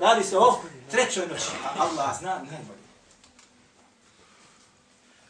radi 0.00 0.24
se 0.24 0.38
o 0.38 0.58
trećoj 0.90 1.26
noći, 1.26 1.50
a 1.64 1.82
Allah 1.82 2.18
zna 2.18 2.34
najbolje. 2.34 2.78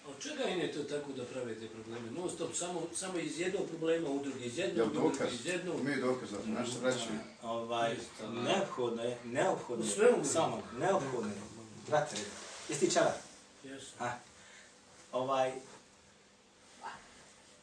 A 0.07 0.11
od 0.11 0.23
čega 0.23 0.43
je 0.43 0.73
to 0.73 0.83
tako 0.83 1.13
da 1.13 1.25
prave 1.25 1.55
te 1.55 1.69
probleme? 1.69 2.11
Non 2.11 2.31
stop, 2.31 2.55
samo, 2.55 2.83
samo 2.95 3.19
iz 3.19 3.41
jednog 3.41 3.67
problema 3.69 4.09
u 4.09 4.19
drugi, 4.23 4.45
iz 4.45 4.59
jednog 4.59 4.95
Jel 4.95 5.05
u 5.07 5.11
dokaz? 5.11 5.33
iz 5.35 5.47
jednog... 5.47 5.81
Ime 5.81 5.91
je 5.91 5.97
dokaz, 6.01 6.31
zato 6.31 6.47
naš 6.47 6.73
se 6.73 6.79
vraćaju. 6.79 7.19
Ovaj, 7.43 7.97
neophodno 8.33 9.03
je, 9.03 9.19
neophodno 9.25 9.85
U 9.85 9.89
je, 9.89 9.93
svemu. 9.95 10.25
samo, 10.25 10.63
neophodno 10.79 11.29
je, 11.31 11.41
brate, 11.89 12.17
jesi 12.69 12.87
ti 12.87 12.95
čavar? 12.95 13.13
Yes. 13.65 13.83
Ha? 13.99 14.13
Ovaj, 15.13 15.53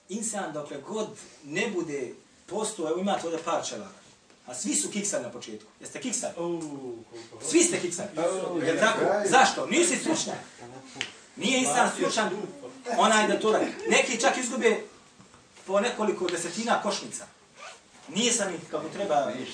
insan 0.10 0.54
dokle 0.54 0.78
god 0.88 1.08
ne 1.44 1.68
bude 1.68 2.14
postoje, 2.46 2.90
evo 2.90 3.00
imate 3.00 3.28
ovdje 3.28 3.44
par 3.44 3.66
čelara, 3.66 3.90
a 4.46 4.54
svi 4.54 4.76
su 4.76 4.90
kiksali 4.90 5.24
na 5.24 5.32
početku. 5.32 5.72
Jeste 5.80 6.00
kiksali? 6.00 6.34
Svi 7.50 7.64
ste 7.64 7.80
kiksali. 7.80 8.10
Jel 8.66 8.78
tako? 8.80 9.00
Zašto? 9.30 9.66
Nisi 9.66 9.98
stručnjak. 9.98 10.38
Nije 11.36 11.60
insan 11.60 11.92
stručan 11.96 12.30
onaj 12.98 13.28
da 13.28 13.40
to 13.40 13.52
radi. 13.52 13.66
Neki 13.90 14.20
čak 14.22 14.38
izgube 14.38 14.82
po 15.66 15.80
nekoliko 15.80 16.28
desetina 16.28 16.82
košnica. 16.82 17.26
Nije 18.16 18.34
sam 18.34 18.54
ih 18.54 18.60
kako 18.72 18.90
treba 18.90 19.32
uvijek, 19.34 19.50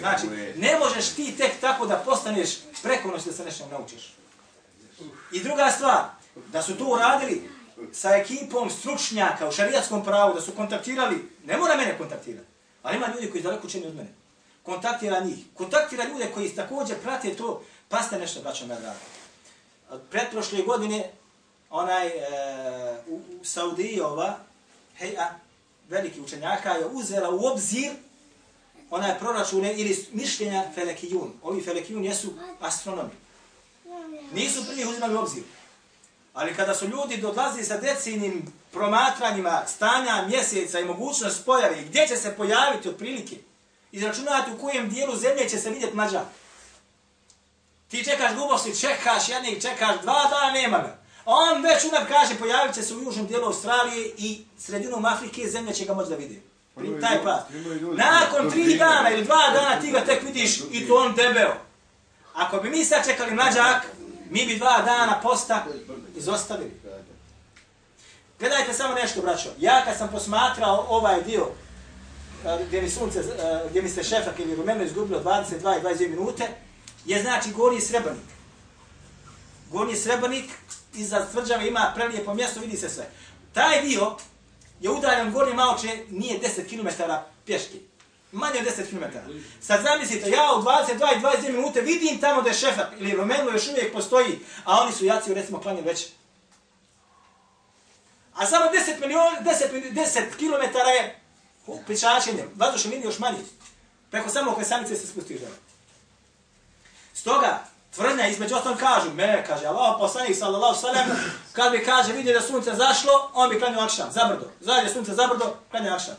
Znači, 0.00 0.26
ne 0.56 0.78
možeš 0.78 1.08
ti 1.08 1.34
tek 1.38 1.60
tako 1.60 1.86
da 1.86 1.96
postaneš 1.96 2.50
preko 2.82 3.08
noći 3.08 3.26
da 3.26 3.32
se 3.32 3.44
nešto 3.44 3.68
naučiš. 3.70 4.14
I 5.32 5.40
druga 5.40 5.70
stvar, 5.70 6.04
da 6.52 6.62
su 6.62 6.76
to 6.76 6.84
uradili 6.84 7.50
sa 7.92 8.16
ekipom 8.16 8.70
stručnjaka 8.70 9.48
u 9.48 9.52
šarijatskom 9.52 10.04
pravu, 10.04 10.34
da 10.34 10.40
su 10.40 10.52
kontaktirali, 10.52 11.28
ne 11.44 11.56
mora 11.56 11.76
mene 11.76 11.98
kontaktirati, 11.98 12.46
ali 12.82 12.96
ima 12.96 13.06
ljudi 13.14 13.30
koji 13.30 13.42
daleko 13.42 13.66
učeni 13.66 13.86
od 13.86 13.94
mene. 13.94 14.12
Kontaktira 14.62 15.20
njih. 15.20 15.38
Kontaktira 15.54 16.04
ljude 16.04 16.30
koji 16.34 16.54
također 16.54 16.96
prate 17.02 17.34
to, 17.34 17.62
Paste 17.88 18.18
nešto, 18.18 18.40
braćo 18.42 18.66
me 18.66 18.80
drago. 18.80 18.98
Od 19.90 20.00
Pretprošle 20.10 20.62
godine, 20.62 21.10
onaj, 21.70 22.06
e, 22.06 22.12
u, 23.08 23.14
u 23.14 23.44
Saudijova, 23.44 24.38
heja, 24.98 25.38
veliki 25.88 26.20
učenjaka 26.20 26.72
je 26.72 26.86
uzela 26.86 27.30
u 27.30 27.46
obzir 27.46 27.92
onaj 28.90 29.18
proračune 29.18 29.74
ili 29.74 30.06
mišljenja 30.12 30.64
Felekijun. 30.74 31.32
Ovi 31.42 31.62
Felekijun 31.62 32.04
jesu 32.04 32.32
astronomi. 32.60 33.10
Nisu 34.32 34.66
prvi 34.66 34.84
uzimali 34.84 35.14
u 35.14 35.18
obzir. 35.18 35.42
Ali 36.32 36.54
kada 36.54 36.74
su 36.74 36.88
ljudi 36.88 37.16
dodlazili 37.16 37.64
sa 37.64 37.76
decinim 37.76 38.52
promatranjima 38.72 39.62
stanja 39.66 40.24
mjeseca 40.28 40.80
i 40.80 40.84
mogućnost 40.84 41.44
pojave, 41.44 41.82
gdje 41.82 42.06
će 42.06 42.16
se 42.16 42.34
pojaviti 42.36 42.88
otprilike, 42.88 43.36
izračunati 43.92 44.50
u 44.50 44.58
kojem 44.58 44.88
dijelu 44.88 45.16
zemlje 45.16 45.48
će 45.48 45.58
se 45.58 45.70
vidjeti 45.70 45.96
mađak. 45.96 46.26
Ti 47.88 48.04
čekaš 48.04 48.34
glubosti, 48.34 48.80
čekaš 48.80 49.28
jednih, 49.28 49.62
čekaš 49.62 50.00
dva 50.02 50.28
dana, 50.30 50.52
nema 50.52 50.78
ga. 50.78 50.98
A 51.24 51.30
on 51.30 51.62
već 51.62 51.84
unap 51.84 52.08
kaže, 52.08 52.38
pojavit 52.38 52.74
će 52.74 52.82
se 52.82 52.94
u 52.94 53.02
južnom 53.02 53.26
dijelu 53.26 53.46
Australije 53.46 54.14
i 54.18 54.44
sredinom 54.58 55.04
Afrike, 55.04 55.48
zemlja 55.48 55.72
će 55.72 55.84
ga 55.84 55.94
moći 55.94 56.10
da 56.10 56.16
vidi. 56.16 56.42
Imaju 56.76 57.00
Taj 57.00 57.22
pas. 57.24 57.40
Nakon 57.96 58.50
tri 58.50 58.74
dana 58.74 59.10
ili 59.10 59.24
dva 59.24 59.50
dana 59.54 59.80
ti 59.80 59.90
ga 59.90 60.04
tek 60.04 60.22
vidiš 60.22 60.60
i 60.70 60.88
to 60.88 60.94
on 60.94 61.14
debeo. 61.14 61.54
Ako 62.34 62.56
bi 62.56 62.70
mi 62.70 62.84
sad 62.84 63.06
čekali 63.06 63.34
mlađak, 63.34 63.86
mi 64.32 64.46
bi 64.46 64.58
dva 64.58 64.82
dana 64.84 65.20
posta 65.22 65.66
izostavili. 66.16 66.80
Gledajte 68.38 68.72
samo 68.72 68.94
nešto, 68.94 69.22
braćo. 69.22 69.48
Ja 69.58 69.84
kad 69.84 69.98
sam 69.98 70.08
posmatrao 70.08 70.86
ovaj 70.88 71.22
dio 71.22 71.46
eh, 72.46 72.64
gdje 72.66 72.82
mi 72.82 72.90
sunce, 72.90 73.18
eh, 73.18 73.62
gdje 73.70 73.82
mi 73.82 73.88
se 73.88 74.04
šefak 74.04 74.38
ili 74.38 74.54
rumeno 74.54 74.84
izgubilo 74.84 75.22
22 75.22 75.78
i 75.78 75.82
22 75.82 76.08
minute, 76.08 76.48
je 77.04 77.22
znači 77.22 77.50
gornji 77.52 77.80
srebrnik. 77.80 78.28
Gornji 79.70 79.96
srebrnik 79.96 80.50
iza 80.94 81.26
tvrđave 81.32 81.68
ima 81.68 81.92
prelijepo 81.94 82.34
mjesto, 82.34 82.60
vidi 82.60 82.76
se 82.76 82.88
sve. 82.88 83.04
Taj 83.54 83.82
dio 83.82 84.16
je 84.80 84.90
udaljen 84.90 85.32
gornje 85.32 85.54
Maoče, 85.54 86.04
nije 86.10 86.40
10 86.40 86.68
km 86.68 87.02
pješke. 87.46 87.78
Manje 88.32 88.60
od 88.60 88.66
10 88.66 88.90
km. 88.90 89.18
Sad 89.60 89.82
zamislite, 89.82 90.30
ja 90.30 90.52
u 90.56 90.62
22 90.62 91.16
i 91.16 91.20
22 91.20 91.52
minute 91.52 91.80
vidim 91.80 92.20
tamo 92.20 92.42
da 92.42 92.48
je 92.48 92.54
šefak 92.54 92.88
ili 92.98 93.12
rumeno 93.12 93.50
još 93.50 93.68
uvijek 93.68 93.92
postoji, 93.92 94.38
a 94.64 94.80
oni 94.80 94.92
su 94.92 95.04
jaci 95.04 95.34
recimo 95.34 95.60
klanje 95.60 95.82
već. 95.82 96.06
A 98.34 98.46
samo 98.46 98.64
10 98.64 99.00
miliona, 99.00 99.40
10, 99.40 99.92
10 99.92 100.36
km 100.36 100.76
je 100.76 101.20
pričačenje. 101.86 102.44
Vazdušni 102.56 102.90
linije 102.90 103.06
još 103.06 103.18
manji. 103.18 103.38
Preko 104.10 104.30
samo 104.30 104.54
klesanice 104.54 104.96
se 104.96 105.06
spustiš 105.06 105.38
žele. 105.38 105.56
Stoga, 107.14 107.64
tvrdnja 107.94 108.28
između 108.28 108.54
ostalom 108.54 108.78
kažu, 108.78 109.10
me, 109.14 109.44
kaže 109.46 109.66
Allah, 109.66 109.96
poslanik 109.98 110.36
sallallahu 110.36 110.80
sallam, 110.80 111.08
kad 111.52 111.72
bi 111.72 111.84
kaže, 111.84 112.12
vidi 112.12 112.32
da 112.32 112.40
sunce 112.40 112.74
zašlo, 112.74 113.30
on 113.34 113.50
bi 113.50 113.58
klanio 113.58 113.80
akšan, 113.80 114.12
zabrdo. 114.12 114.50
Zađe 114.60 114.88
sunce 114.88 115.14
zabrdo, 115.14 115.56
klanio 115.70 115.92
akšan. 115.92 116.14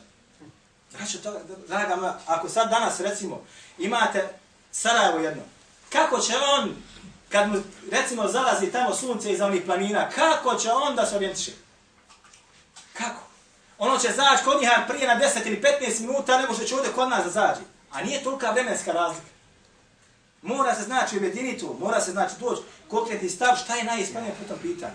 Znači, 0.97 1.17
to, 1.17 1.39
draga 1.67 1.95
moja, 1.95 2.19
ako 2.25 2.49
sad 2.49 2.69
danas, 2.69 2.99
recimo, 2.99 3.41
imate 3.77 4.29
Sarajevo 4.71 5.19
jedno, 5.19 5.43
kako 5.89 6.19
će 6.19 6.33
on, 6.57 6.75
kad 7.29 7.49
mu, 7.49 7.61
recimo, 7.91 8.27
zalazi 8.27 8.71
tamo 8.71 8.95
sunce 8.95 9.31
iza 9.31 9.45
onih 9.45 9.61
planina, 9.65 10.09
kako 10.09 10.55
će 10.55 10.71
on 10.71 10.95
da 10.95 11.05
se 11.05 11.15
orijentiše? 11.15 11.51
Kako? 12.93 13.21
Ono 13.77 13.97
će 13.97 14.07
zaći 14.07 14.43
kod 14.43 14.61
njih 14.61 14.69
prije 14.87 15.07
na 15.07 15.19
10 15.19 15.47
ili 15.47 15.61
15 15.81 15.99
minuta, 15.99 16.41
nego 16.41 16.53
što 16.53 16.63
će 16.63 16.75
ovdje 16.75 16.91
kod 16.91 17.09
nas 17.09 17.23
da 17.23 17.29
zađe. 17.29 17.61
A 17.91 18.01
nije 18.01 18.23
tolika 18.23 18.51
vremenska 18.51 18.91
razlika. 18.91 19.27
Mora 20.41 20.75
se 20.75 20.83
znači 20.83 21.19
ujediniti 21.19 21.65
mora 21.79 22.01
se 22.01 22.11
znači 22.11 22.33
doći 22.39 22.61
konkretni 22.87 23.29
stav 23.29 23.55
šta 23.63 23.75
je 23.75 23.83
najispravnije 23.83 24.35
po 24.39 24.53
tom 24.53 24.61
pitanju. 24.61 24.93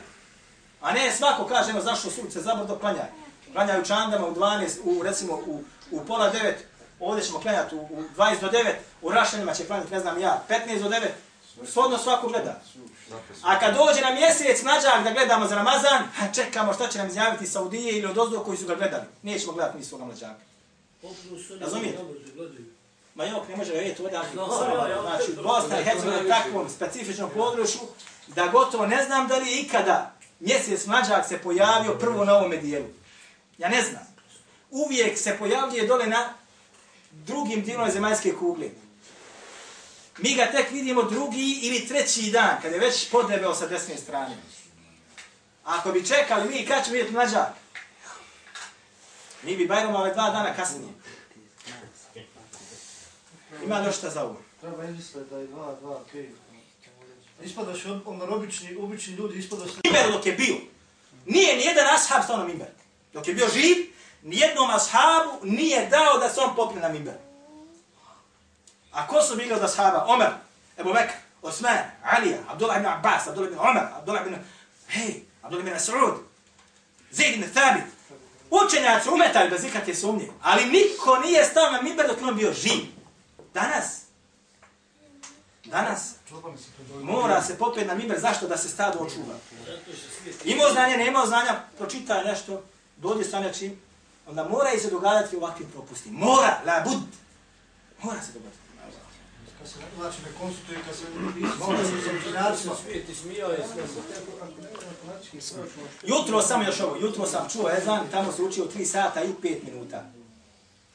A 0.81 0.93
ne 0.93 1.13
svako 1.13 1.47
kaže, 1.47 1.71
evo 1.71 1.81
zašto 1.81 2.11
sunce 2.11 2.41
zabrdo 2.41 2.79
klanjaj. 2.79 3.09
Klanjaju 3.53 3.85
čandama 3.85 4.27
u 4.27 4.35
12, 4.35 4.69
u, 4.85 5.03
recimo 5.03 5.35
u, 5.47 5.63
u 5.91 6.05
pola 6.05 6.33
9, 6.33 6.53
ovdje 7.01 7.25
ćemo 7.25 7.41
klanjati 7.41 7.75
u, 7.75 7.79
u 7.79 8.03
20 8.17 8.41
do 8.41 8.49
9, 8.49 8.73
u 9.03 9.11
Rašanima 9.11 9.55
će 9.55 9.67
klanjati, 9.67 9.93
ne 9.93 10.01
znam 10.01 10.21
ja, 10.21 10.43
15 10.49 10.83
do 10.83 10.89
9, 10.89 11.01
svodno 11.67 11.99
svako 11.99 12.29
gleda. 12.29 12.61
A 13.43 13.59
kad 13.59 13.75
dođe 13.75 14.01
na 14.01 14.11
mjesec 14.11 14.63
mlađak 14.63 15.05
da 15.05 15.11
gledamo 15.11 15.47
za 15.47 15.55
Ramazan, 15.55 16.03
ha, 16.17 16.33
čekamo 16.35 16.75
šta 16.75 16.89
će 16.89 16.99
nam 16.99 17.07
izjaviti 17.07 17.47
Saudije 17.47 17.99
ili 17.99 18.07
od 18.07 18.19
ozdo 18.19 18.41
koji 18.41 18.59
su 18.59 18.67
ga 18.67 18.75
gledali. 18.75 19.05
Nećemo 19.23 19.53
gledati 19.53 19.79
mi 19.79 19.85
svoga 19.85 20.05
mlađaka. 20.05 20.41
Razumijete? 21.61 21.99
Ma 23.15 23.25
jok, 23.25 23.49
ne 23.49 23.57
može 23.57 23.73
ga 23.73 23.79
vidjeti 23.79 24.03
ovdje, 24.03 24.19
No, 24.35 24.43
ali 24.43 24.91
ja, 24.91 25.03
znači, 25.03 25.33
Bosna 25.43 25.81
i 25.81 25.85
Hercegovina 25.85 26.17
ja, 26.17 26.23
je 26.23 26.29
takvom 26.29 26.69
specifičnom 26.69 27.31
području, 27.35 27.81
da 28.27 28.47
gotovo 28.47 28.87
ne 28.87 29.05
znam 29.05 29.29
da 29.29 29.37
li 29.37 29.61
ikada 29.61 30.13
mjesec 30.41 30.87
mlađak 30.87 31.27
se 31.29 31.39
pojavio 31.39 31.95
prvo 31.95 32.25
na 32.25 32.37
ovome 32.37 32.57
dijelu. 32.57 32.87
Ja 33.59 33.69
ne 33.69 33.83
znam. 33.83 34.07
Uvijek 34.71 35.19
se 35.19 35.37
pojavljuje 35.39 35.87
dole 35.87 36.07
na 36.07 36.35
drugim 37.11 37.63
dijelom 37.63 37.91
zemaljske 37.91 38.35
kugle. 38.35 38.69
Mi 40.19 40.35
ga 40.35 40.51
tek 40.51 40.71
vidimo 40.71 41.03
drugi 41.03 41.61
ili 41.63 41.89
treći 41.89 42.31
dan, 42.31 42.57
kad 42.63 42.73
je 42.73 42.79
već 42.79 43.11
podebeo 43.11 43.55
sa 43.55 43.67
desne 43.67 43.97
strane. 43.97 44.37
Ako 45.65 45.93
bi 45.93 46.07
čekali 46.07 46.49
mi, 46.49 46.67
kad 46.67 46.85
ćemo 46.85 46.93
vidjeti 46.93 47.13
mlađak? 47.13 47.49
Mi 49.43 49.57
bi 49.57 49.67
Bajrom 49.67 49.95
ove 49.95 50.13
dva 50.13 50.31
dana 50.31 50.55
kasnije. 50.55 50.93
Ima 53.65 53.79
još 53.79 53.97
šta 53.97 54.11
za 54.11 54.25
ovo? 54.25 54.43
Treba 54.61 54.85
izmisliti 54.85 55.31
da 55.31 55.39
je 55.39 55.49
2, 55.49 55.81
2, 55.83 55.99
5. 56.15 56.29
Ispada 57.43 57.75
što 57.75 57.93
on, 57.93 58.03
on 58.23 58.33
obični, 58.33 58.77
obični 58.81 59.15
ljudi 59.15 59.39
ispada 59.39 59.67
što... 59.67 59.81
Mimber 59.85 60.13
dok 60.13 60.27
je 60.27 60.33
bio, 60.33 60.57
nije 61.27 61.57
nijedan 61.57 61.87
ashab 61.95 62.25
stao 62.25 62.37
na 62.37 62.45
mimber. 62.45 62.69
Dok 63.19 63.29
je 63.29 63.35
bio 63.35 63.49
živ, 63.49 63.77
nijednom 64.23 64.71
ashabu 64.71 65.39
nije 65.43 65.87
dao 65.87 66.19
da 66.19 66.29
se 66.29 66.41
on 66.41 66.57
popne 66.57 66.81
na 66.81 66.89
mimber. 66.89 67.15
A 68.93 69.07
ko 69.07 69.23
su 69.23 69.37
bili 69.37 69.53
od 69.53 69.65
ashaba? 69.65 70.05
Omer, 70.09 70.29
Ebu 70.79 70.93
Bekr, 70.93 71.13
Osman, 71.43 71.79
Alija, 72.05 72.39
Abdullah 72.49 72.77
ibn 72.77 72.87
Abbas, 72.87 73.27
Abdullah 73.27 73.53
ibn 73.53 73.61
Omer, 73.61 73.83
Abdullah 73.97 74.27
ibn... 74.27 74.37
Hej, 74.89 75.23
Abdullah 75.43 75.67
ibn 75.67 75.77
Mas'ud, 75.77 76.15
Zaid 77.11 77.35
ibn 77.35 77.53
Thabit. 77.53 77.85
Učenjaci 78.51 79.09
umetali 79.09 79.51
bez 79.51 79.65
ikakve 79.65 79.95
sumnje, 79.95 80.29
ali 80.43 80.65
niko 80.65 81.19
nije 81.19 81.45
stao 81.45 81.71
na 81.71 81.83
mimber 81.83 82.07
dok 82.09 82.19
on 82.23 82.37
bio 82.37 82.53
živ. 82.53 82.85
Danas, 83.55 84.01
Danas 85.65 86.15
se 86.29 86.35
mora 87.03 87.43
se 87.43 87.59
popet 87.59 87.87
na 87.87 87.95
mimber, 87.95 88.21
zašto 88.21 88.49
da 88.49 88.57
se 88.57 88.69
stado 88.69 88.99
očuva? 88.99 89.35
Imao 90.45 90.71
znanje, 90.73 90.97
nemao 90.97 91.27
znanja, 91.27 91.61
pročita 91.79 92.23
nešto, 92.23 92.63
dođe 92.99 93.25
stane 93.25 93.55
čim, 93.55 93.81
onda 94.27 94.49
mora 94.49 94.73
i 94.73 94.79
se 94.79 94.91
dogadati 94.91 95.37
ovakvim 95.37 95.69
propustima. 95.71 96.19
Mora, 96.19 96.61
la 96.67 96.85
bud. 96.85 97.03
Mora 98.03 98.23
se 98.23 98.33
dogadati. 98.33 98.59
Kad 99.59 99.69
se 99.69 99.79
znači 99.97 100.23
ne 100.23 100.29
konsultuje, 100.41 100.79
kad 100.87 100.97
se 100.97 101.05
mora 101.67 101.85
se 101.85 101.91
sa 101.91 102.11
učenjacima. 102.21 102.75
svijet 102.83 103.09
ismijao 103.09 103.51
je 103.51 103.65
sve. 103.73 103.83
Jutro 106.03 106.43
sam 106.43 106.63
još 106.63 106.81
ovo, 106.81 106.97
jutro 106.97 107.27
sam 107.27 107.49
čuo 107.53 107.71
ezan, 107.71 108.07
tamo 108.11 108.33
se 108.33 108.43
učio 108.43 108.65
3 108.65 108.85
sata 108.85 109.23
i 109.23 109.29
5 109.43 109.65
minuta. 109.65 110.05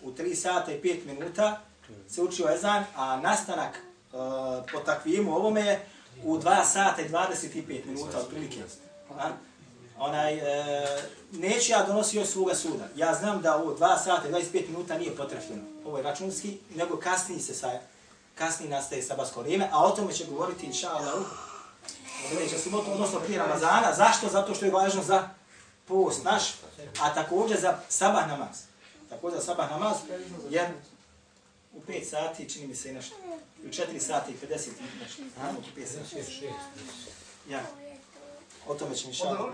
U 0.01 0.11
3 0.11 0.35
sata 0.35 0.71
i 0.71 0.81
5 0.81 1.05
minuta 1.05 1.61
se 2.09 2.21
učio 2.21 2.49
ezan, 2.49 2.83
a 2.95 3.21
nastanak 3.21 3.75
uh, 3.75 4.19
po 4.71 4.79
takvimu 4.79 5.35
ovome 5.35 5.61
je 5.61 5.85
u 6.23 6.37
2 6.37 6.65
sata 6.65 7.01
i 7.01 7.09
25 7.09 7.85
minuta 7.85 8.17
otprilike. 8.17 8.59
A? 9.17 9.31
Onaj, 9.97 10.33
e, 10.33 10.85
neću 11.31 11.71
ja 11.71 11.83
donositi 11.83 12.17
još 12.17 12.27
svoga 12.27 12.55
suda. 12.55 12.87
Ja 12.95 13.13
znam 13.13 13.41
da 13.41 13.57
ovo 13.57 13.75
2 13.77 14.03
sata 14.03 14.27
i 14.27 14.31
25 14.31 14.69
minuta 14.69 14.97
nije 14.97 15.15
potrefljeno. 15.15 15.61
Ovo 15.85 15.97
je 15.97 16.03
računski, 16.03 16.57
nego 16.75 16.97
kasnije 16.97 17.41
se 17.41 17.53
sa, 17.53 17.71
kasnije 18.35 18.71
nastaje 18.71 19.03
sabatsko 19.03 19.41
vrijeme, 19.41 19.69
a 19.71 19.85
o 19.85 19.91
tome 19.91 20.13
će 20.13 20.25
govoriti 20.25 20.65
inša 20.65 20.89
Allah 20.89 21.25
sljedeća 22.29 22.59
subota, 22.59 22.91
odnosno 22.91 23.19
prije 23.19 23.39
Ramazana. 23.39 23.93
Zašto? 23.95 24.29
Zato 24.29 24.55
što 24.55 24.65
je 24.65 24.71
važno 24.71 25.03
za 25.03 25.29
post 25.87 26.23
naš, 26.23 26.43
a 27.01 27.13
također 27.13 27.59
za 27.59 27.79
sabah 27.89 28.27
namaz. 28.27 28.57
Također 29.09 29.39
za 29.39 29.45
sabah 29.45 29.71
namaz, 29.71 29.97
jer 30.49 30.67
u 31.73 31.81
5 31.87 32.03
sati, 32.03 32.49
čini 32.49 32.67
mi 32.67 32.75
se 32.75 32.89
i 32.89 32.93
nešto, 32.93 33.15
u 33.65 33.67
4 33.67 33.99
sati 33.99 34.31
i 34.31 34.35
50 34.47 34.67
i 34.67 34.99
nešto, 35.03 35.23
a, 35.41 35.51
u 35.51 35.79
5 35.79 35.85
sati. 35.85 36.49
Ja. 37.49 37.61
O 38.67 38.73
tome 38.75 38.95
ćemo 38.95 39.09
inša 39.09 39.27
Allah. 39.27 39.53